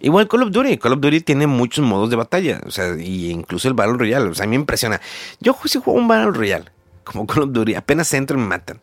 Igual 0.00 0.28
Call 0.28 0.42
of 0.42 0.50
Duty, 0.50 0.78
Call 0.78 0.94
of 0.94 1.00
Duty 1.00 1.20
tiene 1.20 1.46
muchos 1.46 1.84
modos 1.84 2.10
de 2.10 2.16
batalla, 2.16 2.60
o 2.66 2.70
sea, 2.70 2.96
y 2.98 3.30
incluso 3.30 3.68
el 3.68 3.74
Battle 3.74 3.96
Royale, 3.96 4.28
o 4.28 4.34
sea, 4.34 4.44
a 4.44 4.46
mí 4.46 4.56
me 4.56 4.62
impresiona. 4.62 5.00
Yo 5.40 5.56
si 5.64 5.78
juego 5.78 5.98
un 5.98 6.08
Battle 6.08 6.32
Royale, 6.32 6.66
como 7.04 7.26
Call 7.26 7.44
of 7.44 7.52
Duty, 7.52 7.74
apenas 7.74 8.12
entro 8.12 8.36
y 8.38 8.40
me 8.40 8.46
matan. 8.46 8.80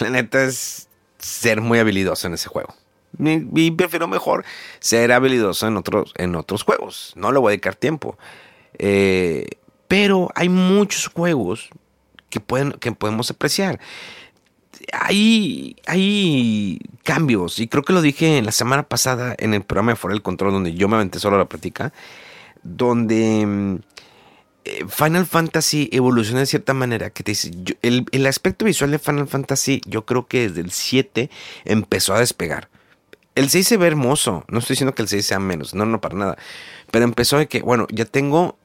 La 0.00 0.10
neta 0.10 0.44
es 0.44 0.88
ser 1.18 1.60
muy 1.60 1.78
habilidoso 1.78 2.26
en 2.26 2.34
ese 2.34 2.48
juego. 2.48 2.74
Y 3.18 3.70
prefiero 3.72 4.06
mejor 4.08 4.44
ser 4.80 5.12
habilidoso 5.12 5.66
en 5.66 5.76
otros, 5.76 6.12
en 6.16 6.34
otros 6.36 6.62
juegos. 6.62 7.12
No 7.16 7.32
le 7.32 7.38
voy 7.38 7.50
a 7.50 7.52
dedicar 7.52 7.74
tiempo. 7.74 8.16
Eh, 8.78 9.46
pero 9.88 10.30
hay 10.34 10.48
muchos 10.48 11.08
juegos 11.08 11.70
que, 12.30 12.40
pueden, 12.40 12.72
que 12.72 12.92
podemos 12.92 13.30
apreciar. 13.30 13.80
Hay, 14.92 15.76
hay 15.86 16.78
cambios, 17.02 17.58
y 17.58 17.68
creo 17.68 17.82
que 17.82 17.92
lo 17.92 18.00
dije 18.00 18.40
la 18.42 18.52
semana 18.52 18.84
pasada 18.84 19.34
en 19.38 19.54
el 19.54 19.62
programa 19.62 19.92
de 19.92 19.96
Fuera 19.96 20.14
del 20.14 20.22
Control, 20.22 20.52
donde 20.52 20.74
yo 20.74 20.88
me 20.88 20.96
aventé 20.96 21.18
solo 21.18 21.36
la 21.36 21.46
práctica, 21.46 21.92
donde 22.62 23.44
mm, 23.44 23.76
eh, 24.64 24.84
Final 24.88 25.26
Fantasy 25.26 25.88
evoluciona 25.92 26.40
de 26.40 26.46
cierta 26.46 26.74
manera, 26.74 27.10
que 27.10 27.24
te 27.24 27.32
el, 27.82 28.06
el, 28.12 28.26
aspecto 28.26 28.64
visual 28.64 28.90
de 28.90 28.98
Final 28.98 29.26
Fantasy, 29.26 29.80
yo 29.86 30.06
creo 30.06 30.26
que 30.26 30.48
desde 30.48 30.60
el 30.60 30.70
7 30.70 31.28
empezó 31.64 32.14
a 32.14 32.20
despegar. 32.20 32.68
El 33.38 33.50
6 33.50 33.68
se 33.68 33.76
ve 33.76 33.86
hermoso. 33.86 34.44
No 34.48 34.58
estoy 34.58 34.74
diciendo 34.74 34.96
que 34.96 35.02
el 35.02 35.06
6 35.06 35.24
sea 35.24 35.38
menos. 35.38 35.72
No, 35.72 35.86
no, 35.86 36.00
para 36.00 36.16
nada. 36.16 36.38
Pero 36.90 37.04
empezó 37.04 37.38
de 37.38 37.46
que, 37.46 37.62
bueno, 37.62 37.86
ya 37.88 38.04
tengo, 38.04 38.58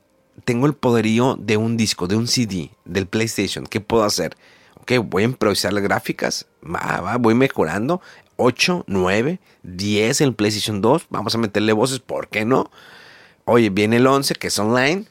tengo 0.45 0.65
el 0.65 0.73
poderío 0.73 1.35
de 1.39 1.57
un 1.57 1.77
disco, 1.77 2.07
de 2.07 2.15
un 2.15 2.27
CD, 2.27 2.71
del 2.83 3.05
PlayStation. 3.05 3.67
¿Qué 3.67 3.81
puedo 3.81 4.03
hacer? 4.03 4.35
Ok, 4.81 4.93
voy 5.05 5.21
a 5.21 5.25
improvisar 5.25 5.73
las 5.73 5.83
gráficas. 5.83 6.47
Va, 6.63 7.17
voy 7.17 7.35
mejorando. 7.35 8.01
8, 8.37 8.85
9, 8.87 9.39
10 9.61 10.21
en 10.21 10.27
el 10.29 10.33
PlayStation 10.33 10.81
2. 10.81 11.05
Vamos 11.11 11.35
a 11.35 11.37
meterle 11.37 11.71
voces, 11.73 11.99
¿por 11.99 12.27
qué 12.29 12.43
no? 12.43 12.71
Oye, 13.45 13.69
viene 13.69 13.97
el 13.97 14.07
11, 14.07 14.33
que 14.33 14.47
es 14.47 14.57
online. 14.57 15.05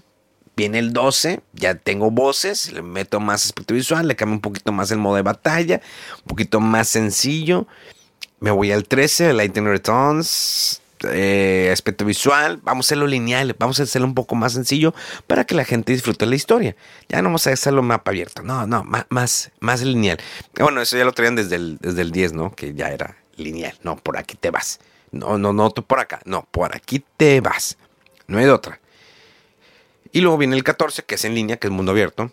Viene 0.56 0.80
el 0.80 0.92
12, 0.92 1.40
ya 1.52 1.76
tengo 1.76 2.10
voces, 2.10 2.72
le 2.72 2.82
meto 2.82 3.20
más 3.20 3.44
aspecto 3.46 3.74
visual, 3.74 4.08
le 4.08 4.16
cambio 4.16 4.34
un 4.34 4.42
poquito 4.42 4.72
más 4.72 4.90
el 4.90 4.98
modo 4.98 5.14
de 5.16 5.22
batalla, 5.22 5.80
un 6.18 6.26
poquito 6.26 6.58
más 6.58 6.88
sencillo. 6.88 7.68
Me 8.42 8.50
voy 8.50 8.72
al 8.72 8.88
13, 8.88 9.34
Lightning 9.34 9.66
Returns, 9.66 10.82
eh, 11.08 11.70
aspecto 11.72 12.04
visual, 12.04 12.58
vamos 12.64 12.86
a 12.86 12.88
hacerlo 12.88 13.06
lineal, 13.06 13.54
vamos 13.56 13.78
a 13.78 13.84
hacerlo 13.84 14.08
un 14.08 14.16
poco 14.16 14.34
más 14.34 14.52
sencillo 14.52 14.92
para 15.28 15.44
que 15.44 15.54
la 15.54 15.64
gente 15.64 15.92
disfrute 15.92 16.26
la 16.26 16.34
historia. 16.34 16.74
Ya 17.08 17.22
no 17.22 17.28
vamos 17.28 17.46
a 17.46 17.52
hacerlo 17.52 17.84
mapa 17.84 18.10
abierto, 18.10 18.42
no, 18.42 18.66
no, 18.66 18.82
más, 18.82 19.52
más, 19.60 19.82
lineal. 19.82 20.18
Bueno, 20.58 20.82
eso 20.82 20.98
ya 20.98 21.04
lo 21.04 21.12
traían 21.12 21.36
desde 21.36 21.54
el, 21.54 21.78
desde 21.78 22.02
el 22.02 22.10
10, 22.10 22.32
¿no? 22.32 22.52
Que 22.52 22.74
ya 22.74 22.88
era 22.88 23.16
lineal, 23.36 23.78
no, 23.84 23.94
por 23.94 24.18
aquí 24.18 24.34
te 24.34 24.50
vas. 24.50 24.80
No, 25.12 25.38
no, 25.38 25.52
no, 25.52 25.70
tú 25.70 25.84
por 25.84 26.00
acá, 26.00 26.20
no, 26.24 26.48
por 26.50 26.74
aquí 26.74 27.04
te 27.16 27.40
vas. 27.40 27.78
No 28.26 28.38
hay 28.38 28.46
de 28.46 28.50
otra. 28.50 28.80
Y 30.10 30.20
luego 30.20 30.36
viene 30.36 30.56
el 30.56 30.64
14, 30.64 31.04
que 31.04 31.14
es 31.14 31.24
en 31.24 31.36
línea, 31.36 31.58
que 31.58 31.68
es 31.68 31.72
mundo 31.72 31.92
abierto. 31.92 32.32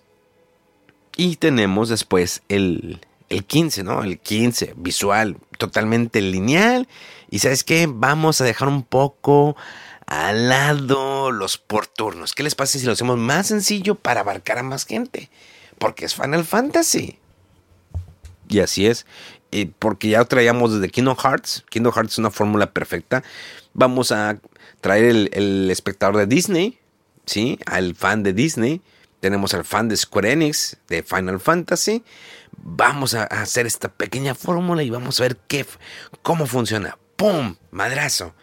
Y 1.15 1.35
tenemos 1.35 1.87
después 1.87 2.41
el, 2.49 2.99
el 3.29 3.45
15, 3.45 3.83
¿no? 3.83 4.03
El 4.03 4.19
15, 4.19 4.73
visual, 4.75 5.37
totalmente 5.57 6.21
lineal. 6.21 6.87
Y 7.29 7.39
sabes 7.39 7.63
qué, 7.63 7.87
vamos 7.89 8.41
a 8.41 8.43
dejar 8.43 8.67
un 8.67 8.83
poco 8.83 9.55
al 10.07 10.49
lado 10.49 11.31
los 11.31 11.57
por 11.57 11.87
turnos. 11.87 12.33
¿Qué 12.33 12.43
les 12.43 12.55
pasa 12.55 12.79
si 12.79 12.85
lo 12.85 12.93
hacemos 12.93 13.17
más 13.17 13.47
sencillo 13.47 13.95
para 13.95 14.21
abarcar 14.21 14.57
a 14.57 14.63
más 14.63 14.85
gente? 14.85 15.29
Porque 15.77 16.05
es 16.05 16.15
Final 16.15 16.43
Fantasy. 16.43 17.19
Y 18.47 18.59
así 18.59 18.87
es. 18.87 19.05
Y 19.51 19.65
porque 19.65 20.09
ya 20.09 20.25
traíamos 20.25 20.73
desde 20.73 20.89
Kingdom 20.89 21.15
Hearts. 21.15 21.63
Kingdom 21.69 21.93
Hearts 21.93 22.13
es 22.13 22.17
una 22.17 22.31
fórmula 22.31 22.71
perfecta. 22.71 23.23
Vamos 23.73 24.11
a 24.11 24.39
traer 24.81 25.05
el, 25.05 25.29
el 25.33 25.69
espectador 25.69 26.17
de 26.17 26.25
Disney, 26.25 26.79
¿sí? 27.25 27.59
Al 27.65 27.95
fan 27.95 28.23
de 28.23 28.33
Disney. 28.33 28.81
Tenemos 29.19 29.53
al 29.53 29.65
fan 29.65 29.89
de 29.89 29.97
Square 29.97 30.31
Enix, 30.31 30.77
de 30.87 31.03
Final 31.03 31.39
Fantasy 31.39 32.03
vamos 32.63 33.13
a 33.13 33.23
hacer 33.23 33.65
esta 33.65 33.89
pequeña 33.89 34.35
fórmula 34.35 34.83
y 34.83 34.89
vamos 34.89 35.19
a 35.19 35.23
ver 35.23 35.37
qué, 35.47 35.65
cómo 36.21 36.45
funciona. 36.45 36.97
¡Pum! 37.15 37.55
Madrazo. 37.71 38.33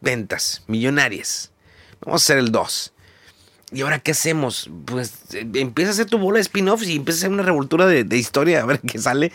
Ventas 0.00 0.64
millonarias. 0.66 1.52
Vamos 2.00 2.22
a 2.22 2.24
hacer 2.24 2.38
el 2.38 2.52
2. 2.52 2.92
¿Y 3.72 3.82
ahora 3.82 3.98
qué 3.98 4.12
hacemos? 4.12 4.70
Pues 4.86 5.34
eh, 5.34 5.46
empieza 5.54 5.90
a 5.90 5.92
hacer 5.92 6.06
tu 6.06 6.18
bola 6.18 6.36
de 6.36 6.42
spin-offs 6.42 6.88
y 6.88 6.96
empieza 6.96 7.18
a 7.18 7.20
hacer 7.20 7.30
una 7.30 7.42
revoltura 7.42 7.86
de, 7.86 8.16
historia 8.16 8.62
a 8.62 8.66
ver 8.66 8.80
qué 8.86 8.98
sale. 8.98 9.32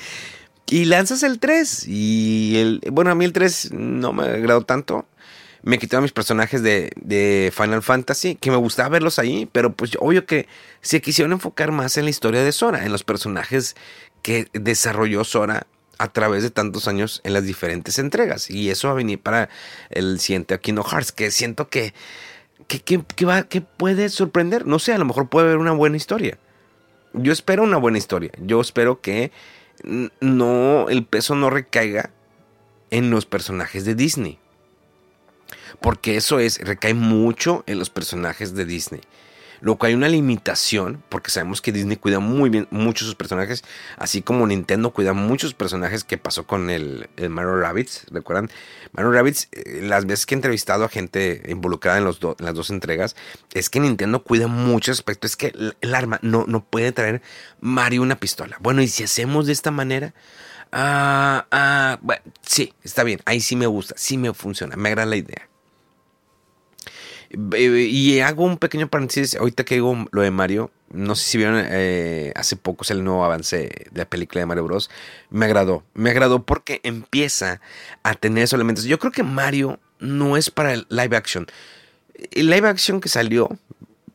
Y 0.68 0.86
lanzas 0.86 1.24
el 1.24 1.40
3. 1.40 1.88
Y 1.88 2.58
el. 2.58 2.82
Bueno, 2.92 3.12
a 3.12 3.16
mí 3.16 3.26
el 3.26 3.34
3 3.34 3.74
no 3.74 4.14
me 4.14 4.24
agradó 4.24 4.62
tanto. 4.62 5.06
Me 5.64 5.80
quitaron 5.80 6.03
mis 6.03 6.11
personajes 6.11 6.61
de, 6.61 7.51
Final 7.55 7.82
Fantasy, 7.82 8.36
que 8.36 8.51
me 8.51 8.57
gustaba 8.57 8.89
verlos 8.89 9.18
ahí, 9.18 9.49
pero 9.51 9.74
pues 9.74 9.91
obvio 9.99 10.26
que 10.26 10.47
se 10.82 11.01
quisieron 11.01 11.32
enfocar 11.32 11.72
más 11.72 11.97
en 11.97 12.03
la 12.03 12.09
historia 12.09 12.43
de 12.43 12.51
Sora, 12.51 12.86
en 12.86 12.91
los 12.91 13.03
personajes 13.03 13.76
que 14.22 14.47
desarrolló 14.53 15.24
Sora 15.24 15.66
a 15.97 16.11
través 16.11 16.43
de 16.43 16.49
tantos 16.49 16.89
años 16.89 17.22
en 17.24 17.32
las 17.32 17.45
diferentes 17.45 17.97
entregas. 17.97 18.49
Y 18.49 18.70
eso 18.70 18.89
va 18.89 18.93
a 18.93 18.97
venir 18.97 19.20
para 19.20 19.49
el 19.89 20.20
siguiente 20.20 20.59
Kingdom 20.59 20.86
Hearts, 20.86 21.14
que 21.14 21.32
siento 21.32 21.70
que, 21.70 21.93
que, 22.68 22.82
que, 22.82 23.26
va, 23.26 23.43
que 23.43 23.61
puede 23.61 24.09
sorprender. 24.09 24.68
No 24.68 24.80
sé, 24.80 24.93
a 24.93 24.97
lo 24.97 25.05
mejor 25.05 25.30
puede 25.30 25.47
haber 25.47 25.59
una 25.59 25.72
buena 25.72 25.95
historia. 25.95 26.38
Yo 27.14 27.32
espero 27.32 27.64
una 27.64 27.78
buena 27.78 27.97
historia. 27.97 28.32
Yo 28.38 28.59
espero 28.59 28.99
que 28.99 29.32
no 30.20 30.89
el 30.89 31.05
peso 31.05 31.36
no 31.36 31.49
recaiga 31.49 32.11
en 32.89 33.09
los 33.09 33.26
personajes 33.26 33.86
de 33.86 33.95
Disney. 33.95 34.39
Porque 35.84 36.16
eso 36.16 36.40
es, 36.40 36.60
recae 36.60 36.94
mucho 36.94 37.66
en 37.68 37.78
los 37.78 37.90
personajes 37.90 38.56
de 38.56 38.64
Disney. 38.64 39.02
Lo 39.60 39.78
que 39.78 39.88
hay 39.88 39.94
una 39.94 40.08
limitación, 40.08 41.04
porque 41.10 41.30
sabemos 41.30 41.62
que 41.62 41.74
Disney 41.74 41.98
cuida 41.98 42.20
muy 42.20 42.50
bien 42.50 42.70
muchos 42.72 43.06
sus 43.06 43.16
personajes, 43.16 43.66
así 43.98 44.22
como 44.22 44.48
Nintendo 44.48 44.92
cuida 44.92 45.12
muchos 45.12 45.54
personajes 45.54 46.06
que 46.06 46.18
pasó 46.18 46.48
con 46.48 46.70
el, 46.70 47.10
Mario 47.30 47.60
Rabbits, 47.60 48.06
¿recuerdan? 48.12 48.50
Mario 48.94 49.12
Rabbits, 49.12 49.50
eh, 49.52 49.82
las 49.84 50.06
veces 50.06 50.26
que 50.26 50.36
he 50.36 50.38
entrevistado 50.38 50.86
a 50.86 50.90
gente 50.90 51.44
involucrada 51.50 51.98
en, 51.98 52.06
las 52.06 52.54
dos 52.56 52.70
entregas, 52.70 53.18
es 53.54 53.70
que 53.70 53.82
Nintendo 53.82 54.24
cuida 54.24 54.48
muchos 54.48 55.00
aspectos, 55.00 55.32
es 55.32 55.36
que 55.36 55.54
el, 55.82 55.96
arma 55.96 56.18
no, 56.22 56.46
no 56.48 56.64
puede 56.64 56.94
traer 56.94 57.22
Mario 57.60 58.04
una 58.04 58.22
pistola. 58.22 58.56
Bueno, 58.62 58.82
y 58.82 58.88
si 58.88 59.04
hacemos 59.04 59.48
de 59.48 59.52
esta 59.52 59.72
manera, 59.72 60.14
ah, 60.72 61.46
ah, 61.52 62.00
bueno, 62.02 62.24
sí, 62.42 62.74
está 62.84 63.04
bien, 63.04 63.20
ahí 63.26 63.42
sí 63.42 63.58
me 63.58 63.68
gusta, 63.68 63.96
sí 63.98 64.18
me 64.18 64.34
funciona, 64.34 64.78
me 64.78 64.88
agrada 64.88 65.10
la 65.10 65.18
idea. 65.18 65.50
Y 67.30 68.20
hago 68.20 68.44
un 68.44 68.58
pequeño 68.58 68.88
paréntesis, 68.88 69.36
ahorita 69.36 69.64
que 69.64 69.76
digo 69.76 70.06
lo 70.12 70.22
de 70.22 70.32
Mario, 70.32 70.72
no 70.94 71.16
sé 71.16 71.24
si 71.26 71.38
vieron 71.40 71.64
eh, 71.70 72.32
hace 72.36 72.56
poco 72.56 72.86
el 72.90 73.04
nuevo 73.04 73.26
avance 73.26 73.58
de 73.92 74.00
la 74.00 74.06
película 74.06 74.42
de 74.42 74.46
Mario 74.46 74.64
Bros. 74.66 74.90
Me 75.32 75.46
agradó, 75.46 75.84
me 75.96 76.12
agradó 76.12 76.44
porque 76.44 76.82
empieza 76.84 77.62
a 78.04 78.14
tener 78.14 78.44
esos 78.44 78.58
elementos. 78.58 78.86
Yo 78.86 79.00
creo 79.00 79.12
que 79.12 79.24
Mario 79.24 79.80
no 80.00 80.38
es 80.38 80.52
para 80.52 80.74
el 80.74 80.86
live 80.90 81.18
action. 81.18 81.48
El 82.32 82.50
live 82.50 82.68
action 82.68 83.02
que 83.02 83.10
salió, 83.10 83.50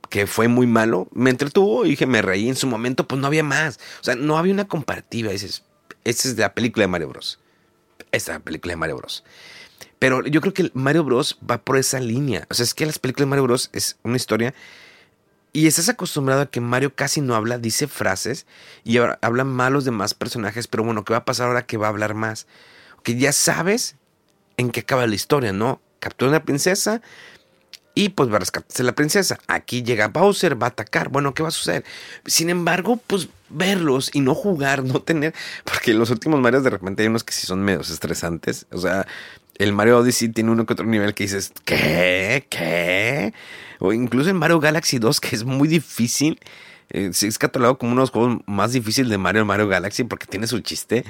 que 0.09 0.27
fue 0.29 0.47
muy 0.47 0.69
malo, 0.69 1.09
me 1.13 1.31
entretuvo 1.31 1.85
y 1.85 1.91
dije, 1.91 2.07
me 2.07 2.23
reí 2.23 2.49
en 2.49 2.57
su 2.57 2.69
momento, 2.69 3.09
pues 3.09 3.21
no 3.21 3.27
había 3.27 3.43
más. 3.43 3.81
O 4.01 4.05
sea, 4.05 4.15
no 4.15 4.39
había 4.39 4.53
una 4.53 4.69
comparativa. 4.69 5.33
Dices, 5.33 5.65
esta 6.05 6.29
es 6.29 6.37
de 6.37 6.43
la 6.43 6.55
película 6.55 6.85
de 6.85 6.89
Mario 6.89 7.09
Bros. 7.09 7.41
Esta 8.13 8.33
es 8.33 8.39
la 8.39 8.45
película 8.45 8.73
de 8.73 8.77
Mario 8.77 8.99
Bros. 8.99 9.25
Pero 9.99 10.25
yo 10.27 10.41
creo 10.41 10.55
que 10.55 10.71
Mario 10.75 11.05
Bros 11.05 11.39
va 11.49 11.59
por 11.59 11.77
esa 11.77 12.01
línea. 12.01 12.47
O 12.51 12.55
sea, 12.55 12.65
es 12.65 12.75
que 12.75 12.87
las 12.87 12.99
películas 12.99 13.27
de 13.27 13.31
Mario 13.31 13.45
Bros 13.45 13.71
es 13.73 13.97
una 14.03 14.17
historia 14.17 14.55
y 15.53 15.67
estás 15.67 15.89
acostumbrado 15.89 16.43
a 16.43 16.51
que 16.51 16.61
Mario 16.61 16.95
casi 16.95 17.21
no 17.21 17.35
habla, 17.35 17.59
dice 17.59 17.89
frases 17.89 18.47
y 18.85 18.99
ahora 18.99 19.19
habla 19.23 19.45
mal 19.45 19.73
los 19.73 19.85
demás 19.85 20.15
personajes, 20.15 20.69
pero 20.69 20.85
bueno, 20.85 21.05
¿qué 21.05 21.13
va 21.13 21.21
a 21.21 21.25
pasar 21.25 21.49
ahora 21.49 21.67
que 21.67 21.77
va 21.77 21.87
a 21.87 21.91
hablar 21.91 22.15
más? 22.15 22.47
Que 23.03 23.17
ya 23.17 23.33
sabes 23.33 23.97
en 24.57 24.71
qué 24.71 24.81
acaba 24.81 25.07
la 25.07 25.15
historia, 25.15 25.53
¿no? 25.53 25.81
Captura 26.01 26.31
una 26.31 26.45
princesa 26.45 27.01
y 27.99 28.11
pues 28.11 28.31
va 28.31 28.37
a 28.37 28.39
rescatarse 28.39 28.85
la 28.85 28.95
princesa. 28.95 29.41
Aquí 29.49 29.83
llega 29.83 30.07
Bowser, 30.07 30.61
va 30.63 30.69
a 30.69 30.71
atacar. 30.71 31.09
Bueno, 31.09 31.35
¿qué 31.35 31.43
va 31.43 31.49
a 31.49 31.53
suceder? 31.53 31.85
Sin 32.27 32.49
embargo, 32.51 33.01
pues 33.05 33.29
verlos 33.49 34.11
y 34.13 34.21
no 34.21 34.37
jugar, 34.37 34.85
no 34.85 35.03
tener. 35.03 35.35
Porque 35.65 35.95
los 35.95 36.11
últimos 36.11 36.39
Marios 36.41 36.63
de 36.63 36.71
repente 36.71 37.03
hay 37.03 37.09
unos 37.09 37.25
que 37.25 37.33
sí 37.33 37.47
son 37.47 37.63
medios 37.63 37.91
estresantes. 37.91 38.67
O 38.71 38.79
sea, 38.79 39.05
el 39.59 39.73
Mario 39.73 39.99
Odyssey 39.99 40.29
tiene 40.29 40.51
uno 40.53 40.65
que 40.65 40.73
otro 40.73 40.87
nivel 40.87 41.15
que 41.15 41.25
dices, 41.25 41.53
¿qué? 41.65 42.47
¿Qué? 42.49 43.35
O 43.81 43.93
incluso 43.93 44.31
el 44.31 44.37
Mario 44.37 44.61
Galaxy 44.61 44.99
2, 44.99 45.21
que 45.21 45.35
es 45.35 45.45
muy 45.45 45.69
difícil. 45.69 46.41
Eh, 46.91 47.11
es 47.13 47.39
catalogado 47.39 47.77
como 47.77 47.93
uno 47.93 48.01
de 48.01 48.05
los 48.05 48.11
juegos 48.11 48.39
más 48.47 48.73
difíciles 48.73 49.11
de 49.11 49.19
Mario, 49.19 49.45
Mario 49.45 49.69
Galaxy, 49.69 50.05
porque 50.05 50.27
tiene 50.27 50.47
su 50.47 50.61
chiste. 50.61 51.05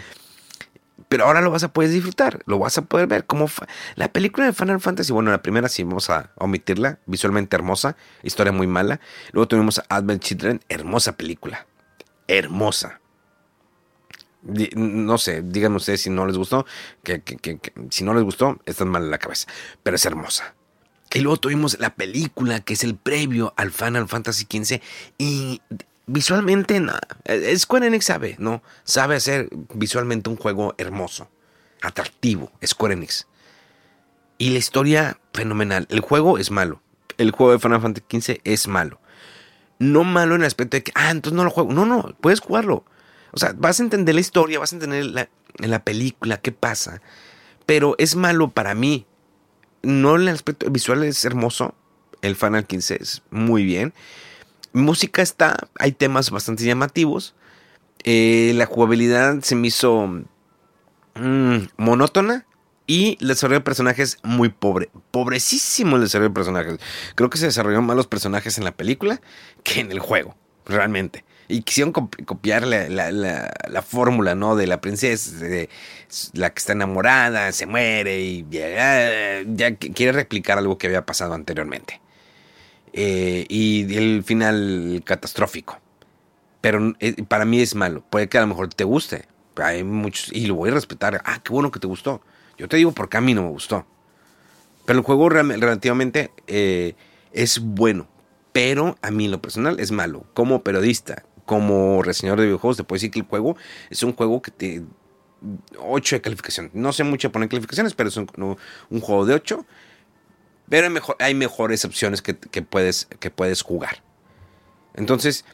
Pero 1.09 1.27
ahora 1.27 1.43
lo 1.43 1.51
vas 1.51 1.63
a 1.63 1.73
poder 1.73 1.91
disfrutar, 1.91 2.41
lo 2.47 2.59
vas 2.59 2.77
a 2.79 2.83
poder 2.83 3.07
ver. 3.07 3.25
Como 3.27 3.49
la 3.95 4.13
película 4.13 4.47
de 4.47 4.53
Final 4.53 4.81
Fantasy, 4.81 5.13
bueno, 5.13 5.31
la 5.31 5.43
primera 5.43 5.69
sí 5.69 5.85
vamos 5.85 6.11
a 6.11 6.33
omitirla, 6.37 6.99
visualmente 7.07 7.55
hermosa, 7.55 7.97
historia 8.23 8.53
muy 8.53 8.67
mala. 8.67 9.01
Luego 9.33 9.47
tuvimos 9.49 9.81
Advent 9.89 10.23
Children, 10.23 10.61
hermosa 10.69 11.17
película, 11.17 11.67
hermosa 12.27 13.01
no 14.43 15.19
sé, 15.19 15.43
díganme 15.43 15.77
ustedes 15.77 16.03
si 16.03 16.11
no 16.11 16.27
les 16.27 16.37
gustó, 16.37 16.67
que, 17.03 17.23
si 17.91 18.05
no 18.05 18.15
les 18.15 18.23
gustó, 18.23 18.61
están 18.67 18.89
mal 18.89 19.05
en 19.05 19.11
la 19.11 19.19
cabeza, 19.19 19.49
pero 19.83 19.97
es 19.97 20.07
hermosa. 20.07 20.55
Y 21.13 21.21
luego 21.21 21.39
tuvimos 21.39 21.79
la 21.81 21.95
película, 21.95 22.61
que 22.61 22.75
es 22.75 22.85
el 22.85 22.95
previo 22.95 23.55
al 23.57 23.73
Final 23.73 24.09
Fantasy 24.09 24.47
XV, 24.51 24.81
y 25.17 25.63
visualmente 26.07 26.79
nada. 26.81 27.01
Square 27.57 27.87
Enix 27.87 28.05
sabe, 28.05 28.37
¿no? 28.39 28.63
Sabe 28.85 29.17
hacer 29.17 29.49
visualmente 29.75 30.29
un 30.29 30.37
juego 30.37 30.75
hermoso, 30.79 31.29
atractivo, 31.81 32.53
Square 32.65 32.95
Enix. 32.95 33.27
Y 34.39 34.51
la 34.51 34.59
historia, 34.59 35.19
fenomenal. 35.33 35.87
El 35.91 36.01
juego 36.01 36.39
es 36.39 36.51
malo. 36.51 36.81
El 37.17 37.33
juego 37.33 37.53
de 37.53 37.59
Final 37.59 37.81
Fantasy 37.81 38.21
XV 38.21 38.41
es 38.45 38.69
malo. 38.69 39.01
No 39.81 40.05
malo 40.05 40.37
en 40.37 40.43
el 40.43 40.47
aspecto 40.47 40.77
de 40.77 40.85
que, 40.85 40.93
ah, 40.95 41.11
entonces 41.11 41.37
no 41.37 41.45
lo 41.45 41.51
juego. 41.51 41.73
No, 41.73 41.85
no, 41.85 42.15
puedes 42.21 42.41
jugarlo. 42.41 42.85
O 43.33 43.39
sea, 43.39 43.55
vas 43.57 43.81
a 43.81 43.83
entender 43.83 44.15
la 44.15 44.21
historia, 44.21 44.59
vas 44.59 44.73
a 44.73 44.77
entender 44.77 45.05
la, 45.07 45.29
la 45.59 45.85
película, 45.85 46.39
qué 46.39 46.53
pasa. 46.53 47.03
Pero 47.67 47.95
es 47.99 48.17
malo 48.17 48.51
para 48.51 48.75
mí. 48.75 49.07
No 49.83 50.17
en 50.17 50.23
el 50.23 50.29
aspecto 50.29 50.71
visual 50.71 51.05
es 51.05 51.25
hermoso. 51.25 51.75
El 52.23 52.37
Final 52.37 52.67
15 52.67 52.99
es 53.01 53.23
muy 53.31 53.65
bien. 53.65 53.93
Música 54.73 55.23
está, 55.23 55.69
hay 55.79 55.93
temas 55.93 56.31
bastante 56.31 56.65
llamativos. 56.65 57.35
Eh, 58.05 58.53
la 58.55 58.67
jugabilidad 58.67 59.41
se 59.43 59.55
me 59.55 59.69
hizo 59.69 60.07
mm, 61.15 61.59
monótona. 61.77 62.45
Y 62.91 63.19
el 63.21 63.29
desarrollo 63.29 63.61
de 63.61 63.65
personajes 63.65 64.17
muy 64.23 64.49
pobre. 64.49 64.89
Pobrecísimo 65.11 65.97
el 65.97 66.03
desarrollo 66.03 66.31
de 66.31 66.35
personajes. 66.35 66.81
Creo 67.15 67.29
que 67.29 67.37
se 67.37 67.45
desarrollaron 67.45 67.85
más 67.85 67.97
los 67.97 68.07
personajes 68.07 68.57
en 68.57 68.65
la 68.65 68.73
película 68.73 69.21
que 69.63 69.81
en 69.81 69.93
el 69.93 69.99
juego. 69.99 70.35
Realmente 70.65 71.25
y 71.49 71.63
quisieron 71.63 71.93
copiar 71.93 72.67
la, 72.67 73.83
fórmula, 73.83 74.35
¿no? 74.35 74.55
De 74.55 74.67
la 74.67 74.81
princesa, 74.83 75.33
la 76.35 76.51
que 76.51 76.59
está 76.59 76.73
enamorada, 76.73 77.53
se 77.53 77.65
muere 77.67 78.21
y 78.21 78.47
ya, 78.51 79.75
quiere 79.77 80.13
replicar 80.13 80.59
algo 80.59 80.77
que 80.77 80.87
había 80.87 81.07
pasado 81.07 81.33
anteriormente. 81.33 82.01
Eh, 82.93 83.47
y 83.49 83.97
el 83.97 84.23
final 84.25 85.03
catastrófico. 85.05 85.79
Pero 86.61 86.95
eh, 87.01 87.23
para 87.25 87.45
mí 87.45 87.61
es 87.61 87.75
malo. 87.75 88.03
Puede 88.11 88.29
que 88.29 88.39
a 88.39 88.43
lo 88.43 88.47
mejor 88.49 88.69
te 88.69 88.85
guste. 88.85 89.27
Hay 89.57 89.85
muchos, 89.85 90.33
y 90.33 90.47
lo 90.47 90.55
voy 90.55 90.71
a 90.71 90.75
respetar. 90.75 91.23
Ah, 91.25 91.41
qué 91.43 91.53
bueno 91.53 91.71
que 91.71 91.81
te 91.81 91.87
gustó. 91.87 92.21
Yo 92.59 92.69
te 92.69 92.77
digo 92.77 92.93
porque 92.93 93.17
a 93.17 93.21
mí 93.21 93.35
no 93.35 93.43
me 93.43 93.51
gustó. 93.51 93.87
Pero 94.85 94.99
el 94.99 95.05
juego 95.05 95.29
relativamente 95.29 96.31
eh, 96.47 96.95
es 97.33 97.61
bueno. 97.61 98.09
Pero 98.53 98.97
a 99.01 99.11
mí 99.11 99.27
en 99.27 99.31
lo 99.31 99.41
personal 99.41 99.81
es 99.81 99.93
malo. 99.93 100.25
Como 100.35 100.63
periodista, 100.63 101.25
como 101.49 102.03
reseñador 102.03 102.41
de 102.41 102.47
videojuegos, 102.47 102.77
te 102.77 102.85
puedo 102.85 102.99
decir 102.99 103.11
que 103.11 103.21
el 103.21 103.25
juego 103.25 103.57
es 103.89 104.03
un 104.03 104.13
juego 104.13 104.43
que 104.43 104.51
te. 104.51 104.85
8 105.79 106.17
de 106.17 106.21
calificación. 106.21 106.71
No 106.75 106.93
sé 106.93 107.05
mucho 107.05 107.33
poner 107.33 107.49
calificaciones, 107.49 107.95
pero 107.95 108.11
es 108.11 108.17
un, 108.19 108.27
juego 109.01 109.25
de 109.25 109.35
8. 109.35 109.65
Pero 110.69 110.87
hay, 110.87 110.93
mejor, 110.93 111.17
hay 111.21 111.35
mejores 111.35 111.87
opciones 111.87 112.21
que, 112.21 112.35
puedes, 112.35 113.07
que 113.19 113.31
puedes 113.31 113.63
jugar. 113.63 114.03
Entonces, 114.95 115.47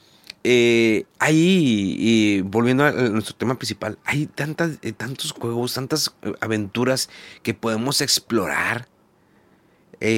eh, 0.43 1.05
ahí, 1.21 1.95
y 1.97 2.41
volviendo 2.41 2.85
a 2.85 2.91
nuestro 2.91 3.37
tema 3.37 3.57
principal, 3.57 3.99
hay 4.05 4.27
tantas, 4.27 4.79
eh, 4.83 4.93
tantos 4.93 5.31
juegos, 5.31 5.75
tantas 5.75 6.17
eh, 6.23 6.33
aventuras 6.41 7.09
que 7.45 7.55
podemos 7.55 8.01
explorar. 8.01 8.89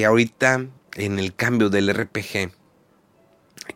ahorita, 0.05 0.65
en 0.95 1.19
el 1.19 1.35
cambio 1.35 1.69
del 1.69 1.93
RPG, 1.93 2.51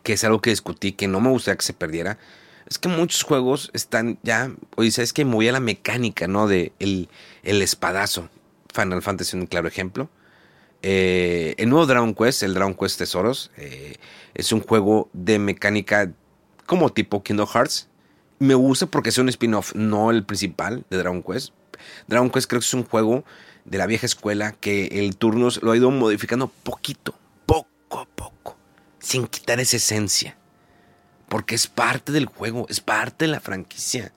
que 0.02 0.14
es 0.14 0.24
algo 0.24 0.40
que 0.40 0.50
discutí, 0.50 0.92
que 0.92 1.08
no 1.08 1.20
me 1.20 1.30
gustaría 1.30 1.56
que 1.56 1.64
se 1.64 1.72
perdiera, 1.72 2.18
es 2.66 2.78
que 2.78 2.88
muchos 2.88 3.22
juegos 3.22 3.70
están 3.74 4.18
ya, 4.22 4.50
oye, 4.76 4.90
sabes 4.90 5.12
que 5.12 5.24
muy 5.24 5.48
a 5.48 5.52
la 5.52 5.60
mecánica, 5.60 6.26
¿no? 6.26 6.46
De 6.46 6.72
el, 6.78 7.08
espadazo. 7.42 8.28
Final 8.72 9.02
Fantasy 9.02 9.30
es 9.30 9.34
un 9.34 9.46
claro 9.46 9.68
ejemplo. 9.68 10.08
Eh, 10.80 11.54
el 11.58 11.68
nuevo 11.68 11.86
Dragon 11.86 12.14
Quest, 12.14 12.42
el 12.42 12.54
Dragon 12.54 12.74
Quest 12.74 12.98
Tesoros, 12.98 13.50
eh, 13.56 13.96
es 14.34 14.52
un 14.52 14.60
juego 14.60 15.10
de 15.12 15.38
mecánica 15.38 16.10
como 16.66 16.90
tipo 16.90 17.22
Kingdom 17.22 17.46
Hearts. 17.46 17.88
Me 18.38 18.54
gusta 18.54 18.86
porque 18.86 19.10
es 19.10 19.18
un 19.18 19.28
spin-off, 19.28 19.74
no 19.74 20.10
el 20.10 20.24
principal 20.24 20.84
de 20.88 20.96
Dragon 20.96 21.22
Quest. 21.22 21.52
Dragon 22.06 22.30
Quest 22.30 22.48
creo 22.48 22.60
que 22.60 22.66
es 22.66 22.74
un 22.74 22.84
juego 22.84 23.24
de 23.64 23.78
la 23.78 23.86
vieja 23.86 24.06
escuela 24.06 24.52
que 24.52 24.86
el 24.86 25.16
turnos 25.16 25.62
lo 25.62 25.72
ha 25.72 25.76
ido 25.76 25.90
modificando 25.90 26.48
poquito, 26.48 27.14
poco 27.46 28.00
a 28.00 28.06
poco 28.06 28.31
sin 29.02 29.26
quitar 29.26 29.60
esa 29.60 29.76
esencia. 29.76 30.36
Porque 31.28 31.54
es 31.54 31.66
parte 31.66 32.12
del 32.12 32.26
juego, 32.26 32.66
es 32.68 32.80
parte 32.80 33.26
de 33.26 33.30
la 33.30 33.40
franquicia. 33.40 34.12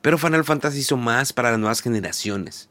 Pero 0.00 0.18
Final 0.18 0.44
Fantasy 0.44 0.78
hizo 0.78 0.96
más 0.96 1.32
para 1.32 1.50
las 1.50 1.58
nuevas 1.58 1.82
generaciones. 1.82 2.70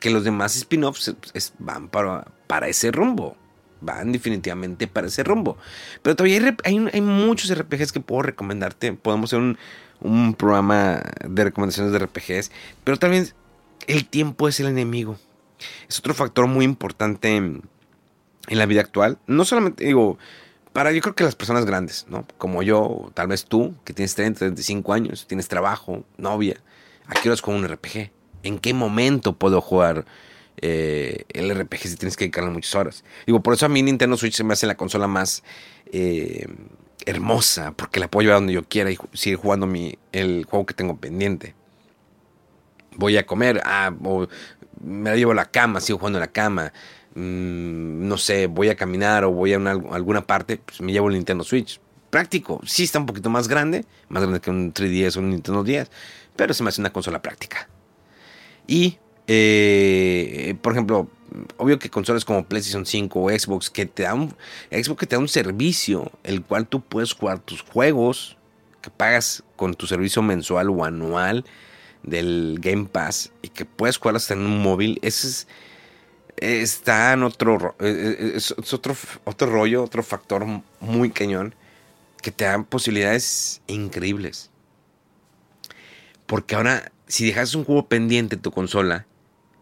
que 0.00 0.10
los 0.10 0.24
demás 0.24 0.56
spin-offs 0.56 1.14
van 1.60 1.88
para, 1.88 2.26
para 2.48 2.68
ese 2.68 2.90
rumbo. 2.90 3.36
Van 3.80 4.10
definitivamente 4.10 4.88
para 4.88 5.06
ese 5.06 5.22
rumbo. 5.22 5.56
Pero 6.02 6.16
todavía 6.16 6.56
hay, 6.64 6.88
hay, 6.92 7.00
muchos 7.00 7.56
RPGs 7.56 7.92
que 7.92 8.00
puedo 8.00 8.22
recomendarte. 8.22 8.92
Podemos 8.94 9.30
hacer 9.30 9.38
un, 9.38 9.58
un 10.00 10.34
programa 10.34 11.02
de 11.24 11.44
recomendaciones 11.44 11.92
de 11.92 12.00
RPGs. 12.00 12.50
Pero 12.82 12.98
también 12.98 13.28
el 13.86 14.06
tiempo 14.06 14.48
es 14.48 14.58
el 14.58 14.66
enemigo. 14.66 15.18
Es 15.88 16.00
otro 16.00 16.14
factor 16.14 16.48
muy 16.48 16.64
importante 16.64 17.36
en, 17.36 17.62
en 18.48 18.58
la 18.58 18.66
vida 18.66 18.80
actual. 18.80 19.18
No 19.28 19.44
solamente, 19.44 19.84
digo, 19.84 20.18
para 20.72 20.92
yo 20.92 21.00
creo 21.00 21.14
que 21.14 21.24
las 21.24 21.36
personas 21.36 21.64
grandes, 21.66 22.06
¿no? 22.08 22.26
Como 22.38 22.62
yo, 22.62 23.10
tal 23.14 23.28
vez 23.28 23.44
tú, 23.44 23.74
que 23.84 23.92
tienes 23.92 24.14
30, 24.14 24.38
35 24.38 24.92
años, 24.92 25.26
tienes 25.26 25.48
trabajo, 25.48 26.04
novia, 26.16 26.56
¿a 27.06 27.14
qué 27.14 27.28
horas 27.28 27.42
con 27.42 27.54
un 27.54 27.68
RPG? 27.68 28.10
¿En 28.42 28.58
qué 28.58 28.72
momento 28.72 29.34
puedo 29.34 29.60
jugar 29.60 30.06
eh, 30.56 31.24
el 31.28 31.54
RPG 31.54 31.78
si 31.78 31.96
tienes 31.96 32.16
que 32.16 32.24
dedicarle 32.24 32.50
muchas 32.50 32.74
horas? 32.74 33.04
Digo, 33.26 33.42
por 33.42 33.54
eso 33.54 33.66
a 33.66 33.68
mí 33.68 33.82
Nintendo 33.82 34.16
Switch 34.16 34.34
se 34.34 34.44
me 34.44 34.54
hace 34.54 34.66
la 34.66 34.76
consola 34.76 35.06
más 35.06 35.42
eh, 35.92 36.46
hermosa, 37.04 37.72
porque 37.72 38.00
la 38.00 38.08
puedo 38.08 38.22
llevar 38.22 38.38
donde 38.38 38.54
yo 38.54 38.64
quiera 38.64 38.90
y 38.90 38.98
seguir 39.12 39.38
jugando 39.38 39.66
mi, 39.66 39.98
el 40.12 40.46
juego 40.48 40.64
que 40.64 40.74
tengo 40.74 40.96
pendiente. 40.96 41.54
Voy 42.96 43.18
a 43.18 43.26
comer, 43.26 43.60
ah, 43.64 43.92
o 44.04 44.26
me 44.82 45.10
la 45.10 45.16
llevo 45.16 45.32
a 45.32 45.34
la 45.34 45.50
cama, 45.50 45.80
sigo 45.80 45.98
jugando 45.98 46.18
en 46.18 46.22
la 46.22 46.32
cama 46.32 46.72
Mm, 47.14 48.08
no 48.08 48.16
sé, 48.16 48.46
voy 48.46 48.68
a 48.68 48.76
caminar 48.76 49.24
o 49.24 49.30
voy 49.30 49.52
a, 49.52 49.56
alguna 49.56 50.26
parte, 50.26 50.58
pues 50.58 50.80
me 50.80 50.92
llevo 50.92 51.08
el 51.08 51.14
Nintendo 51.14 51.44
Switch. 51.44 51.80
Práctico, 52.10 52.60
sí 52.64 52.84
está 52.84 52.98
un 52.98 53.06
poquito 53.06 53.30
más 53.30 53.48
grande, 53.48 53.84
más 54.08 54.22
grande 54.22 54.40
que 54.40 54.50
un 54.50 54.72
3DS 54.74 55.16
o 55.16 55.20
un 55.20 55.30
Nintendo 55.30 55.64
10, 55.64 55.90
pero 56.36 56.52
se 56.52 56.62
me 56.62 56.68
hace 56.68 56.80
una 56.80 56.92
consola 56.92 57.22
práctica. 57.22 57.68
Y, 58.66 58.98
eh, 59.26 60.54
por 60.60 60.72
ejemplo, 60.72 61.08
obvio 61.56 61.78
que 61.78 61.90
consolas 61.90 62.24
como 62.24 62.44
PlayStation 62.44 62.84
5 62.84 63.20
o 63.20 63.30
Xbox 63.30 63.70
que 63.70 63.86
te 63.86 64.02
da 64.02 64.14
un 64.14 64.34
Xbox 64.70 65.00
que 65.00 65.06
te 65.06 65.16
da 65.16 65.20
un 65.20 65.28
servicio 65.28 66.12
el 66.22 66.42
cual 66.42 66.66
tú 66.66 66.80
puedes 66.82 67.12
jugar 67.14 67.38
tus 67.38 67.62
juegos 67.62 68.36
que 68.82 68.90
pagas 68.90 69.42
con 69.56 69.74
tu 69.74 69.86
servicio 69.86 70.22
mensual 70.22 70.68
o 70.70 70.84
anual 70.84 71.44
del 72.02 72.58
Game 72.60 72.86
Pass 72.86 73.32
y 73.42 73.48
que 73.48 73.64
puedes 73.64 73.96
jugar 73.96 74.16
hasta 74.16 74.34
en 74.34 74.40
un 74.40 74.60
móvil, 74.60 74.98
ese 75.02 75.28
es 75.28 75.48
está 76.42 77.12
en 77.12 77.22
otro, 77.22 77.76
eh, 77.78 78.16
eh, 78.18 78.32
es, 78.36 78.52
otro, 78.52 78.96
otro 79.24 79.50
rollo, 79.50 79.84
otro 79.84 80.02
factor 80.02 80.44
muy 80.80 81.10
cañón 81.10 81.54
que 82.20 82.30
te 82.30 82.44
dan 82.44 82.64
posibilidades 82.64 83.62
increíbles. 83.66 84.50
Porque 86.26 86.54
ahora, 86.54 86.92
si 87.06 87.26
dejas 87.26 87.54
un 87.54 87.64
juego 87.64 87.86
pendiente 87.86 88.36
en 88.36 88.42
tu 88.42 88.50
consola, 88.50 89.06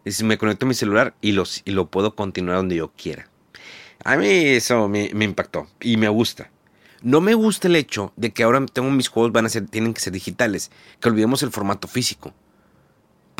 es, 0.05 0.23
me 0.23 0.37
conecto 0.37 0.65
a 0.65 0.69
mi 0.69 0.73
celular 0.73 1.13
y, 1.21 1.33
los, 1.33 1.61
y 1.65 1.71
lo 1.71 1.87
puedo 1.89 2.15
continuar 2.15 2.57
donde 2.57 2.77
yo 2.77 2.91
quiera. 2.91 3.27
A 4.03 4.17
mí 4.17 4.27
eso 4.27 4.87
me, 4.87 5.11
me, 5.13 5.25
impactó 5.25 5.67
y 5.79 5.97
me 5.97 6.09
gusta. 6.09 6.49
No 7.01 7.21
me 7.21 7.33
gusta 7.33 7.67
el 7.67 7.75
hecho 7.75 8.13
de 8.15 8.31
que 8.31 8.43
ahora 8.43 8.65
tengo 8.65 8.89
mis 8.89 9.07
juegos 9.07 9.31
van 9.31 9.45
a 9.45 9.49
ser, 9.49 9.67
tienen 9.67 9.93
que 9.93 10.01
ser 10.01 10.13
digitales, 10.13 10.71
que 10.99 11.09
olvidemos 11.09 11.43
el 11.43 11.51
formato 11.51 11.87
físico. 11.87 12.33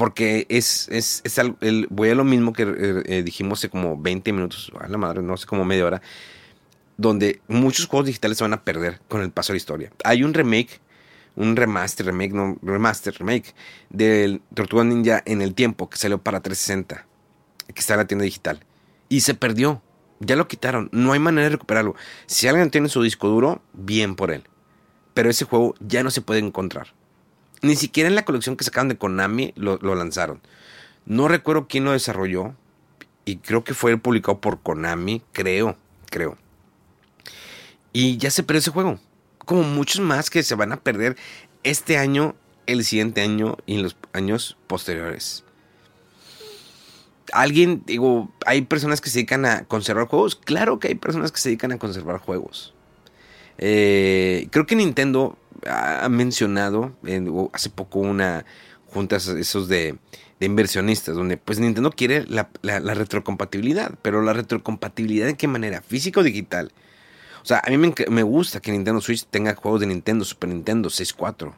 Porque 0.02 0.48
es, 0.50 0.88
es, 0.90 1.22
es 1.24 1.38
el, 1.38 1.86
voy 1.92 2.10
a 2.10 2.16
lo 2.16 2.24
mismo 2.24 2.54
que 2.54 2.64
eh, 2.64 3.04
eh, 3.06 3.22
dijimos 3.22 3.60
hace 3.60 3.70
como 3.70 4.02
20 4.02 4.34
minutos, 4.34 4.72
a 4.80 4.88
la 4.88 4.98
madre, 4.98 5.22
no 5.22 5.38
sé, 5.38 5.46
como 5.46 5.64
media 5.64 5.86
hora, 5.86 6.02
donde 6.98 7.40
muchos 7.48 7.86
juegos 7.86 8.08
digitales 8.08 8.40
se 8.40 8.44
van 8.44 8.54
a 8.54 8.64
perder 8.64 9.00
con 9.08 9.22
el 9.22 9.30
paso 9.30 9.54
de 9.54 9.58
la 9.58 9.58
historia. 9.58 9.92
Hay 10.04 10.24
un 10.24 10.34
remake, 10.34 10.82
un 11.36 11.56
remaster, 11.56 12.08
remake, 12.08 12.34
no, 12.34 12.58
remaster, 12.64 13.14
remake 13.14 13.54
del 13.92 14.42
Tortuga 14.56 14.84
Ninja 14.84 15.22
en 15.24 15.40
el 15.40 15.54
tiempo 15.54 15.88
que 15.88 16.00
salió 16.00 16.18
para 16.18 16.42
360, 16.42 17.06
que 17.72 17.80
está 17.80 17.94
en 17.94 18.00
la 18.00 18.08
tienda 18.08 18.26
digital. 18.26 18.66
Y 19.08 19.22
se 19.22 19.36
perdió. 19.36 19.84
Ya 20.20 20.36
lo 20.36 20.48
quitaron. 20.48 20.90
No 20.92 21.12
hay 21.14 21.20
manera 21.20 21.44
de 21.44 21.52
recuperarlo. 21.52 21.94
Si 22.26 22.48
alguien 22.48 22.72
tiene 22.72 22.90
su 22.90 23.04
disco 23.04 23.28
duro, 23.28 23.62
bien 23.74 24.16
por 24.16 24.32
él. 24.32 24.46
Pero 25.14 25.30
ese 25.30 25.46
juego 25.46 25.76
ya 25.80 26.02
no 26.02 26.10
se 26.10 26.22
puede 26.22 26.40
encontrar. 26.40 26.88
Ni 27.62 27.76
siquiera 27.76 28.10
en 28.10 28.16
la 28.16 28.26
colección 28.26 28.58
que 28.58 28.64
sacaron 28.64 28.90
de 28.90 28.98
Konami 28.98 29.54
lo, 29.56 29.78
lanzaron. 29.96 30.42
No 31.06 31.28
recuerdo 31.28 31.68
quién 31.68 31.84
lo 31.84 31.92
desarrolló. 31.92 32.56
Y 33.24 33.38
creo 33.38 33.64
que 33.64 33.76
fue 33.76 33.96
publicado 33.98 34.42
por 34.42 34.62
Konami. 34.62 35.22
Creo, 35.32 35.78
creo. 36.10 36.38
Y 37.94 38.18
ya 38.18 38.32
se 38.32 38.44
perdió 38.44 38.60
ese 38.60 38.72
juego. 38.72 39.00
Como 39.46 39.64
muchos 39.64 40.02
más 40.02 40.30
que 40.30 40.42
se 40.42 40.56
van 40.56 40.72
a 40.72 40.78
perder 40.78 41.18
este 41.64 41.98
año, 41.98 42.36
el 42.66 42.84
siguiente 42.84 43.22
año 43.22 43.58
y 43.68 43.76
en 43.76 43.84
los 43.84 43.96
años 44.14 44.58
posteriores. 44.66 45.44
Alguien, 47.32 47.84
digo, 47.86 48.32
hay 48.46 48.64
personas 48.64 49.02
que 49.02 49.10
se 49.10 49.20
dedican 49.20 49.46
a 49.46 49.66
conservar 49.66 50.08
juegos. 50.08 50.36
Claro 50.36 50.80
que 50.80 50.88
hay 50.88 50.96
personas 50.96 51.32
que 51.32 51.40
se 51.40 51.50
dedican 51.50 51.72
a 51.72 51.78
conservar 51.78 52.18
juegos. 52.18 52.74
Eh, 53.60 54.48
creo 54.52 54.66
que 54.66 54.76
Nintendo 54.76 55.38
ha 55.68 56.08
mencionado 56.10 56.96
hace 57.54 57.70
poco 57.70 58.00
una 58.00 58.46
junta 58.92 59.16
esos 59.18 59.68
de, 59.68 59.98
inversionistas, 60.40 61.16
donde 61.16 61.38
pues 61.38 61.60
Nintendo 61.60 61.92
quiere 61.92 62.26
la, 62.28 62.50
retrocompatibilidad, 62.64 63.94
pero 64.02 64.22
la 64.22 64.34
retrocompatibilidad 64.34 65.30
en 65.30 65.36
qué 65.36 65.48
manera, 65.48 65.82
física 65.82 66.20
o 66.20 66.24
digital. 66.24 66.72
O 67.44 67.46
sea, 67.46 67.62
a 67.66 67.70
mí 67.70 67.78
me, 67.78 68.24
gusta 68.24 68.60
que 68.60 68.72
Nintendo 68.72 69.02
Switch 69.02 69.26
tenga 69.26 69.56
juegos 69.56 69.82
de 69.82 69.88
Nintendo, 69.88 70.26
Super 70.26 70.50
Nintendo 70.50 70.90
64. 70.90 71.56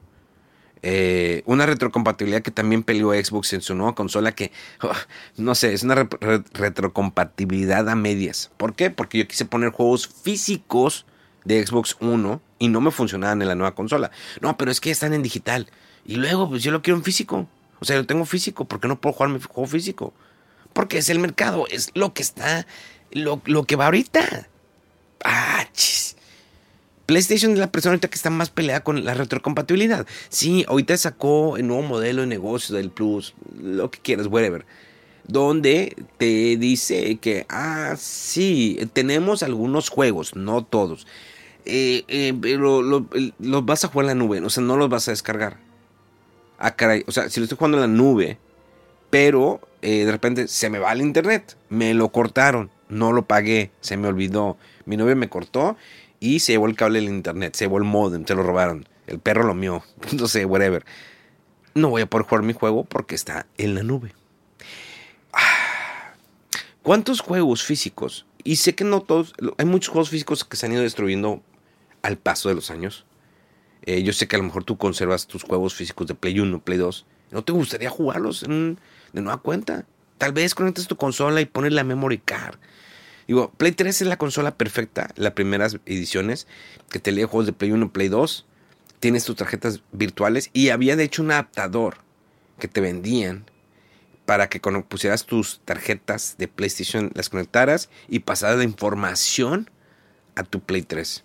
Eh, 0.86 1.44
una 1.46 1.66
retrocompatibilidad 1.66 2.42
que 2.42 2.52
también 2.52 2.84
peleó 2.84 3.14
Xbox 3.14 3.54
en 3.54 3.62
su 3.62 3.74
nueva 3.74 3.96
consola 3.96 4.34
que, 4.34 4.52
oh, 4.82 4.92
no 5.38 5.56
sé, 5.56 5.74
es 5.74 5.84
una 5.84 5.96
retrocompatibilidad 5.96 7.88
a 7.88 7.96
medias. 7.96 8.52
¿Por 8.58 8.76
qué? 8.76 8.92
Porque 8.92 9.18
yo 9.18 9.28
quise 9.28 9.46
poner 9.46 9.70
juegos 9.70 10.08
físicos 10.08 11.06
de 11.46 11.66
Xbox 11.66 11.98
One 12.00 12.40
y 12.60 12.68
no 12.68 12.82
me 12.82 12.92
funcionaban 12.92 13.42
en 13.42 13.48
la 13.48 13.56
nueva 13.56 13.76
consola. 13.76 14.12
No, 14.42 14.58
pero 14.58 14.72
es 14.72 14.80
que 14.80 14.92
están 14.92 15.14
en 15.14 15.24
digital. 15.24 15.68
Y 16.06 16.16
luego, 16.16 16.50
pues 16.50 16.64
yo 16.64 16.72
lo 16.72 16.82
quiero 16.82 16.98
en 16.98 17.04
físico. 17.04 17.48
O 17.80 17.86
sea, 17.86 17.98
lo 17.98 18.06
tengo 18.06 18.26
físico. 18.26 18.66
¿Por 18.66 18.80
qué 18.80 18.88
no 18.88 19.00
puedo 19.00 19.14
jugar 19.14 19.30
mi 19.30 19.40
juego 19.42 19.68
físico? 19.68 20.14
Porque 20.74 20.98
es 20.98 21.10
el 21.10 21.20
mercado, 21.20 21.68
es 21.70 21.92
lo 21.94 22.14
que 22.14 22.24
está, 22.24 22.66
lo, 23.12 23.42
que 23.66 23.76
va 23.76 23.86
ahorita. 23.86 24.48
Ah, 25.24 25.68
chis. 25.74 26.16
PlayStation 27.06 27.52
es 27.52 27.60
la 27.60 27.72
persona 27.72 27.92
ahorita 27.92 28.08
que 28.08 28.16
está 28.16 28.30
más 28.30 28.50
peleada 28.50 28.84
con 28.84 29.04
la 29.04 29.14
retrocompatibilidad. 29.14 30.08
Sí, 30.30 30.66
ahorita 30.68 30.96
sacó 30.98 31.58
el 31.58 31.68
nuevo 31.68 31.84
modelo 31.84 32.22
de 32.22 32.28
negocio 32.28 32.76
del 32.76 32.90
Plus, 32.90 33.36
lo 33.62 33.92
que 33.92 34.00
quieras, 34.00 34.28
whatever. 34.28 34.66
Donde 35.28 35.96
te 36.18 36.58
dice 36.58 37.18
que, 37.18 37.46
ah, 37.50 37.96
sí, 37.98 38.80
tenemos 38.94 39.44
algunos 39.44 39.90
juegos, 39.90 40.36
no 40.36 40.64
todos 40.64 41.06
eh, 41.66 42.04
eh, 42.08 42.34
pero 42.40 42.82
los 42.82 43.66
vas 43.66 43.86
a 43.86 43.88
jugar 43.88 44.06
en 44.06 44.18
la 44.18 44.24
nube, 44.26 44.42
o 44.42 44.50
sea, 44.50 44.64
no 44.64 44.78
los 44.78 44.90
vas 44.90 45.08
a 45.08 45.12
descargar. 45.12 45.58
Ah, 46.58 46.76
caray, 46.76 47.04
o 47.08 47.12
sea, 47.12 47.30
si 47.30 47.40
lo 47.40 47.46
estoy 47.46 47.58
jugando 47.58 47.78
en 47.78 47.82
la 47.82 47.88
nube, 47.88 48.38
pero 49.10 49.62
eh, 49.82 50.06
de 50.06 50.12
repente 50.12 50.48
se 50.48 50.70
me 50.70 50.80
va 50.80 50.92
el 50.92 51.02
internet, 51.02 51.58
me 51.70 51.94
lo 51.94 52.10
cortaron, 52.10 52.70
no 52.90 53.12
lo 53.12 53.26
pagué, 53.26 53.72
se 53.82 53.98
me 53.98 54.08
olvidó, 54.08 54.58
mi 54.86 54.98
novia 54.98 55.16
me 55.16 55.30
cortó 55.30 55.78
y 56.20 56.40
se 56.40 56.54
llevó 56.54 56.68
el 56.68 56.76
cable 56.76 57.00
del 57.00 57.10
internet, 57.10 57.56
se 57.56 57.66
llevó 57.66 57.78
el 57.78 57.84
modem, 57.84 58.26
se 58.26 58.36
lo 58.36 58.44
robaron, 58.44 58.88
el 59.08 59.20
perro 59.20 59.44
lo 59.44 59.54
mío, 59.54 59.84
no 60.14 60.28
sé, 60.28 60.46
whatever. 60.46 60.86
No 61.76 61.90
voy 61.90 62.04
a 62.04 62.06
poder 62.06 62.28
jugar 62.28 62.44
mi 62.44 62.54
juego 62.54 62.84
porque 62.84 63.16
está 63.16 63.48
en 63.58 63.76
la 63.76 63.84
nube. 63.84 64.14
Ah, 65.32 66.14
¿Cuántos 66.82 67.22
juegos 67.22 67.64
físicos? 67.64 68.26
Y 68.44 68.58
sé 68.58 68.76
que 68.76 68.84
no 68.84 69.02
todos, 69.02 69.34
hay 69.58 69.66
muchos 69.66 69.92
juegos 69.92 70.10
físicos 70.10 70.44
que 70.44 70.58
se 70.58 70.66
han 70.66 70.74
ido 70.74 70.82
destruyendo 70.84 71.42
al 72.04 72.18
paso 72.18 72.50
de 72.50 72.56
los 72.56 72.70
años. 72.70 73.06
Eh, 73.86 74.04
yo 74.04 74.14
sé 74.14 74.28
que 74.28 74.36
a 74.36 74.40
lo 74.40 74.46
mejor 74.46 74.64
tú 74.64 74.78
conservas 74.78 75.26
tus 75.26 75.44
juegos 75.44 75.74
físicos 75.74 76.08
de 76.08 76.14
Play 76.14 76.40
1, 76.40 76.64
Play 76.64 76.78
2. 76.78 77.06
¿No 77.32 77.44
te 77.44 77.52
gustaría 77.52 77.90
jugarlos 77.90 78.42
de 78.42 78.78
nueva 79.14 79.42
cuenta? 79.42 79.86
Tal 80.20 80.32
vez 80.32 80.54
conectes 80.54 80.88
tu 80.88 80.96
consola 80.96 81.42
y 81.42 81.46
pones 81.46 81.74
la 81.74 81.84
memory 81.84 82.20
card. 82.20 82.60
Digo, 83.28 83.52
Play 83.52 83.72
3 83.72 84.02
es 84.02 84.08
la 84.08 84.18
consola 84.18 84.56
perfecta, 84.56 85.10
las 85.16 85.34
primeras 85.34 85.78
ediciones, 85.86 86.48
que 86.90 87.00
te 87.00 87.12
lee 87.12 87.24
juegos 87.24 87.46
de 87.46 87.54
Play 87.54 87.72
1, 87.72 87.92
Play 87.92 88.10
2. 88.10 88.46
Tienes 89.00 89.26
tus 89.26 89.36
tarjetas 89.36 89.82
virtuales 89.92 90.50
y 90.54 90.70
había 90.70 90.96
de 90.96 91.04
hecho 91.04 91.24
un 91.24 91.32
adaptador 91.32 91.98
que 92.60 92.68
te 92.68 92.80
vendían 92.80 93.46
para 94.26 94.48
que 94.48 94.62
cuando 94.62 94.86
pusieras 94.86 95.26
tus 95.26 95.60
tarjetas 95.66 96.36
de 96.38 96.48
PlayStation 96.48 97.12
las 97.14 97.30
conectaras 97.30 97.90
y 98.08 98.20
pasaras 98.20 98.58
la 98.58 98.64
información 98.64 99.70
a 100.36 100.44
tu 100.44 100.62
Play 100.62 100.84
3. 100.84 101.24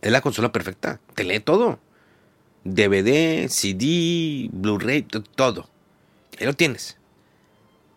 Es 0.00 0.12
la 0.12 0.20
consola 0.20 0.52
perfecta. 0.52 1.00
Te 1.14 1.24
lee 1.24 1.40
todo. 1.40 1.78
DVD, 2.64 3.48
CD, 3.48 4.48
Blu-ray, 4.52 5.02
todo. 5.34 5.68
Ahí 6.38 6.46
lo 6.46 6.52
tienes. 6.54 6.96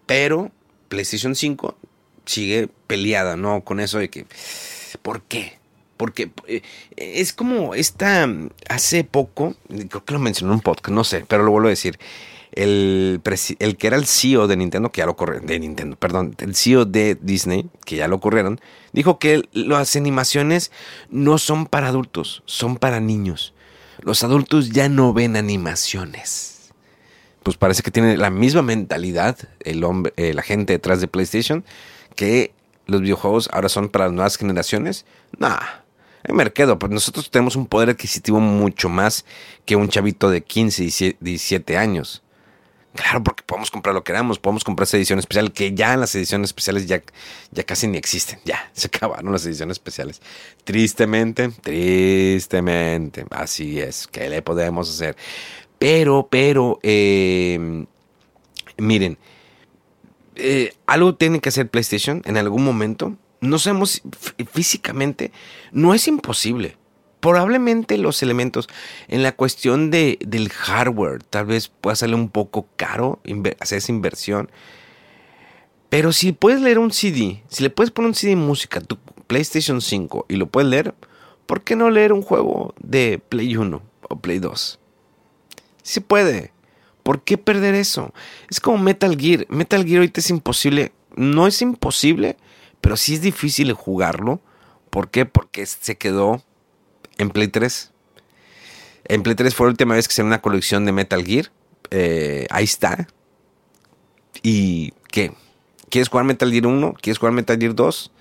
Pero 0.05 0.51
PlayStation 0.89 1.35
5 1.35 1.77
sigue 2.25 2.69
peleada, 2.87 3.35
¿no? 3.35 3.63
Con 3.63 3.79
eso 3.79 3.99
de 3.99 4.09
que... 4.09 4.25
¿Por 5.01 5.21
qué? 5.23 5.57
Porque 5.97 6.31
eh, 6.47 6.61
es 6.97 7.33
como 7.33 7.75
esta... 7.75 8.27
Hace 8.69 9.03
poco, 9.03 9.55
creo 9.67 10.05
que 10.05 10.13
lo 10.13 10.19
mencioné 10.19 10.51
en 10.51 10.55
un 10.55 10.61
podcast, 10.61 10.93
no 10.93 11.03
sé, 11.03 11.25
pero 11.27 11.43
lo 11.43 11.51
vuelvo 11.51 11.67
a 11.67 11.71
decir. 11.71 11.99
El, 12.51 13.21
que 13.77 13.87
era 13.87 13.95
el 13.95 14.05
CEO 14.05 14.47
de 14.47 14.57
Nintendo, 14.57 14.91
que 14.91 14.99
ya 14.99 15.05
lo 15.05 15.15
corrieron, 15.15 15.47
de 15.47 15.59
Nintendo, 15.59 15.95
perdón, 15.95 16.35
el 16.39 16.55
CEO 16.55 16.85
de 16.85 17.17
Disney, 17.19 17.69
que 17.85 17.95
ya 17.95 18.07
lo 18.07 18.19
corrieron, 18.19 18.59
dijo 18.93 19.19
que 19.19 19.43
las 19.53 19.95
animaciones 19.95 20.71
no 21.09 21.37
son 21.37 21.65
para 21.65 21.87
adultos, 21.87 22.43
son 22.45 22.77
para 22.77 22.99
niños. 22.99 23.53
Los 24.01 24.23
adultos 24.23 24.71
ya 24.71 24.89
no 24.89 25.13
ven 25.13 25.35
animaciones. 25.35 26.71
Pues 27.43 27.57
parece 27.57 27.83
que 27.83 27.91
tiene 27.91 28.17
la 28.17 28.29
misma 28.29 28.61
mentalidad 28.61 29.37
el 29.61 29.83
hombre, 29.83 30.13
eh, 30.17 30.33
la 30.33 30.43
gente 30.43 30.73
detrás 30.73 31.01
de 31.01 31.07
PlayStation, 31.07 31.63
que 32.15 32.53
los 32.85 33.01
videojuegos 33.01 33.49
ahora 33.51 33.69
son 33.69 33.89
para 33.89 34.05
las 34.05 34.13
nuevas 34.13 34.37
generaciones. 34.37 35.05
Nah, 35.37 35.59
el 36.23 36.35
mercado, 36.35 36.77
pues 36.77 36.91
nosotros 36.91 37.31
tenemos 37.31 37.55
un 37.55 37.65
poder 37.65 37.89
adquisitivo 37.89 38.39
mucho 38.39 38.89
más 38.89 39.25
que 39.65 39.75
un 39.75 39.89
chavito 39.89 40.29
de 40.29 40.41
15 40.41 40.83
y 40.83 41.15
17 41.19 41.77
años. 41.77 42.21
Claro, 42.93 43.23
porque 43.23 43.43
podemos 43.43 43.71
comprar 43.71 43.95
lo 43.95 44.03
que 44.03 44.11
queramos, 44.11 44.37
podemos 44.37 44.65
comprar 44.65 44.83
esa 44.83 44.97
edición 44.97 45.17
especial, 45.17 45.53
que 45.53 45.73
ya 45.73 45.95
las 45.95 46.13
ediciones 46.13 46.49
especiales 46.49 46.87
ya, 46.87 47.01
ya 47.51 47.63
casi 47.63 47.87
ni 47.87 47.97
existen, 47.97 48.39
ya 48.43 48.69
se 48.73 48.87
acabaron 48.87 49.31
las 49.31 49.45
ediciones 49.45 49.75
especiales. 49.75 50.21
Tristemente, 50.65 51.49
tristemente, 51.49 53.25
así 53.29 53.79
es, 53.79 54.07
¿qué 54.07 54.29
le 54.29 54.41
podemos 54.41 54.89
hacer? 54.89 55.15
Pero, 55.79 56.27
pero, 56.29 56.79
eh, 56.83 57.85
miren, 58.77 59.17
algo 60.85 61.15
tiene 61.15 61.39
que 61.39 61.49
hacer 61.49 61.69
PlayStation 61.69 62.21
en 62.25 62.37
algún 62.37 62.63
momento. 62.63 63.15
No 63.39 63.57
sabemos 63.57 64.01
físicamente, 64.51 65.31
no 65.71 65.93
es 65.93 66.07
imposible 66.07 66.77
probablemente 67.21 67.97
los 67.97 68.21
elementos 68.21 68.67
en 69.07 69.23
la 69.23 69.31
cuestión 69.31 69.91
de, 69.91 70.17
del 70.25 70.49
hardware 70.49 71.23
tal 71.23 71.45
vez 71.45 71.69
pueda 71.69 71.95
salir 71.95 72.15
un 72.15 72.29
poco 72.29 72.67
caro 72.75 73.21
hacer 73.59 73.77
esa 73.77 73.91
inversión. 73.91 74.51
Pero 75.89 76.11
si 76.11 76.31
puedes 76.31 76.61
leer 76.61 76.79
un 76.79 76.91
CD, 76.91 77.43
si 77.47 77.63
le 77.63 77.69
puedes 77.69 77.91
poner 77.91 78.09
un 78.09 78.15
CD 78.15 78.31
de 78.31 78.37
música 78.37 78.79
a 78.79 78.83
tu 78.83 78.97
PlayStation 79.27 79.81
5 79.81 80.25
y 80.29 80.35
lo 80.35 80.47
puedes 80.47 80.69
leer, 80.69 80.95
¿por 81.45 81.63
qué 81.63 81.75
no 81.75 81.89
leer 81.89 82.11
un 82.11 82.21
juego 82.21 82.73
de 82.79 83.21
Play 83.29 83.55
1 83.55 83.81
o 84.09 84.15
Play 84.19 84.39
2? 84.39 84.79
Se 85.83 86.01
puede. 86.01 86.51
¿Por 87.03 87.23
qué 87.23 87.37
perder 87.37 87.75
eso? 87.75 88.13
Es 88.49 88.59
como 88.59 88.77
Metal 88.77 89.17
Gear. 89.17 89.45
Metal 89.49 89.83
Gear 89.85 89.99
ahorita 89.99 90.21
es 90.21 90.29
imposible. 90.29 90.91
No 91.15 91.47
es 91.47 91.61
imposible, 91.61 92.37
pero 92.79 92.95
sí 92.95 93.15
es 93.15 93.21
difícil 93.21 93.73
jugarlo. 93.73 94.39
¿Por 94.89 95.09
qué? 95.09 95.25
Porque 95.25 95.65
se 95.65 95.97
quedó 95.97 96.41
en 97.21 97.29
Play 97.29 97.47
3. 97.47 97.91
En 99.05 99.23
Play 99.23 99.35
3 99.35 99.55
fue 99.55 99.67
la 99.67 99.71
última 99.71 99.95
vez 99.95 100.07
que 100.07 100.13
se 100.13 100.23
una 100.23 100.41
colección 100.41 100.85
de 100.85 100.91
Metal 100.91 101.23
Gear. 101.23 101.51
Eh, 101.91 102.47
ahí 102.49 102.63
está. 102.63 103.07
¿Y 104.41 104.93
qué? 105.11 105.31
¿Quieres 105.89 106.09
jugar 106.09 106.25
Metal 106.25 106.51
Gear 106.51 106.67
1? 106.67 106.95
¿Quieres 107.01 107.19
jugar 107.19 107.33
Metal 107.33 107.57
Gear 107.57 107.75
2? 107.75 108.11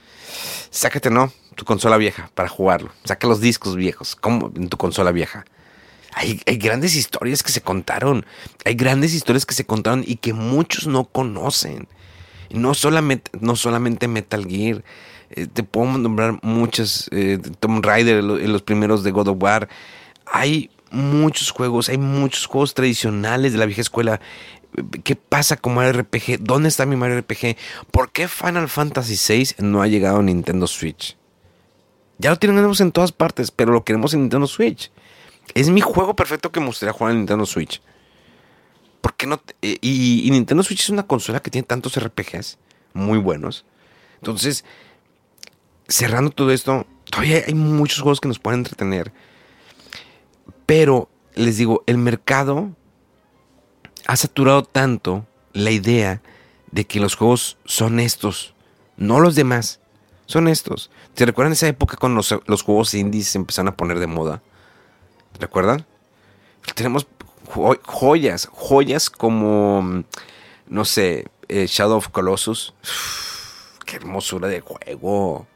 Sácate, 0.70 1.10
no, 1.10 1.32
tu 1.56 1.64
consola 1.64 1.96
vieja 1.96 2.30
para 2.34 2.48
jugarlo. 2.48 2.90
Saca 3.04 3.26
los 3.26 3.40
discos 3.40 3.76
viejos, 3.76 4.16
como 4.16 4.52
en 4.54 4.68
tu 4.68 4.76
consola 4.76 5.12
vieja. 5.12 5.44
Hay, 6.12 6.42
hay, 6.46 6.56
grandes 6.56 6.96
historias 6.96 7.42
que 7.42 7.52
se 7.52 7.60
contaron. 7.60 8.26
Hay 8.64 8.74
grandes 8.74 9.14
historias 9.14 9.46
que 9.46 9.54
se 9.54 9.64
contaron 9.64 10.02
y 10.06 10.16
que 10.16 10.32
muchos 10.32 10.86
no 10.86 11.04
conocen. 11.04 11.88
No 12.50 12.74
solamente, 12.74 13.30
no 13.40 13.54
solamente 13.54 14.08
Metal 14.08 14.44
Gear. 14.44 14.82
Eh, 15.30 15.46
te 15.46 15.62
puedo 15.62 15.98
nombrar 15.98 16.38
muchas, 16.42 17.08
eh, 17.12 17.38
Tomb 17.60 17.84
Raider, 17.84 18.22
los 18.22 18.62
primeros 18.62 19.04
de 19.04 19.12
God 19.12 19.28
of 19.28 19.42
War. 19.42 19.68
Hay 20.26 20.70
muchos 20.90 21.50
juegos, 21.50 21.88
hay 21.88 21.98
muchos 21.98 22.46
juegos 22.46 22.74
tradicionales 22.74 23.52
de 23.52 23.58
la 23.58 23.66
vieja 23.66 23.80
escuela. 23.80 24.20
¿Qué 25.04 25.16
pasa 25.16 25.56
con 25.56 25.74
Mario 25.74 26.02
RPG? 26.02 26.38
¿Dónde 26.40 26.68
está 26.68 26.86
mi 26.86 26.96
Mario 26.96 27.20
RPG? 27.20 27.56
¿Por 27.90 28.10
qué 28.10 28.28
Final 28.28 28.68
Fantasy 28.68 29.16
VI 29.16 29.64
no 29.64 29.82
ha 29.82 29.86
llegado 29.86 30.18
a 30.18 30.22
Nintendo 30.22 30.66
Switch? 30.66 31.16
Ya 32.18 32.30
lo 32.30 32.36
tenemos 32.36 32.80
en 32.80 32.92
todas 32.92 33.12
partes, 33.12 33.50
pero 33.50 33.72
lo 33.72 33.84
queremos 33.84 34.14
en 34.14 34.20
Nintendo 34.20 34.46
Switch. 34.46 34.90
Es 35.54 35.70
mi 35.70 35.80
juego 35.80 36.14
perfecto 36.14 36.52
que 36.52 36.60
me 36.60 36.66
gustaría 36.66 36.92
jugar 36.92 37.12
en 37.12 37.18
Nintendo 37.18 37.46
Switch. 37.46 37.80
¿Por 39.00 39.14
qué 39.14 39.26
no? 39.26 39.40
Eh, 39.62 39.78
y, 39.80 40.26
y, 40.26 40.30
Nintendo 40.30 40.62
Switch 40.62 40.80
es 40.80 40.90
una 40.90 41.06
consola 41.06 41.40
que 41.40 41.50
tiene 41.50 41.66
tantos 41.66 41.98
RPGs 41.98 42.58
muy 42.92 43.18
buenos. 43.18 43.64
Entonces, 44.18 44.64
cerrando 45.90 46.30
todo 46.30 46.52
esto, 46.52 46.86
todavía 47.10 47.42
hay 47.46 47.54
muchos 47.54 48.00
juegos 48.00 48.20
que 48.20 48.28
nos 48.28 48.38
pueden 48.38 48.60
entretener. 48.60 49.12
Pero 50.64 51.10
les 51.34 51.56
digo, 51.58 51.82
el 51.86 51.98
mercado 51.98 52.70
ha 54.06 54.16
saturado 54.16 54.62
tanto 54.62 55.26
la 55.52 55.70
idea 55.70 56.22
de 56.70 56.86
que 56.86 57.00
los 57.00 57.16
juegos 57.16 57.58
son 57.64 58.00
estos, 58.00 58.54
no 58.96 59.20
los 59.20 59.34
demás, 59.34 59.80
son 60.26 60.48
estos. 60.48 60.90
¿Se 61.14 61.26
recuerdan 61.26 61.52
esa 61.52 61.66
época 61.66 61.96
cuando 61.96 62.22
los, 62.46 62.62
juegos 62.62 62.94
indies 62.94 63.28
se 63.28 63.38
empezaron 63.38 63.68
a 63.68 63.76
poner 63.76 63.98
de 63.98 64.06
moda? 64.06 64.42
¿Recuerdan? 65.38 65.84
Tenemos 66.74 67.06
joyas, 67.84 68.48
joyas 68.52 69.10
como, 69.10 70.04
no 70.68 70.84
sé, 70.84 71.26
eh, 71.48 71.66
Shadow 71.68 71.98
of 71.98 72.10
Colossus. 72.10 72.74
qué 73.86 73.96
hermosura 73.96 74.46
de 74.46 74.60
juego 74.60 75.48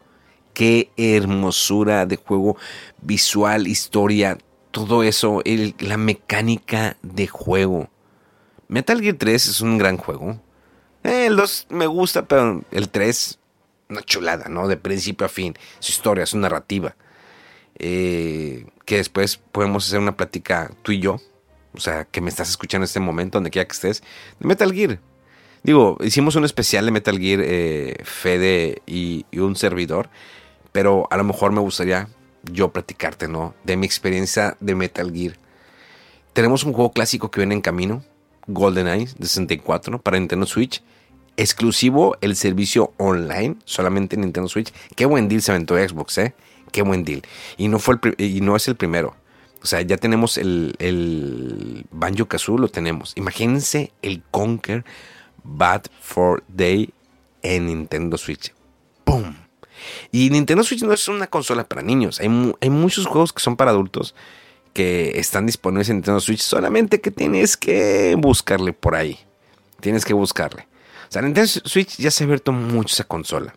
qué 0.54 0.90
hermosura 0.96 2.06
de 2.06 2.16
juego 2.16 2.56
visual, 3.02 3.66
historia, 3.66 4.38
todo 4.70 5.02
eso, 5.02 5.42
la 5.78 5.96
mecánica 5.96 6.96
de 7.02 7.26
juego. 7.26 7.90
Metal 8.68 9.00
Gear 9.00 9.16
3 9.16 9.46
es 9.46 9.60
un 9.60 9.78
gran 9.78 9.96
juego. 9.98 10.40
Eh, 11.04 11.26
el 11.26 11.36
2 11.36 11.66
me 11.70 11.86
gusta, 11.86 12.26
pero 12.26 12.62
el 12.70 12.88
3, 12.88 13.38
una 13.90 14.02
chulada, 14.02 14.48
¿no? 14.48 14.66
De 14.66 14.76
principio 14.76 15.26
a 15.26 15.28
fin. 15.28 15.54
Su 15.78 15.92
historia, 15.92 16.26
su 16.26 16.38
narrativa. 16.38 16.96
Eh, 17.78 18.66
que 18.84 18.96
después 18.96 19.36
podemos 19.36 19.86
hacer 19.86 20.00
una 20.00 20.16
plática 20.16 20.72
tú 20.82 20.92
y 20.92 21.00
yo. 21.00 21.20
O 21.74 21.80
sea, 21.80 22.04
que 22.04 22.20
me 22.20 22.30
estás 22.30 22.48
escuchando 22.48 22.84
en 22.84 22.88
este 22.88 23.00
momento, 23.00 23.36
donde 23.36 23.50
quiera 23.50 23.66
que 23.68 23.74
estés. 23.74 24.02
De 24.40 24.46
Metal 24.48 24.72
Gear. 24.72 24.98
Digo, 25.62 25.98
hicimos 26.02 26.36
un 26.36 26.44
especial 26.44 26.84
de 26.84 26.90
Metal 26.90 27.18
Gear, 27.18 27.40
eh, 27.42 27.96
Fede 28.02 28.82
y, 28.86 29.24
y 29.30 29.38
un 29.38 29.56
servidor 29.56 30.10
pero 30.74 31.06
a 31.12 31.16
lo 31.16 31.22
mejor 31.22 31.52
me 31.52 31.60
gustaría 31.60 32.08
yo 32.50 32.72
platicarte, 32.72 33.28
¿no? 33.28 33.54
De 33.62 33.76
mi 33.76 33.86
experiencia 33.86 34.56
de 34.58 34.74
Metal 34.74 35.12
Gear. 35.14 35.36
Tenemos 36.32 36.64
un 36.64 36.72
juego 36.72 36.90
clásico 36.90 37.30
que 37.30 37.38
viene 37.38 37.54
en 37.54 37.60
camino, 37.60 38.02
GoldenEye 38.48 39.06
de 39.16 39.28
64 39.28 40.02
para 40.02 40.18
Nintendo 40.18 40.46
Switch. 40.46 40.82
Exclusivo 41.36 42.16
el 42.20 42.34
servicio 42.34 42.92
online, 42.96 43.54
solamente 43.64 44.16
en 44.16 44.22
Nintendo 44.22 44.48
Switch. 44.48 44.74
Qué 44.96 45.06
buen 45.06 45.28
deal 45.28 45.42
se 45.42 45.52
aventó 45.52 45.76
Xbox, 45.76 46.18
¿eh? 46.18 46.34
Qué 46.72 46.82
buen 46.82 47.04
deal. 47.04 47.22
Y 47.56 47.68
no, 47.68 47.78
fue 47.78 48.00
y 48.18 48.40
no 48.40 48.56
es 48.56 48.66
el 48.66 48.74
primero. 48.74 49.14
O 49.62 49.66
sea, 49.66 49.80
ya 49.82 49.96
tenemos 49.96 50.38
el, 50.38 50.74
el 50.80 51.86
Banjo 51.92 52.26
Kazoo, 52.26 52.58
lo 52.58 52.66
tenemos. 52.66 53.12
Imagínense 53.14 53.92
el 54.02 54.24
Conquer 54.32 54.84
Bad 55.44 55.82
for 56.00 56.42
Day 56.48 56.92
en 57.42 57.66
Nintendo 57.66 58.18
Switch. 58.18 58.52
¡Pum! 59.04 59.43
Y 60.12 60.30
Nintendo 60.30 60.64
Switch 60.64 60.82
no 60.82 60.92
es 60.92 61.08
una 61.08 61.26
consola 61.26 61.64
para 61.64 61.82
niños. 61.82 62.20
Hay, 62.20 62.28
muchos 62.28 63.06
juegos 63.06 63.32
que 63.32 63.42
son 63.42 63.56
para 63.56 63.70
adultos 63.70 64.14
que 64.72 65.18
están 65.18 65.46
disponibles 65.46 65.88
en 65.88 65.96
Nintendo 65.96 66.20
Switch. 66.20 66.40
Solamente 66.40 67.00
que 67.00 67.10
tienes 67.10 67.56
que 67.56 68.16
buscarle 68.18 68.72
por 68.72 68.94
ahí. 68.94 69.18
Tienes 69.80 70.04
que 70.04 70.14
buscarle. 70.14 70.66
O 71.08 71.12
sea, 71.12 71.22
Nintendo 71.22 71.48
Switch 71.48 71.96
ya 71.96 72.10
se 72.10 72.24
ha 72.24 72.26
abierto 72.26 72.52
mucho 72.52 72.92
esa 72.92 73.04
consola. 73.04 73.54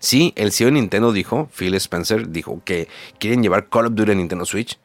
Sí, 0.00 0.32
el 0.36 0.52
CEO 0.52 0.66
de 0.66 0.72
Nintendo 0.72 1.12
dijo, 1.12 1.48
Phil 1.56 1.74
Spencer, 1.74 2.28
dijo 2.28 2.62
que 2.64 2.88
quieren 3.18 3.42
llevar 3.42 3.68
Call 3.68 3.86
of 3.86 3.94
Duty 3.94 4.12
a 4.12 4.14
Nintendo 4.14 4.44
Switch. 4.44 4.78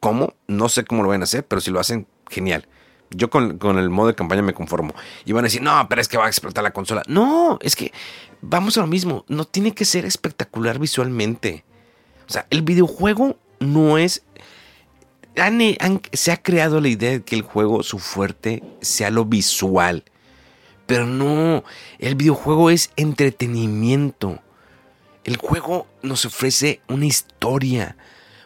¿Cómo? 0.00 0.34
No 0.46 0.68
sé 0.68 0.84
cómo 0.84 1.02
lo 1.02 1.08
van 1.08 1.20
a 1.20 1.24
hacer, 1.24 1.44
pero 1.44 1.60
si 1.60 1.70
lo 1.70 1.80
hacen, 1.80 2.06
genial. 2.30 2.66
Yo 3.10 3.30
con, 3.30 3.58
con, 3.58 3.78
el 3.78 3.90
modo 3.90 4.08
de 4.08 4.14
campaña 4.14 4.42
me 4.42 4.54
conformo. 4.54 4.94
Y 5.24 5.32
van 5.32 5.44
a 5.44 5.46
decir, 5.46 5.62
no, 5.62 5.86
pero 5.88 6.00
es 6.00 6.08
que 6.08 6.16
va 6.16 6.26
a 6.26 6.28
explotar 6.28 6.64
la 6.64 6.72
consola. 6.72 7.02
No, 7.06 7.58
es 7.62 7.76
que 7.76 7.92
vamos 8.40 8.76
a 8.76 8.80
lo 8.80 8.86
mismo, 8.86 9.24
no 9.28 9.44
tiene 9.44 9.74
que 9.74 9.84
ser 9.84 10.04
espectacular 10.04 10.78
visualmente. 10.78 11.64
O 12.28 12.32
sea, 12.32 12.46
el 12.50 12.62
videojuego 12.62 13.36
no 13.60 13.98
es... 13.98 14.22
se 16.12 16.32
ha 16.32 16.42
creado 16.42 16.80
la 16.80 16.88
idea 16.88 17.10
de 17.10 17.22
que 17.22 17.36
el 17.36 17.42
juego, 17.42 17.82
su 17.82 17.98
fuerte, 17.98 18.62
sea 18.80 19.10
lo 19.10 19.24
visual. 19.24 20.04
Pero 20.86 21.06
no, 21.06 21.64
el 21.98 22.14
videojuego 22.14 22.70
es 22.70 22.90
entretenimiento. 22.96 24.40
El 25.24 25.36
juego 25.38 25.86
nos 26.02 26.26
ofrece 26.26 26.80
una 26.88 27.06
historia. 27.06 27.96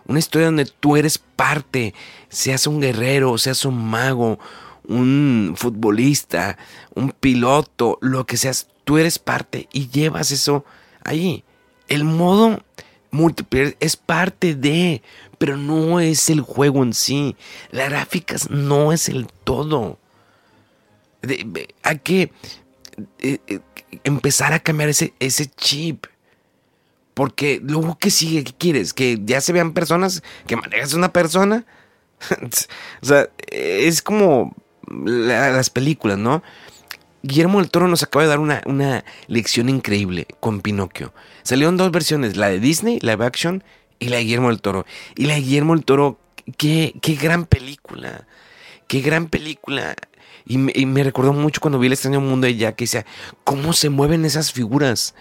Una 0.08 0.18
historia 0.18 0.46
donde 0.46 0.64
tú 0.64 0.96
eres 0.96 1.18
parte. 1.18 1.94
Seas 2.28 2.66
un 2.66 2.80
guerrero, 2.80 3.38
seas 3.38 3.64
un 3.64 3.88
mago, 3.88 4.38
un 4.84 5.54
futbolista, 5.56 6.58
un 6.94 7.12
piloto, 7.12 7.98
lo 8.00 8.26
que 8.26 8.36
seas 8.36 8.68
tú 8.84 8.98
eres 8.98 9.18
parte 9.18 9.68
y 9.72 9.88
llevas 9.88 10.32
eso 10.32 10.64
ahí. 11.04 11.44
El 11.88 12.04
modo 12.04 12.64
multiplayer 13.10 13.76
es 13.80 13.96
parte 13.96 14.54
de, 14.54 15.02
pero 15.36 15.56
no 15.58 16.00
es 16.00 16.30
el 16.30 16.40
juego 16.40 16.82
en 16.82 16.94
sí. 16.94 17.36
Las 17.70 17.90
gráficas 17.90 18.50
no 18.50 18.92
es 18.92 19.10
el 19.10 19.26
todo. 19.44 19.98
hay 21.82 21.98
que 21.98 22.32
eh, 23.18 23.38
eh, 23.46 23.60
empezar 24.04 24.54
a 24.54 24.60
cambiar 24.60 24.88
ese, 24.88 25.12
ese 25.20 25.46
chip. 25.46 26.06
Porque 27.18 27.60
luego, 27.60 27.98
¿qué 27.98 28.12
sigue? 28.12 28.44
¿Qué 28.44 28.52
quieres? 28.56 28.94
¿Que 28.94 29.18
ya 29.24 29.40
se 29.40 29.52
vean 29.52 29.72
personas? 29.72 30.22
¿Que 30.46 30.54
manejas 30.54 30.94
una 30.94 31.12
persona? 31.12 31.66
o 33.02 33.04
sea, 33.04 33.28
es 33.48 34.02
como 34.02 34.54
las 34.86 35.68
películas, 35.68 36.16
¿no? 36.16 36.44
Guillermo 37.24 37.58
del 37.58 37.72
Toro 37.72 37.88
nos 37.88 38.04
acaba 38.04 38.22
de 38.22 38.28
dar 38.28 38.38
una, 38.38 38.62
una, 38.66 39.04
lección 39.26 39.68
increíble 39.68 40.28
con 40.38 40.60
Pinocchio. 40.60 41.12
Salieron 41.42 41.76
dos 41.76 41.90
versiones, 41.90 42.36
la 42.36 42.50
de 42.50 42.60
Disney, 42.60 43.00
live 43.00 43.26
action, 43.26 43.64
y 43.98 44.10
la 44.10 44.18
de 44.18 44.22
Guillermo 44.22 44.50
del 44.50 44.60
Toro. 44.60 44.86
Y 45.16 45.26
la 45.26 45.34
de 45.34 45.40
Guillermo 45.40 45.74
del 45.74 45.84
Toro, 45.84 46.20
qué, 46.56 46.94
qué 47.02 47.16
gran 47.16 47.46
película. 47.46 48.28
Qué 48.86 49.00
gran 49.00 49.26
película. 49.26 49.96
Y 50.46 50.56
me, 50.56 51.02
recordó 51.02 51.32
mucho 51.32 51.60
cuando 51.60 51.80
vi 51.80 51.88
el 51.88 51.94
extraño 51.94 52.20
mundo 52.20 52.46
de 52.46 52.54
Jack, 52.54 52.76
que 52.76 52.84
decía, 52.84 53.04
¿cómo 53.42 53.72
se 53.72 53.90
mueven 53.90 54.24
esas 54.24 54.52
figuras? 54.52 55.16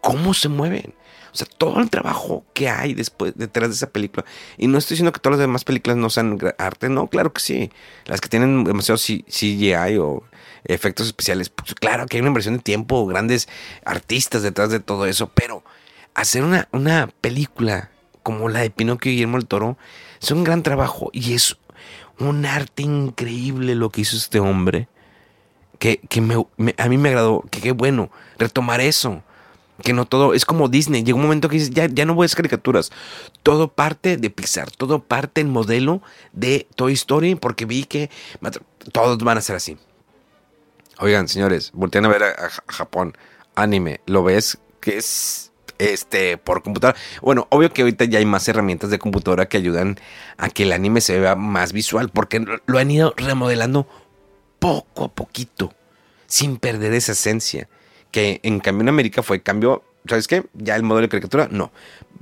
¿Cómo 0.00 0.34
se 0.34 0.48
mueven? 0.48 0.94
O 1.32 1.36
sea, 1.36 1.46
todo 1.46 1.80
el 1.80 1.90
trabajo 1.90 2.44
que 2.54 2.68
hay 2.68 2.94
después, 2.94 3.34
detrás 3.36 3.68
de 3.68 3.74
esa 3.74 3.90
película. 3.90 4.24
Y 4.56 4.66
no 4.66 4.78
estoy 4.78 4.94
diciendo 4.94 5.12
que 5.12 5.20
todas 5.20 5.38
las 5.38 5.46
demás 5.46 5.64
películas 5.64 5.96
no 5.96 6.10
sean 6.10 6.38
arte, 6.58 6.88
no, 6.88 7.08
claro 7.08 7.32
que 7.32 7.40
sí. 7.40 7.70
Las 8.06 8.20
que 8.20 8.28
tienen 8.28 8.64
demasiado 8.64 8.98
CGI 8.98 9.98
o 9.98 10.22
efectos 10.64 11.06
especiales, 11.06 11.50
pues 11.50 11.74
claro 11.74 12.06
que 12.06 12.16
hay 12.16 12.20
una 12.20 12.28
inversión 12.28 12.56
de 12.56 12.62
tiempo, 12.62 13.06
grandes 13.06 13.48
artistas 13.84 14.42
detrás 14.42 14.70
de 14.70 14.80
todo 14.80 15.06
eso, 15.06 15.30
pero 15.34 15.62
hacer 16.14 16.42
una, 16.42 16.68
una 16.72 17.08
película 17.20 17.90
como 18.22 18.48
la 18.48 18.60
de 18.60 18.70
Pinocchio 18.70 19.10
y 19.10 19.14
Guillermo 19.14 19.38
del 19.38 19.46
Toro 19.46 19.78
es 20.20 20.30
un 20.30 20.44
gran 20.44 20.62
trabajo 20.62 21.10
y 21.12 21.34
es 21.34 21.56
un 22.18 22.44
arte 22.44 22.82
increíble 22.82 23.74
lo 23.74 23.90
que 23.90 24.02
hizo 24.02 24.16
este 24.16 24.40
hombre. 24.40 24.88
Que, 25.78 26.00
a 26.76 26.88
mí 26.88 26.98
me 26.98 27.08
agradó, 27.08 27.44
que 27.50 27.60
qué 27.60 27.72
bueno 27.72 28.10
retomar 28.36 28.80
eso. 28.80 29.22
Que 29.82 29.92
no 29.92 30.06
todo, 30.06 30.34
es 30.34 30.44
como 30.44 30.68
Disney. 30.68 31.04
Llega 31.04 31.16
un 31.16 31.22
momento 31.22 31.48
que 31.48 31.56
dices, 31.56 31.70
ya, 31.70 31.86
ya 31.86 32.04
no 32.04 32.20
hacer 32.22 32.36
caricaturas. 32.36 32.90
Todo 33.42 33.68
parte 33.68 34.16
de 34.16 34.30
Pixar, 34.30 34.70
todo 34.70 35.00
parte 35.00 35.40
el 35.40 35.48
modelo 35.48 36.02
de 36.32 36.66
Toy 36.74 36.94
Story, 36.94 37.36
porque 37.36 37.64
vi 37.64 37.84
que 37.84 38.10
todos 38.92 39.18
van 39.18 39.38
a 39.38 39.40
ser 39.40 39.56
así. 39.56 39.76
Oigan, 40.98 41.28
señores, 41.28 41.70
voltean 41.74 42.06
a 42.06 42.08
ver 42.08 42.24
a 42.24 42.50
Japón. 42.66 43.16
Anime, 43.54 44.00
¿lo 44.06 44.24
ves? 44.24 44.58
Que 44.80 44.98
es 44.98 45.48
este, 45.78 46.36
por 46.38 46.62
computadora. 46.62 46.98
Bueno, 47.22 47.46
obvio 47.50 47.72
que 47.72 47.82
ahorita 47.82 48.04
ya 48.04 48.18
hay 48.18 48.26
más 48.26 48.46
herramientas 48.48 48.90
de 48.90 48.98
computadora 48.98 49.48
que 49.48 49.56
ayudan 49.56 49.98
a 50.36 50.50
que 50.50 50.64
el 50.64 50.72
anime 50.72 51.00
se 51.00 51.18
vea 51.18 51.36
más 51.36 51.72
visual, 51.72 52.10
porque 52.10 52.44
lo 52.66 52.78
han 52.78 52.90
ido 52.90 53.14
remodelando 53.16 53.86
poco 54.58 55.04
a 55.04 55.08
poquito, 55.08 55.72
sin 56.26 56.56
perder 56.56 56.92
esa 56.92 57.12
esencia. 57.12 57.68
Que 58.10 58.40
en 58.42 58.60
cambio 58.60 58.82
en 58.82 58.88
América 58.88 59.22
fue 59.22 59.42
cambio, 59.42 59.84
¿sabes 60.06 60.26
qué? 60.26 60.44
Ya 60.54 60.76
el 60.76 60.82
modelo 60.82 61.06
de 61.06 61.10
caricatura, 61.10 61.48
no. 61.50 61.72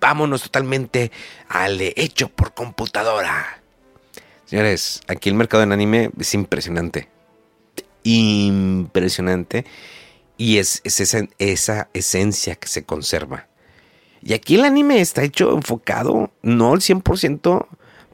Vámonos 0.01 0.43
totalmente 0.43 1.11
al 1.49 1.80
hecho 1.80 2.28
por 2.28 2.55
computadora. 2.55 3.62
Señores, 4.47 5.01
aquí 5.09 5.28
el 5.28 5.34
mercado 5.34 5.62
en 5.64 5.72
anime 5.72 6.11
es 6.18 6.34
impresionante. 6.34 7.09
Impresionante. 8.05 9.64
Y 10.37 10.59
es, 10.59 10.80
esa, 10.84 11.26
esa, 11.39 11.89
esencia 11.95 12.55
que 12.55 12.68
se 12.68 12.84
conserva. 12.84 13.49
Y 14.22 14.34
aquí 14.34 14.57
el 14.57 14.64
anime 14.64 15.01
está 15.01 15.22
hecho 15.22 15.55
enfocado, 15.55 16.32
no 16.43 16.72
al 16.72 16.80
100%, 16.80 17.66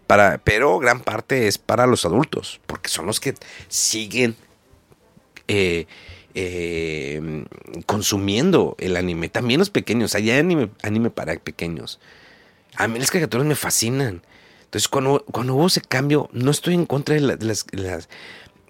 para, 0.07 0.39
pero 0.39 0.79
gran 0.79 1.01
parte 1.01 1.49
es 1.49 1.59
para 1.59 1.87
los 1.87 2.05
adultos, 2.05 2.61
porque 2.67 2.89
son 2.89 3.07
los 3.07 3.19
que 3.19 3.35
siguen 3.69 4.37
eh, 5.49 5.87
eh, 6.35 7.45
consumiendo 7.87 8.77
el 8.79 8.97
anime. 8.97 9.29
También 9.29 9.59
los 9.59 9.71
pequeños, 9.71 10.15
hay 10.15 10.31
anime, 10.31 10.71
anime 10.83 11.11
para 11.11 11.35
pequeños. 11.37 12.01
A 12.77 12.89
mí 12.89 12.99
las 12.99 13.11
caricaturas 13.11 13.47
me 13.47 13.55
fascinan. 13.55 14.23
Entonces, 14.65 14.89
cuando, 14.89 15.25
cuando 15.31 15.55
hubo 15.55 15.67
ese 15.67 15.83
cambio, 15.83 16.31
no 16.33 16.51
estoy 16.51 16.75
en 16.75 16.87
contra 16.87 17.15
de, 17.15 17.21
las, 17.21 17.67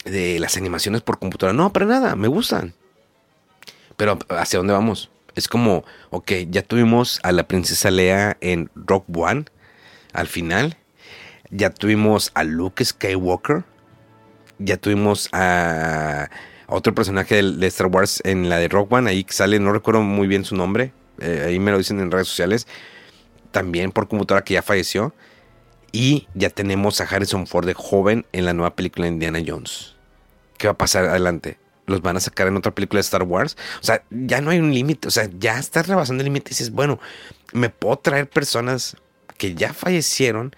de 0.05 0.39
las 0.41 0.57
animaciones 0.57 1.03
por 1.03 1.19
computadora. 1.19 1.57
No, 1.57 1.73
para 1.73 1.87
nada, 1.87 2.17
me 2.17 2.29
gustan. 2.29 2.75
Pero 3.97 4.19
¿hacia 4.29 4.59
dónde 4.59 4.73
vamos? 4.73 5.11
Es 5.35 5.49
como, 5.49 5.85
ok, 6.11 6.33
ya 6.51 6.63
tuvimos 6.63 7.21
a 7.23 7.33
la 7.33 7.47
princesa 7.47 7.91
Lea 7.91 8.37
en 8.41 8.71
Rock 8.75 9.05
One, 9.17 9.45
al 10.13 10.27
final. 10.27 10.77
Ya 11.51 11.71
tuvimos 11.71 12.33
a 12.35 12.45
Luke 12.45 12.85
Skywalker. 12.85 13.65
Ya 14.59 14.77
tuvimos 14.77 15.29
a, 15.33 16.31
otro 16.73 16.95
personaje 16.95 17.43
de, 17.43 17.67
Star 17.67 17.87
Wars 17.89 18.21
en 18.25 18.49
la 18.49 18.59
de 18.59 18.69
Rock 18.69 18.93
One. 18.93 19.11
Ahí 19.11 19.27
sale, 19.29 19.59
no 19.59 19.73
recuerdo 19.73 20.03
muy 20.03 20.27
bien 20.27 20.45
su 20.45 20.57
nombre. 20.57 20.93
Eh, 21.21 21.45
ahí 21.47 21.59
me 21.59 21.71
lo 21.71 21.79
dicen 21.79 22.01
en 22.01 22.11
redes 22.11 22.29
sociales. 22.29 22.67
También 23.51 23.93
por 23.93 24.09
computadora 24.09 24.45
que 24.45 24.55
ya 24.55 24.63
falleció. 24.63 25.15
Y 25.93 26.27
ya 26.35 26.51
tenemos 26.51 27.01
a 27.01 27.05
Harrison 27.05 27.47
Ford 27.47 27.67
de 27.67 27.75
joven 27.75 28.25
en 28.33 28.47
la 28.47 28.55
nueva 28.55 28.75
película 28.75 29.05
de 29.05 29.13
Indiana 29.13 29.41
Jones. 29.47 29.95
¿Qué 30.57 30.67
va 30.67 30.73
a 30.73 30.79
pasar 30.79 31.05
adelante? 31.07 31.59
los 31.87 32.01
van 32.01 32.17
a 32.17 32.21
sacar 32.21 32.49
en 32.49 32.57
otra 32.57 32.75
película 32.75 32.99
de 32.99 33.03
Star 33.03 33.23
Wars. 33.25 33.57
O 33.81 33.85
sea, 33.85 34.05
ya 34.11 34.41
no 34.41 34.51
hay 34.51 34.59
un 34.59 34.73
límite. 34.73 35.09
O 35.09 35.11
sea, 35.11 35.29
ya 35.39 35.59
estás 35.59 35.87
rebasando 35.87 36.23
el 36.23 36.27
límite 36.27 36.49
y 36.49 36.51
dices, 36.51 36.71
bueno, 36.71 36.99
me 37.53 37.71
puedo 37.71 37.99
traer 37.99 38.29
personas 38.29 38.97
que 39.37 39.55
ya 39.55 39.73
fallecieron, 39.73 40.55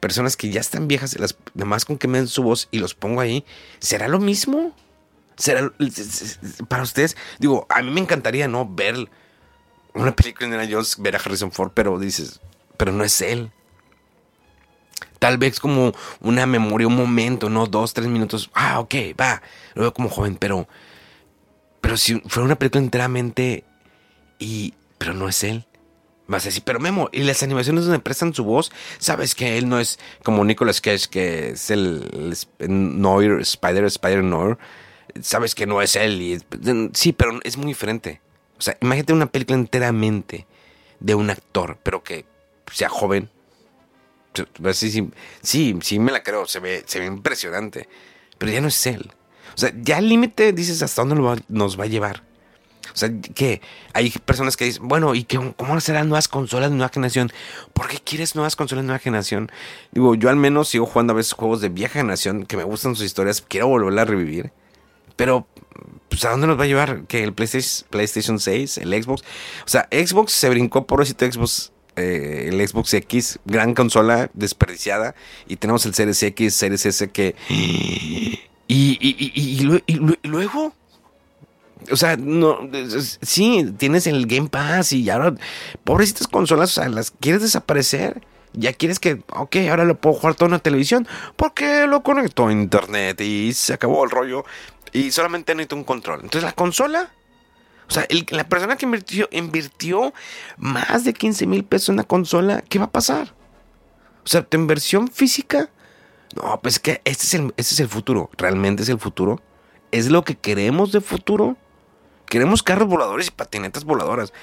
personas 0.00 0.36
que 0.36 0.50
ya 0.50 0.60
están 0.60 0.88
viejas, 0.88 1.18
las 1.18 1.36
demás 1.54 1.84
con 1.84 1.98
que 1.98 2.08
me 2.08 2.18
den 2.18 2.28
su 2.28 2.42
voz 2.42 2.68
y 2.70 2.78
los 2.78 2.94
pongo 2.94 3.20
ahí. 3.20 3.44
¿Será 3.78 4.08
lo 4.08 4.20
mismo? 4.20 4.74
¿Será 5.38 5.72
para 6.68 6.82
ustedes? 6.82 7.16
Digo, 7.38 7.66
a 7.70 7.80
mí 7.82 7.90
me 7.90 8.00
encantaría, 8.00 8.48
¿no? 8.48 8.68
Ver 8.68 9.08
una 9.94 10.14
película 10.14 10.48
de 10.48 10.54
Indiana 10.54 10.72
Jones, 10.72 10.96
ver 10.98 11.16
a 11.16 11.18
Harrison 11.18 11.52
Ford, 11.52 11.72
pero 11.74 11.98
dices, 11.98 12.40
pero 12.76 12.92
no 12.92 13.04
es 13.04 13.20
él. 13.20 13.50
Tal 15.18 15.38
vez 15.38 15.58
como 15.58 15.92
una 16.20 16.46
memoria, 16.46 16.86
un 16.86 16.96
momento, 16.96 17.50
¿no? 17.50 17.66
Dos, 17.66 17.92
tres 17.92 18.06
minutos. 18.06 18.50
Ah, 18.54 18.78
ok, 18.78 18.94
va. 19.20 19.42
Lo 19.74 19.82
veo 19.82 19.94
como 19.94 20.08
joven, 20.08 20.36
pero. 20.36 20.68
Pero 21.80 21.96
si 21.96 22.20
fuera 22.20 22.44
una 22.44 22.56
película 22.56 22.82
enteramente. 22.82 23.64
Y. 24.38 24.74
Pero 24.98 25.14
no 25.14 25.28
es 25.28 25.42
él. 25.42 25.66
Vas 26.28 26.42
a 26.42 26.48
decir, 26.48 26.62
pero 26.62 26.78
Memo, 26.78 27.08
y 27.10 27.22
las 27.22 27.42
animaciones 27.42 27.84
donde 27.84 28.00
prestan 28.00 28.34
su 28.34 28.44
voz, 28.44 28.70
sabes 28.98 29.34
que 29.34 29.56
él 29.56 29.66
no 29.66 29.80
es 29.80 29.98
como 30.22 30.44
Nicolas 30.44 30.82
Cage, 30.82 31.08
que 31.10 31.50
es 31.50 31.70
el, 31.70 32.36
Noir, 32.68 33.40
Spider, 33.40 33.84
Spider 33.84 34.22
Noir. 34.22 34.58
Sabes 35.20 35.54
que 35.54 35.66
no 35.66 35.82
es 35.82 35.96
él. 35.96 36.20
Y, 36.20 36.38
sí, 36.92 37.12
pero 37.12 37.38
es 37.44 37.56
muy 37.56 37.68
diferente. 37.68 38.20
O 38.58 38.62
sea, 38.62 38.76
imagínate 38.80 39.12
una 39.12 39.26
película 39.26 39.58
enteramente 39.58 40.46
de 41.00 41.14
un 41.14 41.30
actor, 41.30 41.78
pero 41.82 42.02
que 42.02 42.24
sea 42.72 42.88
joven, 42.88 43.30
Sí, 44.72 44.90
sí, 44.90 45.10
sí, 45.42 45.78
sí 45.82 45.98
me 45.98 46.12
la 46.12 46.22
creo, 46.22 46.46
se 46.46 46.60
ve, 46.60 46.84
se 46.86 47.00
ve 47.00 47.06
impresionante. 47.06 47.88
Pero 48.36 48.52
ya 48.52 48.60
no 48.60 48.68
es 48.68 48.86
él. 48.86 49.10
O 49.54 49.58
sea, 49.58 49.72
ya 49.74 49.98
el 49.98 50.08
límite 50.08 50.52
dices 50.52 50.82
hasta 50.82 51.04
dónde 51.04 51.42
nos 51.48 51.78
va 51.78 51.84
a 51.84 51.88
llevar. 51.88 52.22
O 52.92 52.96
sea, 52.96 53.10
que 53.34 53.60
hay 53.92 54.10
personas 54.10 54.56
que 54.56 54.64
dicen, 54.64 54.88
bueno, 54.88 55.14
¿y 55.14 55.24
qué, 55.24 55.38
cómo 55.56 55.80
serán 55.80 56.08
nuevas 56.08 56.28
consolas 56.28 56.70
de 56.70 56.76
nueva 56.76 56.90
generación? 56.92 57.32
¿Por 57.72 57.88
qué 57.88 57.98
quieres 57.98 58.34
nuevas 58.34 58.56
consolas 58.56 58.84
de 58.84 58.86
nueva 58.86 58.98
generación? 58.98 59.50
Digo, 59.92 60.14
yo 60.14 60.30
al 60.30 60.36
menos 60.36 60.68
sigo 60.68 60.86
jugando 60.86 61.12
a 61.12 61.16
veces 61.16 61.32
juegos 61.32 61.60
de 61.60 61.68
vieja 61.68 61.94
generación 61.94 62.46
que 62.46 62.56
me 62.56 62.64
gustan 62.64 62.96
sus 62.96 63.04
historias, 63.04 63.40
quiero 63.46 63.68
volverla 63.68 64.02
a 64.02 64.04
revivir. 64.04 64.52
Pero, 65.18 65.48
pues, 66.08 66.24
¿a 66.24 66.30
dónde 66.30 66.46
nos 66.46 66.58
va 66.58 66.62
a 66.62 66.68
llevar? 66.68 67.02
¿Que 67.08 67.24
el 67.24 67.34
PlayStation, 67.34 67.88
PlayStation 67.90 68.38
6, 68.38 68.78
el 68.78 69.02
Xbox? 69.02 69.22
O 69.66 69.68
sea, 69.68 69.88
Xbox 69.90 70.32
se 70.32 70.48
brincó 70.48 70.86
por 70.86 71.02
ese 71.02 71.14
Xbox 71.14 71.72
eh, 71.96 72.50
el 72.52 72.66
Xbox 72.66 72.94
X, 72.94 73.40
gran 73.44 73.74
consola 73.74 74.30
desperdiciada, 74.32 75.16
y 75.48 75.56
tenemos 75.56 75.84
el 75.86 75.94
Series 75.94 76.22
X, 76.22 76.54
Series 76.54 76.86
S 76.86 77.08
que... 77.08 77.34
Y, 77.48 78.38
y, 78.68 80.18
luego... 80.22 80.72
O 81.90 81.96
sea, 81.96 82.16
no, 82.16 82.60
sí, 83.22 83.66
tienes 83.76 84.06
el 84.06 84.26
Game 84.26 84.48
Pass 84.48 84.92
y 84.92 85.10
ahora, 85.10 85.34
pobrecitas 85.82 86.28
consolas, 86.28 86.70
o 86.70 86.80
sea, 86.80 86.88
las 86.88 87.10
quieres 87.10 87.42
desaparecer. 87.42 88.20
Ya 88.52 88.72
quieres 88.72 88.98
que, 88.98 89.22
ok, 89.28 89.56
ahora 89.70 89.84
lo 89.84 90.00
puedo 90.00 90.16
jugar 90.16 90.34
todo 90.34 90.46
en 90.46 90.52
la 90.52 90.58
televisión. 90.58 91.06
Porque 91.36 91.86
lo 91.86 92.02
conecto 92.02 92.46
a 92.46 92.52
internet 92.52 93.20
y 93.20 93.52
se 93.52 93.74
acabó 93.74 94.04
el 94.04 94.10
rollo. 94.10 94.44
Y 94.92 95.10
solamente 95.10 95.54
necesito 95.54 95.76
un 95.76 95.84
control. 95.84 96.20
Entonces 96.22 96.44
la 96.44 96.52
consola 96.52 97.12
o 97.88 97.90
sea, 97.90 98.06
la 98.30 98.44
persona 98.48 98.76
que 98.76 98.86
invirtió, 99.30 100.12
más 100.58 101.04
de 101.04 101.14
15 101.14 101.46
mil 101.46 101.64
pesos 101.64 101.88
en 101.88 101.94
una 101.94 102.04
consola, 102.04 102.62
¿qué 102.68 102.78
va 102.78 102.86
a 102.86 102.90
pasar? 102.92 103.34
O 104.24 104.28
sea, 104.28 104.42
tu 104.42 104.58
inversión 104.58 105.08
física. 105.08 105.70
No, 106.36 106.60
pues 106.60 106.74
es 106.74 106.80
que 106.80 107.00
este 107.06 107.24
es, 107.24 107.34
el, 107.34 107.54
este 107.56 107.74
es 107.74 107.80
el 107.80 107.88
futuro. 107.88 108.30
Realmente 108.36 108.82
es 108.82 108.90
el 108.90 108.98
futuro. 108.98 109.40
Es 109.90 110.10
lo 110.10 110.22
que 110.22 110.36
queremos 110.36 110.92
de 110.92 111.00
futuro. 111.00 111.56
Queremos 112.26 112.62
carros 112.62 112.88
voladores 112.88 113.28
y 113.28 113.30
patinetas 113.30 113.84
voladoras. 113.84 114.34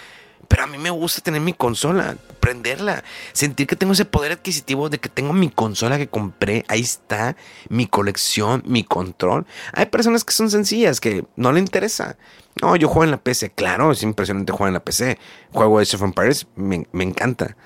Pero 0.48 0.64
a 0.64 0.68
mí 0.68 0.78
me 0.78 0.90
gusta 0.90 1.22
tener 1.22 1.42
mi 1.42 1.54
consola, 1.54 2.16
prenderla, 2.40 3.04
sentir 3.34 3.68
que 3.68 3.76
tengo 3.76 3.94
ese 3.94 4.06
poder 4.06 4.34
adquisitivo 4.34 4.90
de 4.90 5.00
que 5.00 5.10
tengo 5.10 5.34
mi 5.34 5.50
consola 5.50 5.98
que 5.98 6.08
compré, 6.08 6.64
ahí 6.68 6.82
está, 6.82 7.36
mi 7.70 7.88
colección, 7.88 8.64
mi 8.66 8.84
control. 8.84 9.46
Hay 9.74 9.88
personas 9.88 10.24
que 10.24 10.34
son 10.34 10.50
sencillas, 10.50 11.00
que 11.00 11.26
no 11.36 11.52
le 11.52 11.60
interesa. 11.60 12.18
No, 12.62 12.76
yo 12.76 12.88
juego 12.88 13.04
en 13.04 13.12
la 13.12 13.18
PC, 13.18 13.52
claro, 13.52 13.92
es 13.92 14.04
impresionante 14.04 14.52
jugar 14.54 14.70
en 14.70 14.76
la 14.76 14.84
PC. 14.84 15.18
Juego 15.52 15.80
de 15.80 15.84
of 15.84 16.02
Empires, 16.02 16.48
me, 16.56 16.86
encanta. 17.04 17.58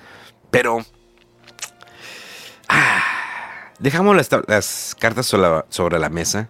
Pero... 0.50 0.84
Ah, 2.68 3.02
dejamos 3.78 4.16
las, 4.16 4.96
cartas 4.98 5.26
sobre 5.26 5.98
la, 5.98 6.08
mesa. 6.08 6.48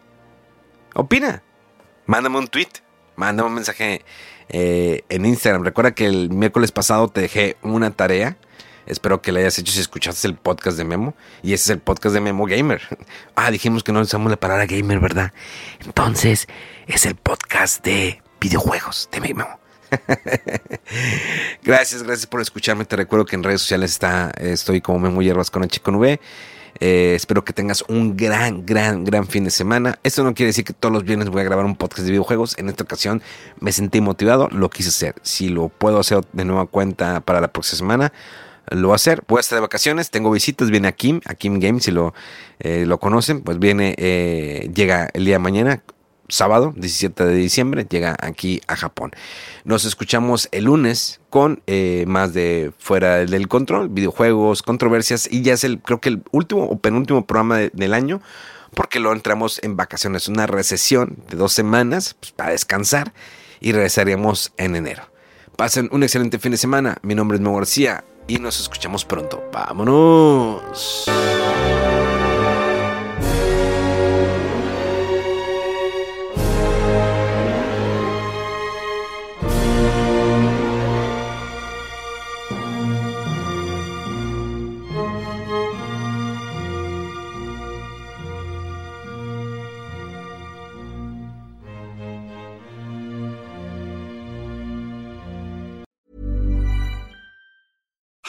Opina. 0.94 1.42
Mándame 2.06 2.38
un 2.38 2.48
tweet. 2.48 2.68
Mándame 3.16 3.48
un 3.48 3.54
mensaje 3.54 4.04
eh, 4.50 5.04
en 5.08 5.24
Instagram. 5.24 5.62
Recuerda 5.62 5.92
que 5.92 6.06
el 6.06 6.30
miércoles 6.30 6.72
pasado 6.72 7.08
te 7.08 7.20
dejé 7.20 7.56
una 7.62 7.90
tarea. 7.92 8.36
Espero 8.86 9.22
que 9.22 9.30
la 9.30 9.40
hayas 9.40 9.58
hecho 9.58 9.72
si 9.72 9.80
escuchaste 9.80 10.26
el 10.26 10.34
podcast 10.34 10.76
de 10.76 10.84
Memo. 10.84 11.14
Y 11.42 11.52
ese 11.52 11.64
es 11.64 11.70
el 11.70 11.78
podcast 11.78 12.14
de 12.14 12.20
Memo 12.20 12.46
Gamer. 12.46 12.82
Ah, 13.36 13.50
dijimos 13.50 13.82
que 13.82 13.92
no 13.92 14.00
usamos 14.00 14.30
la 14.30 14.38
palabra 14.38 14.66
gamer, 14.66 15.00
¿verdad? 15.00 15.32
Entonces, 15.78 16.46
es 16.86 17.06
el 17.06 17.14
podcast 17.14 17.82
de 17.82 18.22
videojuegos 18.38 19.08
de 19.12 19.20
Memo. 19.20 19.46
gracias, 21.62 22.02
gracias 22.02 22.26
por 22.26 22.40
escucharme. 22.42 22.84
Te 22.84 22.96
recuerdo 22.96 23.24
que 23.24 23.36
en 23.36 23.42
redes 23.42 23.62
sociales 23.62 23.92
está, 23.92 24.30
estoy 24.36 24.80
como 24.80 24.98
Memo 24.98 25.22
Hierbas 25.22 25.50
con 25.50 25.62
H 25.62 25.80
con 25.80 25.94
V. 25.94 26.20
Eh, 26.78 27.14
espero 27.16 27.44
que 27.44 27.52
tengas 27.52 27.84
un 27.88 28.16
gran, 28.16 28.64
gran, 28.64 29.04
gran 29.04 29.26
fin 29.26 29.44
de 29.44 29.50
semana. 29.50 29.98
Esto 30.02 30.24
no 30.24 30.34
quiere 30.34 30.48
decir 30.48 30.64
que 30.64 30.72
todos 30.72 30.92
los 30.92 31.04
viernes 31.04 31.28
voy 31.28 31.40
a 31.40 31.44
grabar 31.44 31.64
un 31.64 31.76
podcast 31.76 32.04
de 32.04 32.10
videojuegos. 32.10 32.56
En 32.58 32.68
esta 32.68 32.84
ocasión 32.84 33.22
me 33.58 33.72
sentí 33.72 34.00
motivado, 34.00 34.48
lo 34.50 34.70
quise 34.70 34.90
hacer. 34.90 35.14
Si 35.22 35.48
lo 35.48 35.68
puedo 35.68 35.98
hacer 36.00 36.20
de 36.32 36.44
nueva 36.44 36.66
cuenta 36.66 37.20
para 37.20 37.40
la 37.40 37.48
próxima 37.48 37.78
semana, 37.78 38.12
lo 38.70 38.88
voy 38.88 38.92
a 38.92 38.96
hacer. 38.96 39.22
Voy 39.26 39.38
a 39.38 39.40
estar 39.40 39.56
de 39.56 39.62
vacaciones, 39.62 40.10
tengo 40.10 40.30
visitas, 40.30 40.70
viene 40.70 40.88
Akim, 40.88 41.20
Akim 41.26 41.58
Games, 41.58 41.84
si 41.84 41.90
lo, 41.90 42.14
eh, 42.60 42.84
lo 42.86 42.98
conocen, 42.98 43.42
pues 43.42 43.58
viene, 43.58 43.94
eh, 43.98 44.70
llega 44.74 45.08
el 45.12 45.24
día 45.24 45.34
de 45.34 45.40
mañana 45.40 45.82
sábado 46.30 46.72
17 46.76 47.24
de 47.24 47.34
diciembre 47.34 47.86
llega 47.88 48.16
aquí 48.20 48.60
a 48.66 48.76
Japón. 48.76 49.12
Nos 49.64 49.84
escuchamos 49.84 50.48
el 50.52 50.64
lunes 50.64 51.20
con 51.30 51.62
eh, 51.66 52.04
más 52.06 52.32
de 52.32 52.72
Fuera 52.78 53.24
del 53.24 53.48
Control, 53.48 53.88
videojuegos, 53.88 54.62
controversias 54.62 55.28
y 55.30 55.42
ya 55.42 55.54
es 55.54 55.64
el, 55.64 55.80
creo 55.80 56.00
que 56.00 56.08
el 56.10 56.22
último 56.32 56.64
o 56.64 56.78
penúltimo 56.78 57.26
programa 57.26 57.58
del 57.58 57.94
año 57.94 58.20
porque 58.74 59.00
lo 59.00 59.12
entramos 59.12 59.60
en 59.62 59.76
vacaciones, 59.76 60.28
una 60.28 60.46
recesión 60.46 61.16
de 61.28 61.36
dos 61.36 61.52
semanas 61.52 62.14
pues, 62.20 62.32
para 62.32 62.50
descansar 62.50 63.12
y 63.60 63.72
regresaremos 63.72 64.52
en 64.56 64.76
enero. 64.76 65.02
Pasen 65.56 65.88
un 65.92 66.02
excelente 66.02 66.38
fin 66.38 66.52
de 66.52 66.58
semana. 66.58 66.96
Mi 67.02 67.14
nombre 67.14 67.36
es 67.36 67.42
Mo 67.42 67.54
García 67.54 68.04
y 68.26 68.38
nos 68.38 68.60
escuchamos 68.60 69.04
pronto. 69.04 69.42
¡Vámonos! 69.52 71.04